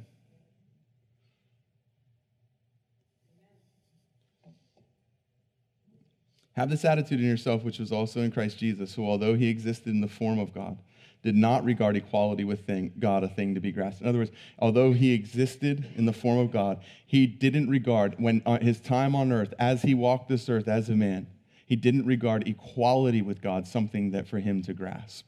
Have 6.56 6.68
this 6.68 6.84
attitude 6.84 7.20
in 7.20 7.26
yourself, 7.26 7.62
which 7.62 7.78
was 7.78 7.92
also 7.92 8.20
in 8.22 8.32
Christ 8.32 8.59
Jesus, 8.59 8.92
who, 8.92 9.09
although 9.09 9.36
he 9.36 9.48
existed 9.48 9.90
in 9.90 10.00
the 10.00 10.09
form 10.09 10.40
of 10.40 10.52
God, 10.52 10.76
did 11.22 11.36
not 11.36 11.64
regard 11.64 11.96
equality 11.96 12.42
with 12.42 12.66
thing, 12.66 12.92
God 12.98 13.22
a 13.22 13.28
thing 13.28 13.54
to 13.54 13.61
be 13.61 13.70
grasped. 13.70 14.02
In 14.02 14.09
other 14.09 14.18
words, 14.18 14.32
although 14.59 14.92
he 14.92 15.14
existed 15.14 15.86
in 15.94 16.04
the 16.04 16.12
form 16.12 16.38
of 16.38 16.50
God, 16.50 16.80
he 17.06 17.28
didn't 17.28 17.70
regard, 17.70 18.16
when 18.18 18.42
uh, 18.44 18.59
his 18.59 18.80
time 18.80 19.14
on 19.14 19.30
earth, 19.30 19.54
as 19.61 19.82
he 19.82 19.94
walked 19.94 20.28
this 20.28 20.48
earth 20.48 20.66
as 20.66 20.88
a 20.88 20.96
man, 20.96 21.28
he 21.69 21.77
didn't 21.77 22.07
regard 22.07 22.49
equality 22.49 23.21
with 23.21 23.43
God 23.43 23.69
something 23.69 24.12
that 24.12 24.27
for 24.27 24.39
him 24.39 24.62
to 24.62 24.73
grasp. 24.73 25.27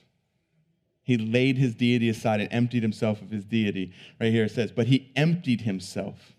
He 1.02 1.18
laid 1.18 1.58
his 1.58 1.74
deity 1.74 2.08
aside 2.08 2.40
and 2.40 2.50
emptied 2.50 2.82
himself 2.82 3.20
of 3.20 3.28
his 3.28 3.44
deity. 3.44 3.92
Right 4.18 4.32
here 4.32 4.44
it 4.44 4.52
says, 4.52 4.72
But 4.72 4.86
he 4.86 5.12
emptied 5.14 5.60
himself, 5.60 6.32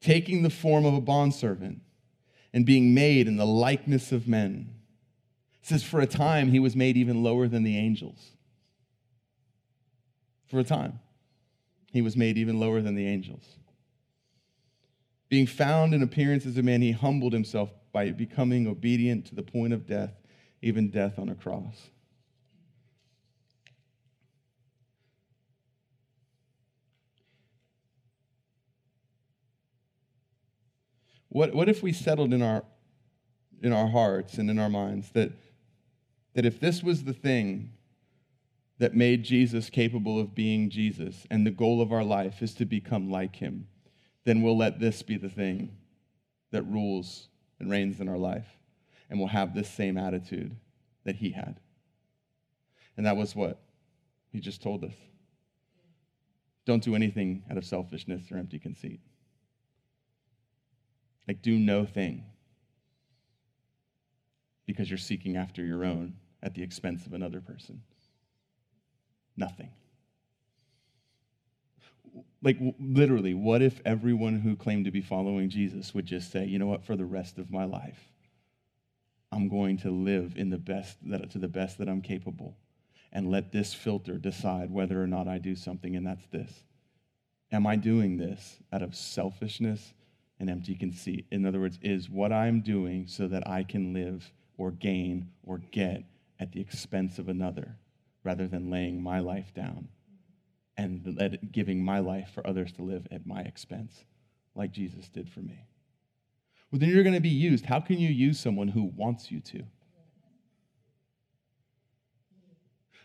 taking 0.00 0.44
the 0.44 0.50
form 0.50 0.84
of 0.84 0.94
a 0.94 1.00
bondservant 1.00 1.80
and 2.54 2.64
being 2.64 2.94
made 2.94 3.26
in 3.26 3.36
the 3.36 3.44
likeness 3.44 4.12
of 4.12 4.28
men. 4.28 4.72
It 5.62 5.66
says, 5.66 5.82
For 5.82 6.00
a 6.00 6.06
time 6.06 6.52
he 6.52 6.60
was 6.60 6.76
made 6.76 6.96
even 6.96 7.24
lower 7.24 7.48
than 7.48 7.64
the 7.64 7.76
angels. 7.76 8.36
For 10.46 10.60
a 10.60 10.64
time, 10.64 11.00
he 11.92 12.02
was 12.02 12.16
made 12.16 12.38
even 12.38 12.60
lower 12.60 12.80
than 12.80 12.94
the 12.94 13.08
angels. 13.08 13.44
Being 15.28 15.46
found 15.46 15.92
in 15.92 16.04
appearance 16.04 16.46
as 16.46 16.56
a 16.56 16.62
man, 16.62 16.82
he 16.82 16.92
humbled 16.92 17.32
himself 17.32 17.70
by 17.98 18.12
becoming 18.12 18.68
obedient 18.68 19.26
to 19.26 19.34
the 19.34 19.42
point 19.42 19.72
of 19.72 19.84
death, 19.84 20.12
even 20.62 20.88
death 20.88 21.18
on 21.18 21.28
a 21.28 21.34
cross. 21.34 21.90
What, 31.28 31.52
what 31.56 31.68
if 31.68 31.82
we 31.82 31.92
settled 31.92 32.32
in 32.32 32.40
our, 32.40 32.62
in 33.62 33.72
our 33.72 33.88
hearts 33.88 34.38
and 34.38 34.48
in 34.48 34.60
our 34.60 34.70
minds 34.70 35.10
that, 35.14 35.32
that 36.34 36.46
if 36.46 36.60
this 36.60 36.84
was 36.84 37.02
the 37.02 37.12
thing 37.12 37.72
that 38.78 38.94
made 38.94 39.24
Jesus 39.24 39.70
capable 39.70 40.20
of 40.20 40.36
being 40.36 40.70
Jesus 40.70 41.26
and 41.32 41.44
the 41.44 41.50
goal 41.50 41.82
of 41.82 41.92
our 41.92 42.04
life 42.04 42.42
is 42.42 42.54
to 42.54 42.64
become 42.64 43.10
like 43.10 43.34
him, 43.34 43.66
then 44.24 44.40
we'll 44.40 44.56
let 44.56 44.78
this 44.78 45.02
be 45.02 45.16
the 45.16 45.28
thing 45.28 45.72
that 46.52 46.62
rules 46.62 47.28
and 47.58 47.70
reigns 47.70 48.00
in 48.00 48.08
our 48.08 48.18
life. 48.18 48.46
And 49.10 49.18
we'll 49.18 49.28
have 49.28 49.54
this 49.54 49.68
same 49.68 49.96
attitude 49.96 50.56
that 51.04 51.16
he 51.16 51.30
had. 51.30 51.60
And 52.96 53.06
that 53.06 53.16
was 53.16 53.34
what 53.34 53.60
he 54.30 54.40
just 54.40 54.62
told 54.62 54.84
us. 54.84 54.94
Don't 56.66 56.82
do 56.82 56.94
anything 56.94 57.44
out 57.50 57.56
of 57.56 57.64
selfishness 57.64 58.30
or 58.30 58.36
empty 58.36 58.58
conceit. 58.58 59.00
Like, 61.26 61.42
do 61.42 61.58
no 61.58 61.84
thing 61.84 62.24
because 64.66 64.90
you're 64.90 64.98
seeking 64.98 65.36
after 65.36 65.64
your 65.64 65.84
own 65.84 66.14
at 66.42 66.54
the 66.54 66.62
expense 66.62 67.06
of 67.06 67.14
another 67.14 67.40
person. 67.40 67.82
Nothing. 69.36 69.70
Like, 72.42 72.58
literally, 72.78 73.34
what 73.34 73.62
if 73.62 73.80
everyone 73.84 74.40
who 74.40 74.56
claimed 74.56 74.84
to 74.84 74.90
be 74.90 75.00
following 75.00 75.50
Jesus 75.50 75.94
would 75.94 76.06
just 76.06 76.30
say, 76.30 76.44
you 76.44 76.58
know 76.58 76.66
what, 76.66 76.84
for 76.84 76.96
the 76.96 77.04
rest 77.04 77.38
of 77.38 77.50
my 77.50 77.64
life, 77.64 77.98
I'm 79.32 79.48
going 79.48 79.78
to 79.78 79.90
live 79.90 80.34
in 80.36 80.50
the 80.50 80.58
best 80.58 80.96
that, 81.10 81.30
to 81.32 81.38
the 81.38 81.48
best 81.48 81.78
that 81.78 81.88
I'm 81.88 82.00
capable 82.00 82.56
and 83.12 83.30
let 83.30 83.52
this 83.52 83.74
filter 83.74 84.18
decide 84.18 84.70
whether 84.70 85.02
or 85.02 85.06
not 85.06 85.28
I 85.28 85.38
do 85.38 85.56
something, 85.56 85.96
and 85.96 86.06
that's 86.06 86.26
this. 86.26 86.64
Am 87.50 87.66
I 87.66 87.76
doing 87.76 88.18
this 88.18 88.58
out 88.72 88.82
of 88.82 88.94
selfishness 88.94 89.94
and 90.40 90.48
empty 90.48 90.74
conceit. 90.74 91.26
In 91.30 91.44
other 91.46 91.60
words, 91.60 91.78
is 91.82 92.08
what 92.08 92.32
I'm 92.32 92.60
doing 92.60 93.06
so 93.06 93.26
that 93.28 93.48
I 93.48 93.64
can 93.64 93.92
live 93.92 94.30
or 94.56 94.70
gain 94.70 95.28
or 95.44 95.58
get 95.58 96.04
at 96.40 96.52
the 96.52 96.60
expense 96.60 97.18
of 97.18 97.28
another 97.28 97.76
rather 98.24 98.46
than 98.46 98.70
laying 98.70 99.02
my 99.02 99.20
life 99.20 99.52
down 99.54 99.88
and 100.78 101.50
giving 101.52 101.84
my 101.84 101.98
life 101.98 102.30
for 102.32 102.46
others 102.46 102.72
to 102.72 102.82
live 102.82 103.06
at 103.10 103.26
my 103.26 103.40
expense, 103.42 104.04
like 104.54 104.70
Jesus 104.70 105.08
did 105.08 105.28
for 105.28 105.40
me. 105.40 105.66
Well, 106.70 106.78
then 106.78 106.90
you're 106.90 107.02
going 107.02 107.14
to 107.14 107.20
be 107.20 107.28
used. 107.28 107.66
How 107.66 107.80
can 107.80 107.98
you 107.98 108.08
use 108.08 108.38
someone 108.38 108.68
who 108.68 108.92
wants 108.96 109.30
you 109.30 109.40
to? 109.40 109.64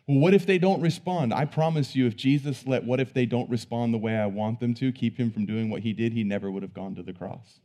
Well, 0.07 0.19
what 0.19 0.33
if 0.33 0.45
they 0.45 0.57
don't 0.57 0.81
respond? 0.81 1.33
I 1.33 1.45
promise 1.45 1.95
you, 1.95 2.05
if 2.05 2.15
Jesus 2.15 2.67
let 2.67 2.83
what 2.83 2.99
if 2.99 3.13
they 3.13 3.25
don't 3.25 3.49
respond 3.49 3.93
the 3.93 3.97
way 3.97 4.17
I 4.17 4.25
want 4.25 4.59
them 4.59 4.73
to 4.75 4.91
keep 4.91 5.17
him 5.17 5.31
from 5.31 5.45
doing 5.45 5.69
what 5.69 5.81
he 5.81 5.93
did, 5.93 6.13
he 6.13 6.23
never 6.23 6.51
would 6.51 6.61
have 6.61 6.73
gone 6.73 6.93
to 6.95 7.03
the 7.03 7.13
cross. 7.13 7.59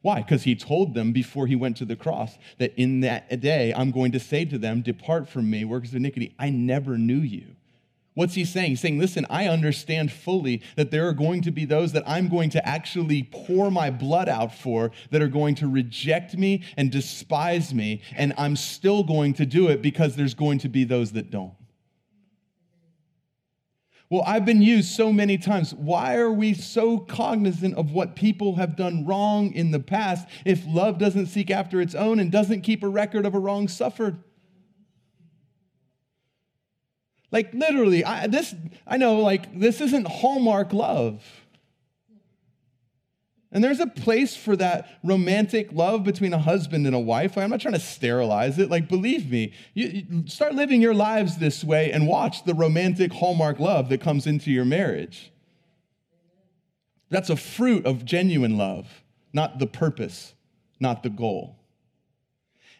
Why? 0.00 0.22
Because 0.22 0.44
he 0.44 0.54
told 0.54 0.94
them 0.94 1.12
before 1.12 1.46
he 1.46 1.56
went 1.56 1.76
to 1.78 1.84
the 1.84 1.96
cross 1.96 2.38
that 2.58 2.72
in 2.76 3.00
that 3.00 3.40
day 3.40 3.74
I'm 3.76 3.90
going 3.90 4.12
to 4.12 4.20
say 4.20 4.44
to 4.46 4.56
them, 4.56 4.80
Depart 4.80 5.28
from 5.28 5.50
me, 5.50 5.64
workers 5.64 5.90
of 5.90 5.96
iniquity. 5.96 6.34
I 6.38 6.48
never 6.48 6.96
knew 6.96 7.18
you. 7.18 7.55
What's 8.16 8.32
he 8.32 8.46
saying? 8.46 8.70
He's 8.70 8.80
saying, 8.80 8.98
listen, 8.98 9.26
I 9.28 9.46
understand 9.46 10.10
fully 10.10 10.62
that 10.76 10.90
there 10.90 11.06
are 11.06 11.12
going 11.12 11.42
to 11.42 11.50
be 11.50 11.66
those 11.66 11.92
that 11.92 12.02
I'm 12.06 12.28
going 12.30 12.48
to 12.50 12.66
actually 12.66 13.28
pour 13.30 13.70
my 13.70 13.90
blood 13.90 14.26
out 14.26 14.54
for 14.54 14.90
that 15.10 15.20
are 15.20 15.28
going 15.28 15.54
to 15.56 15.68
reject 15.68 16.34
me 16.34 16.62
and 16.78 16.90
despise 16.90 17.74
me, 17.74 18.00
and 18.16 18.32
I'm 18.38 18.56
still 18.56 19.04
going 19.04 19.34
to 19.34 19.44
do 19.44 19.68
it 19.68 19.82
because 19.82 20.16
there's 20.16 20.32
going 20.32 20.60
to 20.60 20.70
be 20.70 20.84
those 20.84 21.12
that 21.12 21.30
don't. 21.30 21.52
Well, 24.08 24.22
I've 24.26 24.46
been 24.46 24.62
used 24.62 24.92
so 24.92 25.12
many 25.12 25.36
times. 25.36 25.74
Why 25.74 26.16
are 26.16 26.32
we 26.32 26.54
so 26.54 26.96
cognizant 26.96 27.74
of 27.74 27.92
what 27.92 28.16
people 28.16 28.56
have 28.56 28.76
done 28.76 29.04
wrong 29.04 29.52
in 29.52 29.72
the 29.72 29.80
past 29.80 30.26
if 30.46 30.64
love 30.66 30.96
doesn't 30.96 31.26
seek 31.26 31.50
after 31.50 31.82
its 31.82 31.94
own 31.94 32.18
and 32.18 32.32
doesn't 32.32 32.62
keep 32.62 32.82
a 32.82 32.88
record 32.88 33.26
of 33.26 33.34
a 33.34 33.38
wrong 33.38 33.68
suffered? 33.68 34.22
Like 37.36 37.52
literally, 37.52 38.02
I, 38.02 38.28
this 38.28 38.54
I 38.86 38.96
know 38.96 39.20
like 39.20 39.60
this 39.60 39.82
isn't 39.82 40.08
Hallmark 40.08 40.72
love. 40.72 41.22
And 43.52 43.62
there's 43.62 43.78
a 43.78 43.86
place 43.86 44.34
for 44.34 44.56
that 44.56 44.88
romantic 45.04 45.70
love 45.70 46.02
between 46.02 46.32
a 46.32 46.38
husband 46.38 46.86
and 46.86 46.96
a 46.96 46.98
wife. 46.98 47.36
I'm 47.36 47.50
not 47.50 47.60
trying 47.60 47.74
to 47.74 47.80
sterilize 47.80 48.58
it. 48.58 48.70
Like, 48.70 48.88
believe 48.88 49.30
me, 49.30 49.52
you, 49.74 50.04
you 50.08 50.28
start 50.28 50.54
living 50.54 50.80
your 50.80 50.94
lives 50.94 51.36
this 51.36 51.62
way 51.62 51.92
and 51.92 52.06
watch 52.06 52.44
the 52.44 52.54
romantic 52.54 53.12
Hallmark 53.12 53.60
love 53.60 53.90
that 53.90 54.00
comes 54.00 54.26
into 54.26 54.50
your 54.50 54.64
marriage. 54.64 55.30
That's 57.10 57.28
a 57.28 57.36
fruit 57.36 57.84
of 57.84 58.06
genuine 58.06 58.56
love, 58.56 59.04
not 59.34 59.58
the 59.58 59.66
purpose, 59.66 60.32
not 60.80 61.02
the 61.02 61.10
goal. 61.10 61.55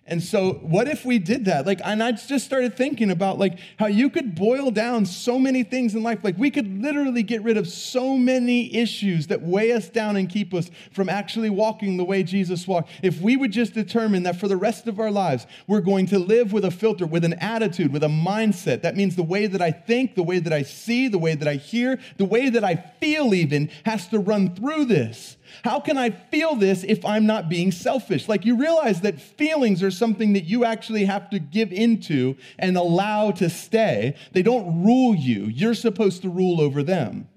And 0.08 0.22
so, 0.22 0.52
what 0.62 0.86
if 0.86 1.04
we 1.04 1.18
did 1.18 1.46
that? 1.46 1.66
Like, 1.66 1.80
and 1.84 2.00
I 2.00 2.12
just 2.12 2.44
started 2.44 2.76
thinking 2.76 3.10
about 3.10 3.38
like 3.38 3.58
how 3.76 3.86
you 3.86 4.08
could 4.08 4.36
boil 4.36 4.70
down 4.70 5.04
so 5.04 5.36
many 5.36 5.64
things 5.64 5.96
in 5.96 6.04
life. 6.04 6.22
Like, 6.22 6.38
we 6.38 6.48
could 6.48 6.80
literally 6.80 7.24
get 7.24 7.42
rid 7.42 7.56
of 7.56 7.66
so 7.66 8.16
many 8.16 8.72
issues 8.72 9.26
that 9.26 9.42
weigh 9.42 9.72
us 9.72 9.88
down 9.88 10.14
and 10.14 10.28
keep 10.28 10.54
us 10.54 10.70
from 10.92 11.08
actually 11.08 11.50
walking 11.50 11.96
the 11.96 12.04
way 12.04 12.22
Jesus 12.22 12.68
walked. 12.68 12.90
If 13.02 13.20
we 13.20 13.36
would 13.36 13.50
just 13.50 13.74
determine 13.74 14.22
that 14.22 14.38
for 14.38 14.46
the 14.46 14.56
rest 14.56 14.86
of 14.86 15.00
our 15.00 15.10
lives, 15.10 15.44
we're 15.66 15.80
going 15.80 16.06
to 16.06 16.20
live 16.20 16.52
with 16.52 16.64
a 16.64 16.70
filter, 16.70 17.04
with 17.04 17.24
an 17.24 17.34
attitude, 17.34 17.92
with 17.92 18.04
a 18.04 18.08
mindset. 18.08 18.82
That 18.82 18.94
means 18.94 19.16
the 19.16 19.24
way 19.24 19.48
that 19.48 19.60
I 19.60 19.72
think, 19.72 20.14
the 20.14 20.22
way 20.22 20.38
that 20.38 20.52
I 20.52 20.62
see, 20.62 21.08
the 21.08 21.18
way 21.18 21.34
that 21.34 21.48
I 21.48 21.54
hear, 21.54 21.98
the 22.16 22.24
way 22.24 22.48
that 22.48 22.62
I 22.62 22.76
feel, 22.76 23.34
even 23.34 23.70
has 23.84 24.06
to 24.08 24.20
run 24.20 24.54
through 24.54 24.84
this. 24.84 25.36
How 25.64 25.80
can 25.80 25.96
I 25.96 26.10
feel 26.10 26.54
this 26.54 26.84
if 26.84 27.04
I'm 27.04 27.26
not 27.26 27.48
being 27.48 27.72
selfish? 27.72 28.28
Like 28.28 28.44
you 28.44 28.56
realize 28.56 29.00
that 29.02 29.20
feelings 29.20 29.82
are 29.82 29.90
something 29.90 30.32
that 30.34 30.44
you 30.44 30.64
actually 30.64 31.04
have 31.04 31.30
to 31.30 31.38
give 31.38 31.72
into 31.72 32.36
and 32.58 32.76
allow 32.76 33.30
to 33.32 33.48
stay. 33.50 34.16
They 34.32 34.42
don't 34.42 34.84
rule 34.84 35.14
you, 35.14 35.44
you're 35.46 35.74
supposed 35.74 36.22
to 36.22 36.28
rule 36.28 36.60
over 36.60 36.82
them. 36.82 37.28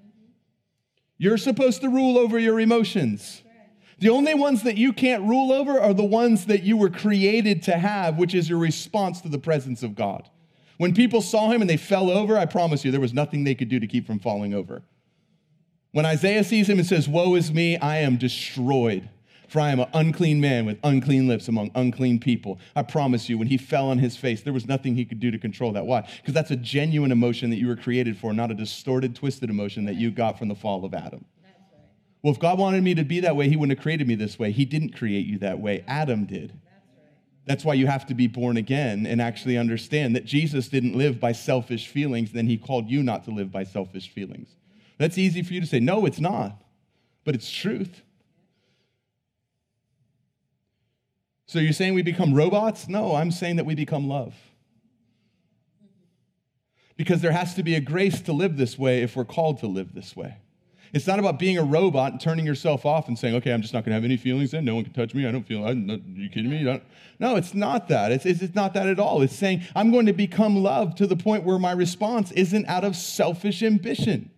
You're 1.18 1.38
supposed 1.38 1.82
to 1.82 1.90
rule 1.90 2.18
over 2.18 2.40
your 2.40 2.60
emotions. 2.60 3.44
The 4.00 4.10
only 4.10 4.34
ones 4.34 4.64
that 4.64 4.78
you 4.78 4.94
can't 4.94 5.24
rule 5.24 5.52
over 5.52 5.80
are 5.80 5.94
the 5.94 6.06
ones 6.06 6.46
that 6.46 6.64
you 6.64 6.78
were 6.78 6.90
created 6.90 7.64
to 7.64 7.74
have, 7.74 8.18
which 8.18 8.34
is 8.34 8.50
your 8.50 8.60
response 8.60 9.20
to 9.22 9.30
the 9.30 9.38
presence 9.38 9.84
of 9.84 9.96
God. 9.96 10.30
When 10.78 10.96
people 10.96 11.22
saw 11.22 11.52
him 11.52 11.60
and 11.60 11.70
they 11.70 11.76
fell 11.76 12.10
over, 12.10 12.38
I 12.38 12.46
promise 12.46 12.86
you, 12.86 12.92
there 12.92 13.02
was 13.02 13.14
nothing 13.14 13.44
they 13.44 13.56
could 13.56 13.68
do 13.68 13.82
to 13.82 13.88
keep 13.88 14.08
from 14.08 14.20
falling 14.20 14.54
over. 14.54 14.82
When 15.92 16.06
Isaiah 16.06 16.44
sees 16.44 16.70
him 16.70 16.78
and 16.78 16.88
says, 16.88 17.08
Woe 17.08 17.36
is 17.36 17.52
me, 17.52 17.78
I 17.78 17.98
am 17.98 18.18
destroyed. 18.18 19.10
For 19.48 19.60
I 19.60 19.72
am 19.72 19.80
an 19.80 19.90
unclean 19.96 20.40
man 20.40 20.68
with 20.68 20.78
unclean 20.84 21.28
lips 21.28 21.48
among 21.48 21.72
unclean 21.74 22.20
people. 22.20 22.60
I 22.76 22.84
promise 22.84 23.28
you, 23.30 23.40
when 23.40 23.48
he 23.48 23.58
fell 23.58 23.90
on 23.90 23.98
his 23.98 24.16
face, 24.16 24.44
there 24.44 24.54
was 24.54 24.68
nothing 24.68 24.94
he 24.94 25.06
could 25.06 25.20
do 25.20 25.32
to 25.32 25.40
control 25.40 25.72
that. 25.72 25.88
Why? 25.88 26.08
Because 26.18 26.36
that's 26.36 26.52
a 26.52 26.56
genuine 26.56 27.12
emotion 27.12 27.50
that 27.50 27.56
you 27.56 27.68
were 27.68 27.76
created 27.76 28.16
for, 28.16 28.32
not 28.32 28.52
a 28.52 28.54
distorted, 28.54 29.16
twisted 29.16 29.50
emotion 29.50 29.86
that 29.86 29.96
you 29.96 30.12
got 30.12 30.38
from 30.38 30.50
the 30.50 30.56
fall 30.56 30.86
of 30.86 30.94
Adam. 30.94 31.26
Well, 32.22 32.34
if 32.34 32.40
God 32.40 32.60
wanted 32.60 32.84
me 32.84 32.94
to 32.94 33.04
be 33.04 33.22
that 33.22 33.36
way, 33.36 33.50
he 33.50 33.56
wouldn't 33.56 33.76
have 33.76 33.82
created 33.82 34.08
me 34.08 34.14
this 34.14 34.38
way. 34.38 34.52
He 34.52 34.66
didn't 34.66 34.96
create 34.96 35.26
you 35.26 35.40
that 35.40 35.60
way, 35.60 35.84
Adam 35.88 36.26
did. 36.26 36.54
That's 37.48 37.66
why 37.66 37.74
you 37.74 37.88
have 37.88 38.06
to 38.08 38.14
be 38.14 38.28
born 38.28 38.58
again 38.58 39.08
and 39.08 39.20
actually 39.20 39.58
understand 39.58 40.16
that 40.16 40.26
Jesus 40.26 40.68
didn't 40.68 40.96
live 40.96 41.20
by 41.20 41.32
selfish 41.32 41.88
feelings, 41.88 42.34
then 42.34 42.46
he 42.46 42.58
called 42.58 42.88
you 42.88 43.02
not 43.02 43.24
to 43.24 43.32
live 43.32 43.52
by 43.52 43.64
selfish 43.64 44.10
feelings. 44.14 44.50
That's 45.00 45.18
easy 45.18 45.42
for 45.42 45.54
you 45.54 45.62
to 45.62 45.66
say. 45.66 45.80
No, 45.80 46.06
it's 46.06 46.20
not, 46.20 46.62
but 47.24 47.34
it's 47.34 47.50
truth. 47.50 48.04
So 51.48 51.58
you're 51.58 51.74
saying 51.74 51.96
we 51.96 52.04
become 52.04 52.36
robots? 52.36 52.88
No, 52.88 53.16
I'm 53.16 53.32
saying 53.32 53.56
that 53.56 53.66
we 53.66 53.74
become 53.74 54.08
love. 54.08 54.36
Because 56.96 57.22
there 57.22 57.32
has 57.32 57.56
to 57.56 57.64
be 57.64 57.74
a 57.76 57.80
grace 57.80 58.22
to 58.22 58.34
live 58.34 58.58
this 58.58 58.78
way 58.78 59.02
if 59.02 59.16
we're 59.16 59.26
called 59.26 59.60
to 59.60 59.68
live 59.68 59.96
this 59.96 60.16
way. 60.16 60.36
It's 60.92 61.08
not 61.08 61.18
about 61.18 61.40
being 61.40 61.58
a 61.58 61.64
robot 61.64 62.12
and 62.12 62.20
turning 62.20 62.46
yourself 62.46 62.86
off 62.86 63.08
and 63.08 63.18
saying, 63.18 63.36
okay, 63.36 63.54
I'm 63.54 63.62
just 63.62 63.74
not 63.74 63.86
going 63.86 63.92
to 63.92 63.96
have 63.96 64.04
any 64.04 64.18
feelings 64.18 64.52
then. 64.52 64.66
No 64.66 64.76
one 64.76 64.84
can 64.84 64.94
touch 64.94 65.14
me. 65.14 65.26
I 65.26 65.32
don't 65.32 65.46
feel, 65.46 65.66
I'm 65.66 65.86
not, 65.86 66.06
you 66.06 66.30
kidding 66.30 66.50
me? 66.50 66.82
No, 67.20 67.36
it's 67.36 67.54
not 67.54 67.88
that. 67.88 68.12
It's, 68.12 68.26
it's 68.26 68.56
not 68.56 68.74
that 68.74 68.88
at 68.88 69.00
all. 69.00 69.22
It's 69.22 69.36
saying, 69.36 69.64
I'm 69.76 69.92
going 69.92 70.08
to 70.08 70.14
become 70.14 70.58
love 70.58 70.96
to 70.96 71.08
the 71.08 71.16
point 71.16 71.46
where 71.46 71.58
my 71.58 71.72
response 71.72 72.32
isn't 72.34 72.66
out 72.66 72.84
of 72.84 72.96
selfish 72.96 73.64
ambition. 73.64 74.32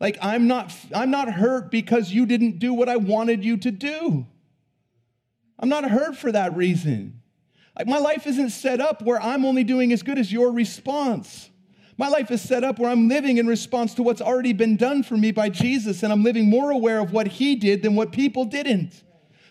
Like, 0.00 0.18
I'm 0.20 0.46
not, 0.46 0.74
I'm 0.94 1.10
not 1.10 1.30
hurt 1.30 1.70
because 1.70 2.12
you 2.12 2.26
didn't 2.26 2.58
do 2.58 2.74
what 2.74 2.88
I 2.88 2.96
wanted 2.96 3.44
you 3.44 3.56
to 3.58 3.70
do. 3.70 4.26
I'm 5.58 5.68
not 5.68 5.88
hurt 5.90 6.16
for 6.16 6.30
that 6.32 6.54
reason. 6.56 7.22
Like, 7.76 7.86
my 7.86 7.98
life 7.98 8.26
isn't 8.26 8.50
set 8.50 8.80
up 8.80 9.02
where 9.02 9.20
I'm 9.20 9.44
only 9.44 9.64
doing 9.64 9.92
as 9.92 10.02
good 10.02 10.18
as 10.18 10.30
your 10.32 10.52
response. 10.52 11.50
My 11.98 12.08
life 12.08 12.30
is 12.30 12.42
set 12.42 12.62
up 12.62 12.78
where 12.78 12.90
I'm 12.90 13.08
living 13.08 13.38
in 13.38 13.46
response 13.46 13.94
to 13.94 14.02
what's 14.02 14.20
already 14.20 14.52
been 14.52 14.76
done 14.76 15.02
for 15.02 15.16
me 15.16 15.30
by 15.30 15.48
Jesus, 15.48 16.02
and 16.02 16.12
I'm 16.12 16.22
living 16.22 16.50
more 16.50 16.70
aware 16.70 17.00
of 17.00 17.12
what 17.12 17.26
He 17.26 17.56
did 17.56 17.82
than 17.82 17.94
what 17.94 18.12
people 18.12 18.44
didn't. 18.44 19.02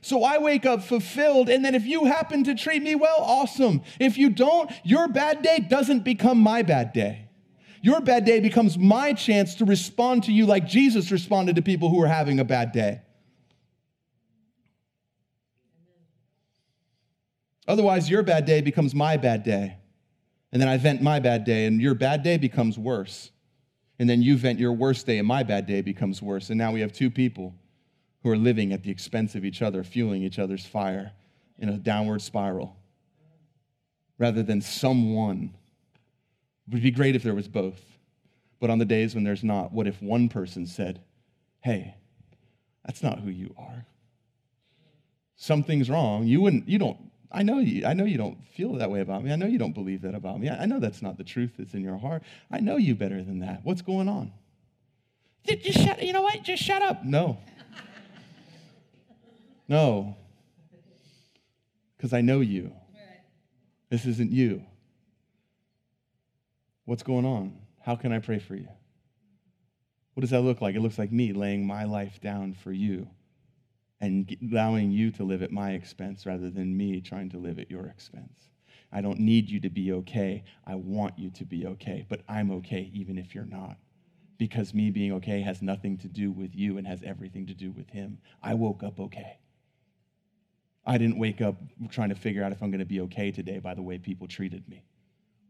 So 0.02 0.24
I 0.24 0.38
wake 0.38 0.68
up 0.68 0.84
fulfilled, 0.84 1.50
and 1.50 1.66
then 1.66 1.74
if 1.74 1.88
you 1.88 2.06
happen 2.06 2.44
to 2.44 2.54
treat 2.54 2.84
me 2.84 2.94
well, 2.94 3.18
awesome. 3.18 3.82
If 4.00 4.20
you 4.20 4.30
don't, 4.30 4.70
your 4.84 5.08
bad 5.08 5.42
day 5.42 5.66
doesn't 5.68 6.04
become 6.04 6.38
my 6.38 6.62
bad 6.62 6.94
day. 6.94 7.25
Your 7.86 8.02
bad 8.02 8.26
day 8.26 8.40
becomes 8.40 8.80
my 8.80 9.14
chance 9.14 9.54
to 9.58 9.66
respond 9.66 10.24
to 10.24 10.32
you 10.32 10.48
like 10.48 10.66
Jesus 10.66 11.12
responded 11.12 11.58
to 11.58 11.62
people 11.62 11.88
who 11.88 11.98
were 11.98 12.08
having 12.08 12.40
a 12.40 12.44
bad 12.44 12.72
day. 12.72 13.02
Otherwise, 17.68 18.10
your 18.10 18.24
bad 18.24 18.46
day 18.46 18.62
becomes 18.62 18.96
my 18.96 19.18
bad 19.18 19.44
day. 19.44 19.78
And 20.52 20.60
then 20.60 20.68
I 20.68 20.78
vent 20.78 21.04
my 21.04 21.20
bad 21.20 21.44
day, 21.44 21.68
and 21.68 21.80
your 21.80 21.94
bad 21.94 22.24
day 22.24 22.38
becomes 22.38 22.80
worse. 22.80 23.30
And 24.00 24.10
then 24.10 24.24
you 24.24 24.36
vent 24.36 24.58
your 24.58 24.74
worst 24.74 25.06
day, 25.06 25.20
and 25.20 25.28
my 25.28 25.44
bad 25.44 25.68
day 25.68 25.82
becomes 25.82 26.24
worse. 26.24 26.50
And 26.50 26.58
now 26.58 26.72
we 26.72 26.82
have 26.82 26.92
two 26.92 27.12
people 27.12 27.54
who 28.24 28.32
are 28.32 28.38
living 28.38 28.74
at 28.74 28.82
the 28.82 28.90
expense 28.90 29.36
of 29.36 29.46
each 29.46 29.62
other, 29.62 29.84
fueling 29.84 30.24
each 30.24 30.40
other's 30.40 30.66
fire 30.66 31.12
in 31.60 31.70
a 31.70 31.78
downward 31.78 32.24
spiral. 32.24 32.78
Rather 34.18 34.42
than 34.42 34.60
someone. 34.60 35.54
It 36.68 36.74
would 36.74 36.84
be 36.84 36.92
great 36.92 37.16
if 37.16 37.24
there 37.24 37.36
was 37.36 37.48
both. 37.48 37.82
But 38.60 38.70
on 38.70 38.80
the 38.80 38.86
days 38.86 39.14
when 39.14 39.24
there's 39.24 39.44
not, 39.44 39.72
what 39.72 39.88
if 39.88 40.02
one 40.02 40.30
person 40.30 40.66
said, 40.66 41.02
Hey, 41.62 41.96
that's 42.86 43.04
not 43.04 43.20
who 43.20 43.30
you 43.30 43.54
are? 43.58 43.86
Something's 45.36 45.90
wrong. 45.90 46.26
You 46.26 46.42
wouldn't, 46.42 46.68
you 46.68 46.80
don't 46.80 46.98
I 47.36 47.44
know 47.44 47.60
you. 47.60 47.86
I 47.86 47.94
know 47.94 48.06
you 48.06 48.18
don't 48.18 48.38
feel 48.56 48.74
that 48.76 48.90
way 48.90 49.02
about 49.02 49.22
me. 49.22 49.32
I 49.32 49.36
know 49.36 49.46
you 49.46 49.58
don't 49.58 49.74
believe 49.74 50.02
that 50.04 50.16
about 50.16 50.40
me. 50.40 50.50
I 50.50 50.66
know 50.66 50.80
that's 50.80 51.02
not 51.02 51.18
the 51.18 51.24
truth 51.26 51.52
that's 51.58 51.74
in 51.74 51.82
your 51.82 51.98
heart. 51.98 52.24
I 52.50 52.62
know 52.62 52.78
you 52.78 52.96
better 52.96 53.22
than 53.22 53.40
that. 53.40 53.60
What's 53.64 53.82
going 53.82 54.08
on? 54.08 54.32
Just 55.46 55.80
shut. 55.80 56.02
You 56.02 56.14
know 56.14 56.22
what? 56.22 56.44
Just 56.44 56.64
shut 56.64 56.82
up. 56.82 57.04
No. 57.04 57.38
No. 59.68 60.16
Because 61.98 62.14
I 62.14 62.22
know 62.22 62.40
you. 62.40 62.72
This 63.90 64.06
isn't 64.06 64.32
you. 64.32 64.64
What's 66.86 67.02
going 67.02 67.26
on? 67.26 67.58
How 67.82 67.96
can 67.96 68.12
I 68.12 68.20
pray 68.20 68.38
for 68.38 68.56
you? 68.56 68.68
What 70.14 70.22
does 70.22 70.30
that 70.30 70.42
look 70.42 70.62
like? 70.62 70.76
It 70.76 70.82
looks 70.82 71.00
like 71.00 71.12
me 71.12 71.34
laying 71.34 71.66
my 71.66 71.84
life 71.84 72.22
down 72.22 72.54
for 72.54 72.72
you 72.72 73.08
and 74.00 74.38
allowing 74.52 74.92
you 74.92 75.10
to 75.14 75.24
live 75.24 75.42
at 75.42 75.52
my 75.52 75.72
expense 75.72 76.28
rather 76.28 76.52
than 76.52 76.78
me 76.78 77.02
trying 77.02 77.30
to 77.30 77.40
live 77.40 77.58
at 77.58 77.72
your 77.72 77.88
expense. 77.88 78.50
I 78.92 79.02
don't 79.02 79.20
need 79.20 79.50
you 79.50 79.60
to 79.62 79.70
be 79.70 79.94
okay. 79.94 80.44
I 80.68 80.76
want 80.76 81.18
you 81.18 81.32
to 81.32 81.44
be 81.44 81.66
okay, 81.66 82.06
but 82.08 82.22
I'm 82.30 82.52
okay 82.52 82.92
even 82.94 83.18
if 83.18 83.34
you're 83.34 83.46
not. 83.46 83.78
Because 84.38 84.76
me 84.76 84.92
being 84.92 85.14
okay 85.14 85.42
has 85.42 85.64
nothing 85.64 85.98
to 86.00 86.08
do 86.08 86.32
with 86.32 86.56
you 86.56 86.78
and 86.78 86.86
has 86.86 87.02
everything 87.02 87.48
to 87.48 87.56
do 87.56 87.72
with 87.72 87.90
him. 87.90 88.20
I 88.44 88.54
woke 88.54 88.84
up 88.84 89.00
okay. 89.00 89.40
I 90.86 91.00
didn't 91.00 91.18
wake 91.18 91.42
up 91.42 91.56
trying 91.90 92.10
to 92.10 92.16
figure 92.16 92.44
out 92.44 92.52
if 92.52 92.62
I'm 92.62 92.70
going 92.70 92.80
to 92.80 92.86
be 92.86 93.02
okay 93.02 93.32
today 93.32 93.58
by 93.58 93.74
the 93.74 93.82
way 93.82 93.98
people 93.98 94.28
treated 94.28 94.70
me 94.70 94.84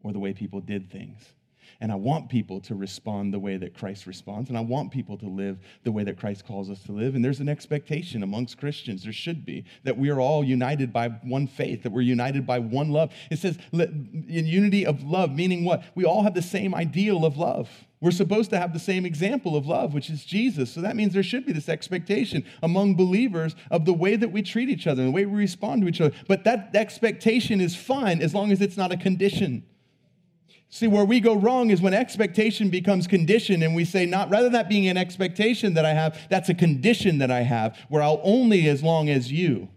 or 0.05 0.13
the 0.13 0.19
way 0.19 0.33
people 0.33 0.61
did 0.61 0.91
things. 0.91 1.33
And 1.81 1.91
I 1.91 1.95
want 1.95 2.29
people 2.29 2.61
to 2.61 2.75
respond 2.75 3.33
the 3.33 3.39
way 3.39 3.57
that 3.57 3.75
Christ 3.75 4.05
responds. 4.05 4.49
And 4.49 4.57
I 4.57 4.61
want 4.61 4.91
people 4.91 5.17
to 5.17 5.25
live 5.25 5.57
the 5.83 5.91
way 5.91 6.03
that 6.03 6.17
Christ 6.17 6.45
calls 6.45 6.69
us 6.69 6.81
to 6.83 6.91
live. 6.91 7.15
And 7.15 7.25
there's 7.25 7.39
an 7.39 7.49
expectation 7.49 8.21
amongst 8.21 8.59
Christians, 8.59 9.03
there 9.03 9.11
should 9.11 9.45
be, 9.45 9.65
that 9.83 9.97
we 9.97 10.09
are 10.11 10.19
all 10.19 10.43
united 10.43 10.93
by 10.93 11.09
one 11.09 11.47
faith, 11.47 11.81
that 11.83 11.91
we're 11.91 12.01
united 12.01 12.45
by 12.45 12.59
one 12.59 12.91
love. 12.91 13.11
It 13.31 13.39
says 13.39 13.57
in 13.73 14.45
unity 14.45 14.85
of 14.85 15.03
love, 15.03 15.31
meaning 15.31 15.65
what? 15.65 15.83
We 15.95 16.05
all 16.05 16.21
have 16.21 16.35
the 16.35 16.41
same 16.43 16.75
ideal 16.75 17.25
of 17.25 17.35
love. 17.35 17.69
We're 17.99 18.11
supposed 18.11 18.51
to 18.51 18.59
have 18.59 18.71
the 18.71 18.79
same 18.79 19.05
example 19.05 19.57
of 19.57 19.65
love, 19.65 19.93
which 19.93 20.11
is 20.11 20.23
Jesus. 20.23 20.71
So 20.71 20.81
that 20.81 20.95
means 20.95 21.13
there 21.13 21.23
should 21.23 21.45
be 21.45 21.53
this 21.53 21.67
expectation 21.67 22.45
among 22.61 22.95
believers 22.95 23.55
of 23.71 23.85
the 23.85 23.93
way 23.93 24.15
that 24.15 24.31
we 24.31 24.43
treat 24.43 24.69
each 24.69 24.85
other 24.85 25.01
and 25.01 25.09
the 25.09 25.15
way 25.15 25.25
we 25.25 25.39
respond 25.39 25.81
to 25.81 25.87
each 25.87 25.99
other. 25.99 26.15
But 26.27 26.43
that 26.43 26.75
expectation 26.75 27.59
is 27.59 27.75
fine 27.75 28.21
as 28.21 28.35
long 28.35 28.51
as 28.51 28.61
it's 28.61 28.77
not 28.77 28.91
a 28.91 28.97
condition. 28.97 29.65
See, 30.69 30.87
where 30.87 31.05
we 31.05 31.19
go 31.19 31.35
wrong 31.35 31.69
is 31.69 31.81
when 31.81 31.93
expectation 31.93 32.69
becomes 32.69 33.07
condition, 33.07 33.63
and 33.63 33.75
we 33.75 33.85
say, 33.85 34.05
not 34.05 34.29
rather 34.29 34.45
than 34.45 34.53
that 34.53 34.67
being 34.67 34.87
an 34.87 34.97
expectation 34.97 35.75
that 35.75 35.85
I 35.85 35.93
have, 35.93 36.19
that's 36.29 36.49
a 36.49 36.53
condition 36.53 37.19
that 37.19 37.31
I 37.31 37.41
have, 37.41 37.77
where 37.87 38.01
I'll 38.01 38.21
only 38.23 38.67
as 38.67 38.83
long 38.83 39.09
as 39.09 39.31
you. 39.31 39.69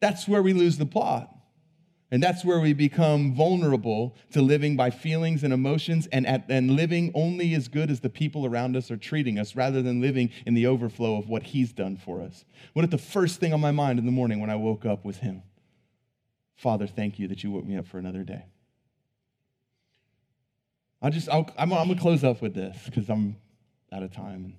That's 0.00 0.26
where 0.26 0.42
we 0.42 0.52
lose 0.52 0.78
the 0.78 0.86
plot. 0.86 1.30
And 2.10 2.22
that's 2.22 2.44
where 2.44 2.60
we 2.60 2.74
become 2.74 3.34
vulnerable 3.34 4.14
to 4.32 4.40
living 4.40 4.76
by 4.76 4.90
feelings 4.90 5.42
and 5.42 5.52
emotions 5.52 6.06
and, 6.12 6.26
at, 6.26 6.44
and 6.48 6.70
living 6.70 7.10
only 7.12 7.54
as 7.54 7.66
good 7.66 7.90
as 7.90 8.00
the 8.00 8.08
people 8.08 8.46
around 8.46 8.76
us 8.76 8.90
are 8.90 8.96
treating 8.96 9.38
us 9.38 9.56
rather 9.56 9.82
than 9.82 10.00
living 10.00 10.30
in 10.46 10.54
the 10.54 10.66
overflow 10.66 11.16
of 11.16 11.28
what 11.28 11.42
He's 11.42 11.72
done 11.72 11.96
for 11.96 12.20
us. 12.20 12.44
What 12.72 12.84
if 12.84 12.92
the 12.92 12.98
first 12.98 13.40
thing 13.40 13.52
on 13.52 13.60
my 13.60 13.72
mind 13.72 13.98
in 13.98 14.06
the 14.06 14.12
morning 14.12 14.40
when 14.40 14.50
I 14.50 14.56
woke 14.56 14.86
up 14.86 15.04
was 15.04 15.16
Him? 15.16 15.42
Father, 16.54 16.86
thank 16.86 17.18
you 17.18 17.26
that 17.28 17.42
you 17.42 17.50
woke 17.50 17.66
me 17.66 17.76
up 17.76 17.86
for 17.86 17.98
another 17.98 18.22
day. 18.22 18.44
I'll 21.04 21.10
just, 21.10 21.28
I'll, 21.28 21.46
I'm, 21.58 21.70
I'm 21.70 21.86
going 21.86 21.96
to 21.96 22.00
close 22.00 22.24
up 22.24 22.40
with 22.40 22.54
this 22.54 22.78
because 22.86 23.10
I'm 23.10 23.36
out 23.92 24.02
of 24.02 24.10
time. 24.10 24.56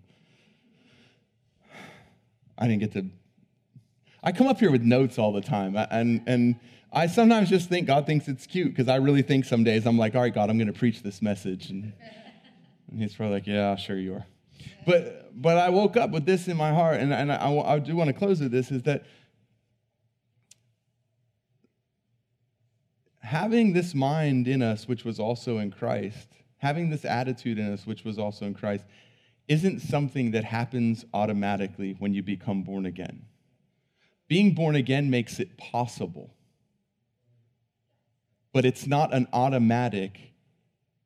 I 2.56 2.68
didn't 2.68 2.82
get 2.82 2.94
to, 2.94 3.08
I 4.24 4.32
come 4.32 4.46
up 4.46 4.60
here 4.60 4.70
with 4.70 4.84
notes 4.84 5.18
all 5.18 5.34
the 5.34 5.42
time. 5.42 5.76
And, 5.76 6.22
and 6.28 6.60
I 6.94 7.08
sometimes 7.08 7.50
just 7.50 7.68
think 7.68 7.88
God 7.88 8.06
thinks 8.06 8.28
it's 8.28 8.46
cute 8.46 8.70
because 8.70 8.88
I 8.88 8.98
really 8.98 9.24
think 9.24 9.46
some 9.46 9.64
days 9.64 9.88
I'm 9.88 9.98
like, 9.98 10.14
all 10.14 10.22
right, 10.22 10.32
God, 10.32 10.52
I'm 10.52 10.60
going 10.60 10.72
to 10.72 10.80
preach 10.80 11.02
this 11.02 11.20
message. 11.20 11.72
And, 11.72 11.92
and 12.92 13.02
he's 13.02 13.16
probably 13.16 13.34
like, 13.34 13.48
yeah, 13.48 13.76
sure 13.76 13.98
you 13.98 14.14
are. 14.14 14.28
But, 14.86 15.42
but 15.42 15.58
I 15.58 15.70
woke 15.70 15.98
up 15.98 16.12
with 16.12 16.28
this 16.28 16.48
in 16.48 16.58
my 16.58 16.72
heart, 16.72 17.00
and, 17.00 17.12
and 17.12 17.32
I, 17.32 17.52
I 17.56 17.80
do 17.80 17.96
want 17.96 18.10
to 18.10 18.14
close 18.14 18.40
with 18.40 18.52
this 18.52 18.70
is 18.70 18.84
that 18.84 19.04
having 23.26 23.74
this 23.74 23.96
mind 23.96 24.48
in 24.48 24.62
us, 24.62 24.88
which 24.88 25.04
was 25.04 25.20
also 25.20 25.58
in 25.58 25.72
Christ, 25.72 26.30
having 26.58 26.90
this 26.90 27.06
attitude 27.06 27.58
in 27.58 27.74
us, 27.74 27.86
which 27.86 28.04
was 28.04 28.20
also 28.20 28.46
in 28.46 28.54
Christ, 28.54 28.86
isn't 29.48 29.80
something 29.80 30.32
that 30.32 30.44
happens 30.44 31.06
automatically 31.14 31.96
when 31.98 32.14
you 32.14 32.22
become 32.22 32.62
born 32.62 32.86
again. 32.86 33.26
Being 34.28 34.54
born 34.54 34.76
again 34.76 35.10
makes 35.10 35.40
it 35.40 35.58
possible, 35.58 36.34
but 38.54 38.64
it's 38.64 38.88
not 38.88 39.14
an 39.14 39.28
automatic, 39.34 40.34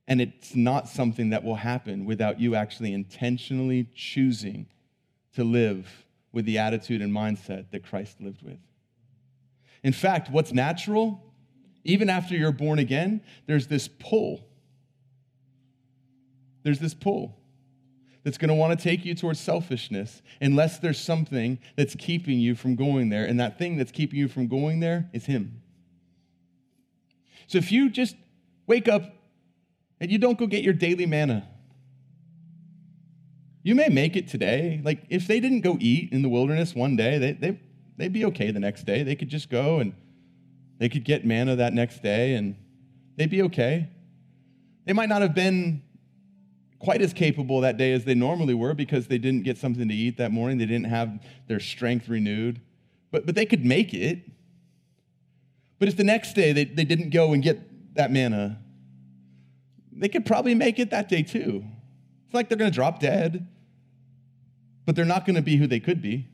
and 0.07 0.22
it's 0.22 0.55
not 0.55 0.88
something 0.89 1.30
that 1.30 1.43
will 1.43 1.55
happen 1.55 2.05
without 2.05 2.39
you 2.39 2.53
actually 2.55 2.93
intentionally 2.93 3.88
choosing 3.95 4.67
to 5.36 5.43
live 5.43 6.05
with 6.32 6.45
the 6.45 6.57
attitude 6.57 7.01
and 7.01 7.13
mindset 7.13 7.72
that 7.72 7.86
Christ 7.86 8.20
lived 8.20 8.41
with. 8.41 8.59
In 9.84 9.93
fact, 9.93 10.30
what's 10.30 10.51
natural 10.51 11.28
Even 11.90 12.08
after 12.08 12.36
you're 12.36 12.52
born 12.52 12.78
again, 12.78 13.20
there's 13.48 13.66
this 13.66 13.88
pull. 13.88 14.46
There's 16.62 16.78
this 16.78 16.94
pull 16.94 17.36
that's 18.24 18.38
going 18.38 18.50
to 18.50 18.54
want 18.54 18.78
to 18.78 18.84
take 18.84 19.06
you 19.06 19.16
towards 19.16 19.40
selfishness 19.40 20.22
unless 20.40 20.78
there's 20.78 21.00
something 21.00 21.58
that's 21.76 21.96
keeping 21.96 22.38
you 22.38 22.54
from 22.54 22.76
going 22.76 23.10
there. 23.10 23.26
And 23.26 23.40
that 23.40 23.58
thing 23.58 23.76
that's 23.76 23.92
keeping 23.92 24.20
you 24.20 24.28
from 24.28 24.48
going 24.48 24.82
there 24.82 25.10
is 25.14 25.26
Him. 25.26 25.64
So 27.48 27.58
if 27.58 27.72
you 27.72 27.90
just 27.90 28.16
wake 28.68 28.88
up 28.88 29.12
and 30.00 30.12
you 30.12 30.20
don't 30.20 30.38
go 30.38 30.46
get 30.46 30.64
your 30.64 30.76
daily 30.76 31.08
manna, 31.08 31.48
you 33.64 33.74
may 33.74 33.90
make 33.90 34.16
it 34.16 34.28
today. 34.28 34.80
Like 34.84 35.02
if 35.10 35.26
they 35.26 35.40
didn't 35.40 35.62
go 35.62 35.76
eat 35.80 36.12
in 36.12 36.22
the 36.22 36.30
wilderness 36.30 36.76
one 36.76 36.96
day, 36.96 37.18
they, 37.18 37.32
they, 37.32 37.60
they'd 37.98 38.14
be 38.14 38.26
okay 38.26 38.52
the 38.52 38.60
next 38.60 38.86
day. 38.86 39.02
They 39.02 39.16
could 39.16 39.30
just 39.30 39.50
go 39.50 39.80
and 39.80 39.96
they 40.80 40.89
could 40.89 41.03
get 41.03 41.25
manna 41.25 41.57
that 41.57 41.73
next 41.73 42.01
day 42.01 42.34
and 42.34 42.55
they'd 43.17 43.30
be 43.30 43.41
okay. 43.43 43.89
They 44.86 44.93
might 44.93 45.09
not 45.09 45.21
have 45.21 45.36
been 45.36 45.84
quite 46.80 47.01
as 47.01 47.13
capable 47.13 47.61
that 47.61 47.77
day 47.77 47.91
as 47.91 48.05
they 48.05 48.15
normally 48.15 48.53
were 48.53 48.73
because 48.73 49.07
they 49.07 49.17
didn't 49.17 49.43
get 49.43 49.57
something 49.57 49.88
to 49.88 49.93
eat 49.93 50.17
that 50.17 50.32
morning. 50.32 50.57
They 50.57 50.65
didn't 50.65 50.88
have 50.88 51.21
their 51.47 51.59
strength 51.59 52.07
renewed, 52.07 52.61
but, 53.11 53.25
but 53.25 53.36
they 53.36 53.45
could 53.45 53.65
make 53.65 53.93
it. 53.93 54.23
But 55.77 55.89
if 55.89 55.97
the 55.97 56.03
next 56.03 56.34
day 56.34 56.53
they, 56.53 56.65
they 56.65 56.86
didn't 56.86 57.09
go 57.09 57.34
and 57.34 57.43
get 57.43 57.95
that 57.95 58.11
manna, 58.11 58.59
they 59.91 60.07
could 60.07 60.25
probably 60.25 60.55
make 60.55 60.80
it 60.80 60.91
that 60.91 61.09
day 61.09 61.23
too. 61.23 61.65
It's 62.25 62.34
like 62.34 62.47
they're 62.47 62.57
going 62.57 62.71
to 62.71 62.75
drop 62.75 62.99
dead, 62.99 63.47
but 64.86 64.95
they're 64.95 65.05
not 65.05 65.25
going 65.25 65.36
to 65.36 65.41
be 65.41 65.57
who 65.57 65.67
they 65.67 65.80
could 65.80 66.01
be. 66.01 66.27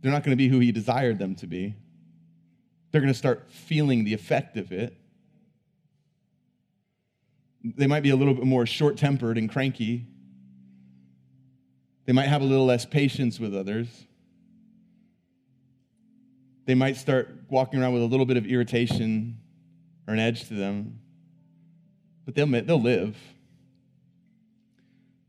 They're 0.00 0.12
not 0.12 0.22
going 0.22 0.32
to 0.32 0.36
be 0.36 0.48
who 0.48 0.60
he 0.60 0.72
desired 0.72 1.18
them 1.18 1.34
to 1.36 1.46
be. 1.46 1.74
They're 2.90 3.00
going 3.00 3.12
to 3.12 3.18
start 3.18 3.50
feeling 3.50 4.04
the 4.04 4.14
effect 4.14 4.56
of 4.56 4.72
it. 4.72 4.96
They 7.62 7.86
might 7.86 8.02
be 8.02 8.10
a 8.10 8.16
little 8.16 8.34
bit 8.34 8.44
more 8.44 8.66
short 8.66 8.96
tempered 8.96 9.36
and 9.36 9.50
cranky. 9.50 10.06
They 12.06 12.12
might 12.12 12.28
have 12.28 12.40
a 12.40 12.44
little 12.44 12.64
less 12.64 12.86
patience 12.86 13.38
with 13.38 13.54
others. 13.54 13.88
They 16.64 16.74
might 16.74 16.96
start 16.96 17.34
walking 17.48 17.80
around 17.80 17.94
with 17.94 18.02
a 18.02 18.06
little 18.06 18.26
bit 18.26 18.36
of 18.36 18.46
irritation 18.46 19.38
or 20.06 20.14
an 20.14 20.20
edge 20.20 20.48
to 20.48 20.54
them, 20.54 21.00
but 22.24 22.34
they'll, 22.34 22.46
they'll 22.46 22.80
live. 22.80 23.16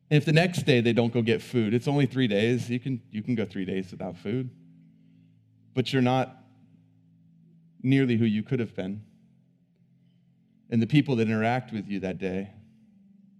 And 0.09 0.17
if 0.17 0.25
the 0.25 0.33
next 0.33 0.63
day 0.63 0.81
they 0.81 0.93
don't 0.93 1.13
go 1.13 1.21
get 1.21 1.41
food, 1.41 1.73
it's 1.73 1.87
only 1.87 2.05
three 2.05 2.27
days, 2.27 2.69
you 2.69 2.79
can, 2.79 3.01
you 3.11 3.21
can 3.21 3.35
go 3.35 3.45
three 3.45 3.65
days 3.65 3.91
without 3.91 4.17
food, 4.17 4.49
but 5.75 5.93
you're 5.93 6.01
not 6.01 6.35
nearly 7.83 8.17
who 8.17 8.25
you 8.25 8.41
could 8.41 8.59
have 8.59 8.75
been. 8.75 9.03
And 10.71 10.81
the 10.81 10.87
people 10.87 11.15
that 11.17 11.27
interact 11.27 11.71
with 11.71 11.87
you 11.87 11.99
that 12.01 12.17
day 12.17 12.49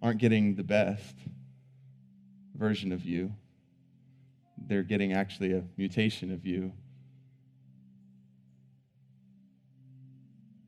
aren't 0.02 0.20
getting 0.20 0.56
the 0.56 0.64
best 0.64 1.16
version 2.56 2.92
of 2.92 3.04
you. 3.04 3.34
They're 4.58 4.84
getting 4.84 5.14
actually 5.14 5.54
a 5.54 5.64
mutation 5.78 6.32
of 6.32 6.46
you 6.46 6.74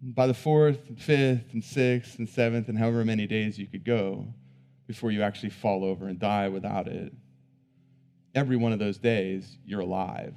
by 0.04 0.26
the 0.26 0.34
fourth, 0.34 0.90
and 0.90 1.00
fifth, 1.00 1.54
and 1.54 1.64
sixth, 1.64 2.18
and 2.18 2.28
seventh, 2.28 2.70
and 2.70 2.78
however 2.78 3.06
many 3.06 3.28
days 3.28 3.60
you 3.60 3.68
could 3.68 3.86
go 3.86 4.34
before 4.92 5.10
you 5.10 5.24
actually 5.24 5.50
fall 5.50 5.86
over 5.86 6.10
and 6.10 6.20
die 6.20 6.50
without 6.50 6.86
it, 6.86 7.14
every 8.36 8.58
one 8.58 8.74
of 8.74 8.80
those 8.80 8.98
days, 8.98 9.58
you're 9.66 9.80
alive, 9.80 10.36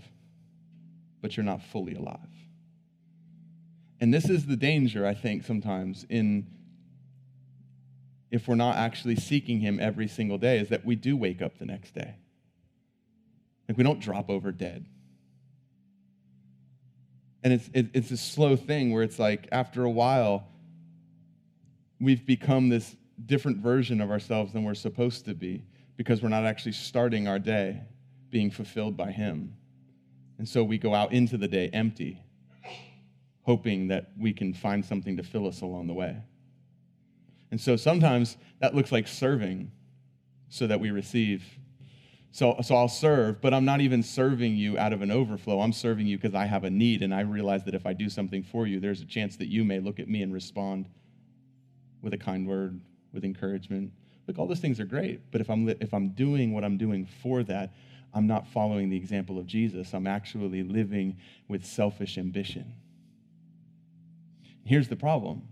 but 1.20 1.36
you're 1.36 1.42
not 1.42 1.60
fully 1.60 1.94
alive. 1.94 2.18
And 4.00 4.14
this 4.14 4.30
is 4.30 4.46
the 4.46 4.54
danger, 4.54 5.04
I 5.04 5.14
think, 5.14 5.44
sometimes 5.44 6.06
in 6.08 6.46
if 8.30 8.46
we're 8.46 8.54
not 8.54 8.76
actually 8.76 9.16
seeking 9.16 9.58
Him 9.58 9.80
every 9.80 10.06
single 10.06 10.38
day, 10.38 10.60
is 10.60 10.68
that 10.68 10.84
we 10.84 10.94
do 10.94 11.16
wake 11.16 11.42
up 11.42 11.58
the 11.58 11.66
next 11.66 11.92
day. 11.92 12.14
Like 13.68 13.76
we 13.76 13.82
don't 13.82 14.00
drop 14.00 14.30
over 14.30 14.52
dead. 14.52 14.86
And 17.42 17.52
it's, 17.52 17.70
it's 17.74 18.10
a 18.12 18.16
slow 18.16 18.54
thing 18.54 18.92
where 18.92 19.02
it's 19.02 19.18
like 19.18 19.48
after 19.50 19.82
a 19.82 19.90
while, 19.90 20.46
we've 22.00 22.24
become 22.24 22.68
this 22.68 22.94
different 23.26 23.58
version 23.58 24.00
of 24.00 24.10
ourselves 24.10 24.52
than 24.52 24.64
we're 24.64 24.74
supposed 24.74 25.24
to 25.26 25.34
be 25.34 25.64
because 25.96 26.22
we're 26.22 26.28
not 26.28 26.44
actually 26.44 26.72
starting 26.72 27.28
our 27.28 27.38
day 27.38 27.80
being 28.30 28.50
fulfilled 28.50 28.96
by 28.96 29.10
Him. 29.12 29.54
And 30.38 30.48
so 30.48 30.64
we 30.64 30.78
go 30.78 30.94
out 30.94 31.12
into 31.12 31.36
the 31.36 31.46
day 31.46 31.70
empty, 31.72 32.20
hoping 33.42 33.88
that 33.88 34.10
we 34.18 34.32
can 34.32 34.52
find 34.52 34.84
something 34.84 35.16
to 35.16 35.22
fill 35.22 35.46
us 35.46 35.60
along 35.60 35.86
the 35.86 35.94
way. 35.94 36.16
And 37.50 37.60
so 37.60 37.76
sometimes 37.76 38.36
that 38.60 38.74
looks 38.74 38.90
like 38.90 39.06
serving 39.06 39.70
so 40.48 40.66
that 40.66 40.80
we 40.80 40.90
receive 40.90 41.44
so, 42.34 42.56
so 42.62 42.74
I'll 42.74 42.88
serve, 42.88 43.40
but 43.40 43.54
I'm 43.54 43.64
not 43.64 43.80
even 43.80 44.02
serving 44.02 44.56
you 44.56 44.76
out 44.76 44.92
of 44.92 45.02
an 45.02 45.12
overflow. 45.12 45.60
I'm 45.60 45.72
serving 45.72 46.08
you 46.08 46.18
because 46.18 46.34
I 46.34 46.46
have 46.46 46.64
a 46.64 46.70
need, 46.70 47.04
and 47.04 47.14
I 47.14 47.20
realize 47.20 47.62
that 47.62 47.76
if 47.76 47.86
I 47.86 47.92
do 47.92 48.08
something 48.08 48.42
for 48.42 48.66
you, 48.66 48.80
there's 48.80 49.00
a 49.00 49.04
chance 49.04 49.36
that 49.36 49.46
you 49.46 49.62
may 49.62 49.78
look 49.78 50.00
at 50.00 50.08
me 50.08 50.20
and 50.20 50.32
respond 50.32 50.88
with 52.02 52.12
a 52.12 52.18
kind 52.18 52.44
word, 52.48 52.80
with 53.14 53.24
encouragement. 53.24 53.92
Look, 54.26 54.38
all 54.38 54.46
those 54.46 54.60
things 54.60 54.80
are 54.80 54.84
great, 54.84 55.30
but 55.30 55.40
if 55.40 55.48
I'm, 55.48 55.68
if 55.68 55.94
I'm 55.94 56.10
doing 56.10 56.52
what 56.52 56.64
I'm 56.64 56.76
doing 56.76 57.06
for 57.22 57.42
that, 57.44 57.72
I'm 58.12 58.26
not 58.26 58.46
following 58.48 58.90
the 58.90 58.96
example 58.96 59.38
of 59.38 59.46
Jesus. 59.46 59.92
I'm 59.92 60.06
actually 60.06 60.62
living 60.62 61.16
with 61.48 61.64
selfish 61.64 62.16
ambition. 62.16 62.74
Here's 64.64 64.88
the 64.88 64.96
problem 64.96 65.42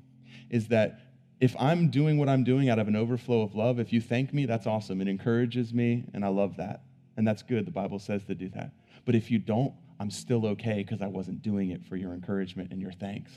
is 0.49 0.69
that 0.69 1.01
if 1.41 1.57
I'm 1.59 1.91
doing 1.91 2.19
what 2.19 2.29
I'm 2.29 2.45
doing 2.45 2.69
out 2.69 2.79
of 2.79 2.89
an 2.89 2.95
overflow 2.95 3.43
of 3.43 3.55
love, 3.55 3.81
if 3.81 3.93
you 3.93 4.01
thank 4.01 4.33
me, 4.33 4.47
that's 4.47 4.67
awesome. 4.67 5.01
It 5.01 5.09
encourages 5.09 5.75
me, 5.75 6.05
and 6.15 6.25
I 6.25 6.29
love 6.29 6.57
that. 6.59 6.83
And 7.17 7.27
that's 7.27 7.43
good. 7.43 7.67
The 7.67 7.73
Bible 7.73 7.99
says 7.99 8.23
to 8.25 8.35
do 8.35 8.49
that. 8.51 8.71
But 9.05 9.17
if 9.17 9.31
you 9.31 9.39
don't, 9.39 9.75
I'm 9.99 10.11
still 10.11 10.47
okay 10.47 10.85
because 10.85 11.03
I 11.03 11.09
wasn't 11.09 11.43
doing 11.43 11.71
it 11.71 11.85
for 11.85 11.97
your 11.97 12.13
encouragement 12.13 12.71
and 12.71 12.81
your 12.81 12.93
thanks. 12.93 13.33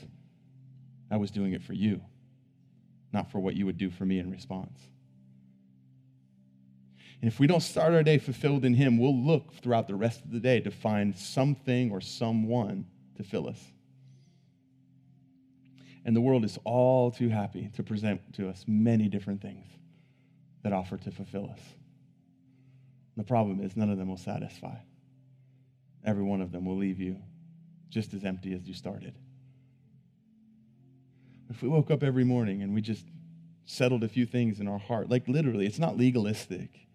I 1.10 1.16
was 1.16 1.30
doing 1.30 1.52
it 1.52 1.62
for 1.62 1.72
you, 1.72 2.00
not 3.16 3.32
for 3.32 3.40
what 3.40 3.56
you 3.56 3.64
would 3.64 3.78
do 3.78 3.90
for 3.90 4.04
me 4.04 4.18
in 4.18 4.30
response. 4.30 4.78
And 7.22 7.32
if 7.32 7.40
we 7.40 7.46
don't 7.46 7.62
start 7.62 7.94
our 7.94 8.02
day 8.02 8.18
fulfilled 8.18 8.66
in 8.66 8.74
Him, 8.74 8.98
we'll 8.98 9.16
look 9.16 9.54
throughout 9.54 9.88
the 9.88 9.94
rest 9.94 10.22
of 10.22 10.30
the 10.30 10.38
day 10.38 10.60
to 10.60 10.70
find 10.70 11.16
something 11.16 11.90
or 11.90 12.02
someone 12.02 12.86
to 13.16 13.22
fill 13.22 13.48
us. 13.48 13.58
And 16.04 16.14
the 16.14 16.20
world 16.20 16.44
is 16.44 16.58
all 16.64 17.10
too 17.10 17.30
happy 17.30 17.70
to 17.76 17.82
present 17.82 18.20
to 18.34 18.50
us 18.50 18.64
many 18.68 19.08
different 19.08 19.40
things 19.40 19.66
that 20.62 20.74
offer 20.74 20.98
to 20.98 21.10
fulfill 21.10 21.48
us. 21.50 21.60
The 23.16 23.24
problem 23.24 23.62
is, 23.62 23.76
none 23.76 23.88
of 23.88 23.96
them 23.96 24.08
will 24.08 24.18
satisfy. 24.18 24.76
Every 26.04 26.22
one 26.22 26.42
of 26.42 26.52
them 26.52 26.66
will 26.66 26.76
leave 26.76 27.00
you 27.00 27.16
just 27.88 28.12
as 28.12 28.26
empty 28.26 28.52
as 28.52 28.68
you 28.68 28.74
started. 28.74 29.14
If 31.50 31.62
we 31.62 31.68
woke 31.68 31.90
up 31.90 32.02
every 32.02 32.24
morning 32.24 32.62
and 32.62 32.74
we 32.74 32.80
just 32.80 33.04
settled 33.64 34.04
a 34.04 34.08
few 34.08 34.26
things 34.26 34.60
in 34.60 34.68
our 34.68 34.78
heart, 34.78 35.10
like 35.10 35.28
literally, 35.28 35.66
it's 35.66 35.78
not 35.78 35.96
legalistic. 35.96 36.86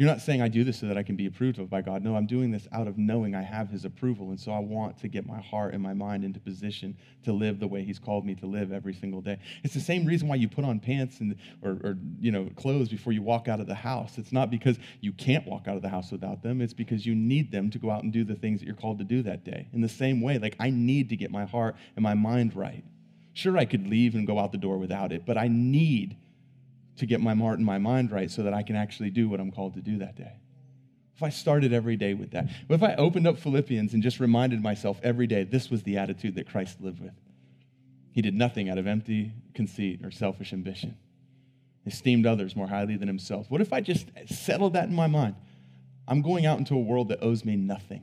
You're 0.00 0.08
not 0.08 0.22
saying, 0.22 0.40
I 0.40 0.48
do 0.48 0.64
this 0.64 0.78
so 0.78 0.86
that 0.86 0.96
I 0.96 1.02
can 1.02 1.14
be 1.14 1.26
approved 1.26 1.58
of 1.58 1.68
by 1.68 1.82
God. 1.82 2.02
No, 2.02 2.16
I'm 2.16 2.24
doing 2.24 2.50
this 2.50 2.66
out 2.72 2.88
of 2.88 2.96
knowing 2.96 3.34
I 3.34 3.42
have 3.42 3.68
His 3.68 3.84
approval. 3.84 4.30
And 4.30 4.40
so 4.40 4.50
I 4.50 4.58
want 4.58 4.96
to 5.00 5.08
get 5.08 5.26
my 5.26 5.38
heart 5.42 5.74
and 5.74 5.82
my 5.82 5.92
mind 5.92 6.24
into 6.24 6.40
position 6.40 6.96
to 7.24 7.34
live 7.34 7.60
the 7.60 7.68
way 7.68 7.84
He's 7.84 7.98
called 7.98 8.24
me 8.24 8.34
to 8.36 8.46
live 8.46 8.72
every 8.72 8.94
single 8.94 9.20
day. 9.20 9.38
It's 9.62 9.74
the 9.74 9.80
same 9.80 10.06
reason 10.06 10.26
why 10.26 10.36
you 10.36 10.48
put 10.48 10.64
on 10.64 10.80
pants 10.80 11.20
and, 11.20 11.36
or, 11.60 11.72
or 11.84 11.98
you 12.18 12.32
know, 12.32 12.48
clothes 12.56 12.88
before 12.88 13.12
you 13.12 13.20
walk 13.20 13.46
out 13.46 13.60
of 13.60 13.66
the 13.66 13.74
house. 13.74 14.16
It's 14.16 14.32
not 14.32 14.50
because 14.50 14.78
you 15.02 15.12
can't 15.12 15.46
walk 15.46 15.68
out 15.68 15.76
of 15.76 15.82
the 15.82 15.90
house 15.90 16.10
without 16.10 16.42
them, 16.42 16.62
it's 16.62 16.72
because 16.72 17.04
you 17.04 17.14
need 17.14 17.52
them 17.52 17.68
to 17.68 17.78
go 17.78 17.90
out 17.90 18.02
and 18.02 18.10
do 18.10 18.24
the 18.24 18.36
things 18.36 18.60
that 18.60 18.66
you're 18.66 18.76
called 18.76 19.00
to 19.00 19.04
do 19.04 19.22
that 19.24 19.44
day. 19.44 19.68
In 19.74 19.82
the 19.82 19.88
same 19.90 20.22
way, 20.22 20.38
like 20.38 20.56
I 20.58 20.70
need 20.70 21.10
to 21.10 21.16
get 21.16 21.30
my 21.30 21.44
heart 21.44 21.76
and 21.94 22.02
my 22.02 22.14
mind 22.14 22.56
right. 22.56 22.84
Sure, 23.32 23.56
I 23.56 23.64
could 23.64 23.86
leave 23.86 24.14
and 24.14 24.26
go 24.26 24.38
out 24.38 24.52
the 24.52 24.58
door 24.58 24.78
without 24.78 25.12
it, 25.12 25.24
but 25.24 25.38
I 25.38 25.48
need 25.48 26.16
to 26.96 27.06
get 27.06 27.20
my 27.20 27.34
heart 27.34 27.58
and 27.58 27.66
my 27.66 27.78
mind 27.78 28.12
right 28.12 28.30
so 28.30 28.42
that 28.42 28.52
I 28.52 28.62
can 28.62 28.76
actually 28.76 29.10
do 29.10 29.28
what 29.28 29.40
I'm 29.40 29.50
called 29.50 29.74
to 29.74 29.80
do 29.80 29.98
that 29.98 30.16
day. 30.16 30.32
If 31.16 31.22
I 31.22 31.28
started 31.28 31.72
every 31.72 31.96
day 31.96 32.14
with 32.14 32.30
that, 32.32 32.48
if 32.68 32.82
I 32.82 32.94
opened 32.94 33.26
up 33.26 33.38
Philippians 33.38 33.94
and 33.94 34.02
just 34.02 34.20
reminded 34.20 34.62
myself 34.62 34.98
every 35.02 35.26
day 35.26 35.44
this 35.44 35.70
was 35.70 35.82
the 35.82 35.98
attitude 35.98 36.34
that 36.36 36.48
Christ 36.48 36.80
lived 36.80 37.00
with, 37.00 37.14
he 38.12 38.22
did 38.22 38.34
nothing 38.34 38.68
out 38.68 38.78
of 38.78 38.86
empty 38.86 39.32
conceit 39.54 40.00
or 40.04 40.10
selfish 40.10 40.52
ambition. 40.52 40.96
Esteemed 41.86 42.26
others 42.26 42.56
more 42.56 42.66
highly 42.66 42.96
than 42.96 43.08
himself. 43.08 43.50
What 43.50 43.60
if 43.60 43.72
I 43.72 43.80
just 43.80 44.06
settled 44.26 44.74
that 44.74 44.88
in 44.88 44.94
my 44.94 45.06
mind? 45.06 45.36
I'm 46.08 46.22
going 46.22 46.44
out 46.44 46.58
into 46.58 46.74
a 46.74 46.80
world 46.80 47.08
that 47.08 47.22
owes 47.22 47.44
me 47.44 47.56
nothing. 47.56 48.02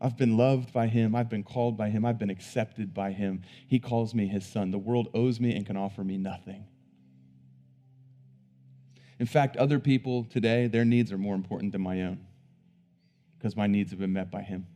I've 0.00 0.16
been 0.16 0.36
loved 0.36 0.72
by 0.72 0.86
him. 0.86 1.14
I've 1.14 1.28
been 1.28 1.42
called 1.44 1.76
by 1.76 1.90
him. 1.90 2.04
I've 2.04 2.18
been 2.18 2.30
accepted 2.30 2.94
by 2.94 3.12
him. 3.12 3.42
He 3.66 3.78
calls 3.78 4.14
me 4.14 4.26
his 4.26 4.46
son. 4.46 4.70
The 4.70 4.78
world 4.78 5.08
owes 5.12 5.38
me 5.38 5.54
and 5.54 5.66
can 5.66 5.76
offer 5.76 6.02
me 6.02 6.16
nothing. 6.16 6.66
In 9.18 9.26
fact, 9.26 9.58
other 9.58 9.78
people 9.78 10.24
today, 10.24 10.66
their 10.66 10.86
needs 10.86 11.12
are 11.12 11.18
more 11.18 11.34
important 11.34 11.72
than 11.72 11.82
my 11.82 12.02
own. 12.02 12.26
because 13.40 13.56
my 13.56 13.66
needs 13.66 13.90
have 13.90 13.98
been 13.98 14.12
met 14.12 14.30
by 14.30 14.42
Him. 14.42 14.66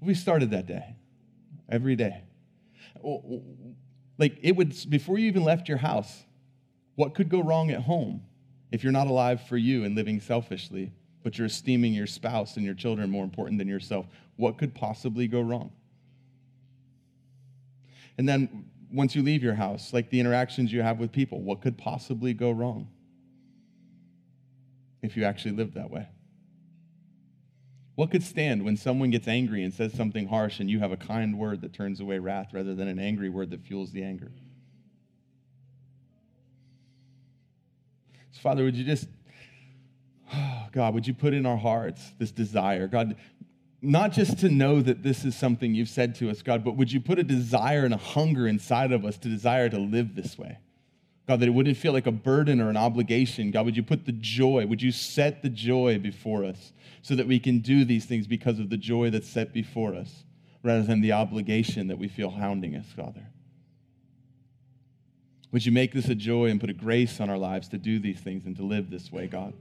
We 0.00 0.14
started 0.14 0.50
that 0.50 0.66
day, 0.66 0.96
every 1.68 1.94
day. 1.94 2.24
Like 4.18 4.38
it 4.42 4.56
would, 4.56 4.74
before 4.90 5.18
you 5.18 5.28
even 5.28 5.44
left 5.44 5.68
your 5.68 5.78
house, 5.78 6.24
what 6.96 7.14
could 7.14 7.28
go 7.28 7.42
wrong 7.42 7.70
at 7.70 7.82
home 7.82 8.22
if 8.72 8.82
you're 8.82 8.92
not 8.92 9.06
alive 9.06 9.40
for 9.46 9.56
you 9.56 9.84
and 9.84 9.94
living 9.94 10.20
selfishly, 10.20 10.92
but 11.24 11.36
you're 11.36 11.48
esteeming 11.48 11.92
your 11.92 12.06
spouse 12.06 12.56
and 12.56 12.64
your 12.64 12.74
children 12.74 13.10
more 13.10 13.24
important 13.24 13.58
than 13.58 13.66
yourself? 13.66 14.06
What 14.36 14.58
could 14.58 14.74
possibly 14.74 15.26
go 15.26 15.40
wrong? 15.40 15.72
And 18.16 18.28
then 18.28 18.66
once 18.92 19.16
you 19.16 19.22
leave 19.22 19.42
your 19.42 19.54
house, 19.54 19.92
like 19.92 20.10
the 20.10 20.20
interactions 20.20 20.72
you 20.72 20.82
have 20.82 21.00
with 21.00 21.10
people, 21.10 21.40
what 21.40 21.60
could 21.60 21.76
possibly 21.76 22.32
go 22.32 22.52
wrong 22.52 22.88
if 25.02 25.16
you 25.16 25.24
actually 25.24 25.52
lived 25.52 25.74
that 25.74 25.90
way? 25.90 26.06
What 27.96 28.10
could 28.10 28.22
stand 28.22 28.64
when 28.64 28.76
someone 28.76 29.10
gets 29.10 29.28
angry 29.28 29.64
and 29.64 29.72
says 29.72 29.92
something 29.94 30.26
harsh 30.26 30.60
and 30.60 30.68
you 30.68 30.80
have 30.80 30.92
a 30.92 30.96
kind 30.96 31.38
word 31.38 31.60
that 31.62 31.72
turns 31.72 32.00
away 32.00 32.18
wrath 32.18 32.52
rather 32.52 32.74
than 32.74 32.88
an 32.88 32.98
angry 32.98 33.28
word 33.28 33.50
that 33.50 33.62
fuels 33.62 33.92
the 33.92 34.02
anger? 34.02 34.32
So, 38.32 38.40
Father, 38.40 38.64
would 38.64 38.76
you 38.76 38.84
just, 38.84 39.08
God, 40.72 40.94
would 40.94 41.06
you 41.06 41.14
put 41.14 41.34
in 41.34 41.46
our 41.46 41.56
hearts 41.56 42.12
this 42.18 42.30
desire? 42.30 42.86
God, 42.86 43.16
not 43.82 44.12
just 44.12 44.38
to 44.40 44.48
know 44.48 44.80
that 44.80 45.02
this 45.02 45.24
is 45.24 45.36
something 45.36 45.74
you've 45.74 45.88
said 45.88 46.14
to 46.16 46.30
us, 46.30 46.42
God, 46.42 46.64
but 46.64 46.76
would 46.76 46.90
you 46.90 47.00
put 47.00 47.18
a 47.18 47.24
desire 47.24 47.84
and 47.84 47.94
a 47.94 47.98
hunger 47.98 48.46
inside 48.46 48.92
of 48.92 49.04
us 49.04 49.18
to 49.18 49.28
desire 49.28 49.68
to 49.68 49.78
live 49.78 50.14
this 50.14 50.38
way? 50.38 50.58
God, 51.26 51.40
that 51.40 51.48
it 51.48 51.52
wouldn't 51.52 51.76
feel 51.76 51.92
like 51.92 52.06
a 52.06 52.12
burden 52.12 52.60
or 52.60 52.68
an 52.68 52.76
obligation. 52.76 53.50
God, 53.50 53.64
would 53.64 53.76
you 53.76 53.82
put 53.82 54.04
the 54.04 54.12
joy, 54.12 54.66
would 54.66 54.82
you 54.82 54.92
set 54.92 55.42
the 55.42 55.48
joy 55.48 55.98
before 55.98 56.44
us 56.44 56.72
so 57.02 57.14
that 57.14 57.26
we 57.26 57.38
can 57.38 57.60
do 57.60 57.84
these 57.84 58.04
things 58.04 58.26
because 58.26 58.58
of 58.58 58.68
the 58.68 58.76
joy 58.76 59.10
that's 59.10 59.28
set 59.28 59.52
before 59.52 59.94
us 59.94 60.24
rather 60.62 60.82
than 60.82 61.00
the 61.00 61.12
obligation 61.12 61.88
that 61.88 61.98
we 61.98 62.08
feel 62.08 62.30
hounding 62.30 62.74
us, 62.74 62.86
Father? 62.94 63.26
Would 65.50 65.64
you 65.64 65.72
make 65.72 65.92
this 65.92 66.08
a 66.08 66.14
joy 66.14 66.46
and 66.46 66.60
put 66.60 66.68
a 66.68 66.74
grace 66.74 67.20
on 67.20 67.30
our 67.30 67.38
lives 67.38 67.68
to 67.68 67.78
do 67.78 67.98
these 67.98 68.18
things 68.18 68.44
and 68.44 68.56
to 68.56 68.62
live 68.62 68.90
this 68.90 69.12
way, 69.12 69.26
God? 69.26 69.54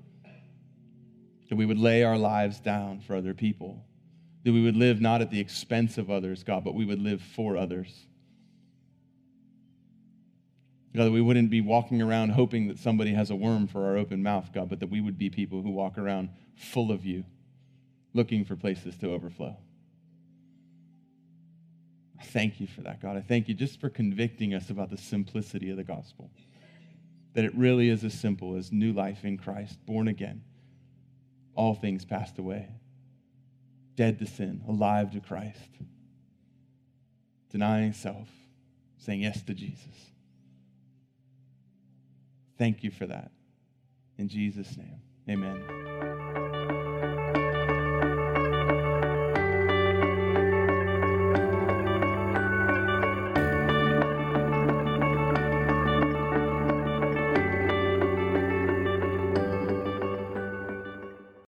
That 1.53 1.57
we 1.57 1.67
would 1.67 1.77
lay 1.77 2.01
our 2.01 2.17
lives 2.17 2.59
down 2.59 3.01
for 3.01 3.15
other 3.15 3.35
people 3.35 3.85
that 4.43 4.51
we 4.51 4.63
would 4.63 4.75
live 4.75 4.99
not 4.99 5.21
at 5.21 5.29
the 5.29 5.39
expense 5.39 5.99
of 5.99 6.09
others, 6.09 6.41
God, 6.41 6.63
but 6.63 6.73
we 6.73 6.83
would 6.83 6.99
live 6.99 7.21
for 7.21 7.55
others. 7.55 8.07
God, 10.95 11.05
that 11.05 11.11
we 11.11 11.21
wouldn't 11.21 11.51
be 11.51 11.61
walking 11.61 12.01
around 12.01 12.29
hoping 12.29 12.69
that 12.69 12.79
somebody 12.79 13.13
has 13.13 13.29
a 13.29 13.35
worm 13.35 13.67
for 13.67 13.85
our 13.85 13.97
open 13.97 14.23
mouth, 14.23 14.51
God, 14.51 14.67
but 14.67 14.79
that 14.79 14.89
we 14.89 14.99
would 14.99 15.19
be 15.19 15.29
people 15.29 15.61
who 15.61 15.69
walk 15.69 15.99
around 15.99 16.29
full 16.55 16.91
of 16.91 17.05
you, 17.05 17.23
looking 18.15 18.45
for 18.45 18.55
places 18.55 18.97
to 18.97 19.11
overflow. 19.11 19.55
I 22.19 22.23
thank 22.23 22.59
you 22.59 22.65
for 22.65 22.81
that, 22.81 22.99
God. 22.99 23.15
I 23.15 23.21
thank 23.21 23.47
you 23.47 23.53
just 23.53 23.79
for 23.79 23.91
convicting 23.91 24.55
us 24.55 24.71
about 24.71 24.89
the 24.89 24.97
simplicity 24.97 25.69
of 25.69 25.77
the 25.77 25.83
gospel. 25.83 26.31
That 27.35 27.45
it 27.45 27.55
really 27.55 27.89
is 27.89 28.03
as 28.03 28.13
simple 28.13 28.55
as 28.55 28.71
new 28.71 28.91
life 28.91 29.23
in 29.23 29.37
Christ, 29.37 29.77
born 29.85 30.07
again, 30.07 30.41
all 31.55 31.75
things 31.75 32.05
passed 32.05 32.37
away 32.39 32.69
dead 33.95 34.19
to 34.19 34.25
sin, 34.25 34.61
alive 34.67 35.11
to 35.11 35.19
Christ, 35.19 35.59
denying 37.51 37.93
self, 37.93 38.27
saying 38.97 39.21
yes 39.21 39.41
to 39.43 39.53
Jesus. 39.53 40.11
Thank 42.57 42.83
you 42.83 42.91
for 42.91 43.05
that. 43.07 43.31
In 44.17 44.27
Jesus' 44.29 44.77
name, 44.77 45.01
amen. 45.29 46.42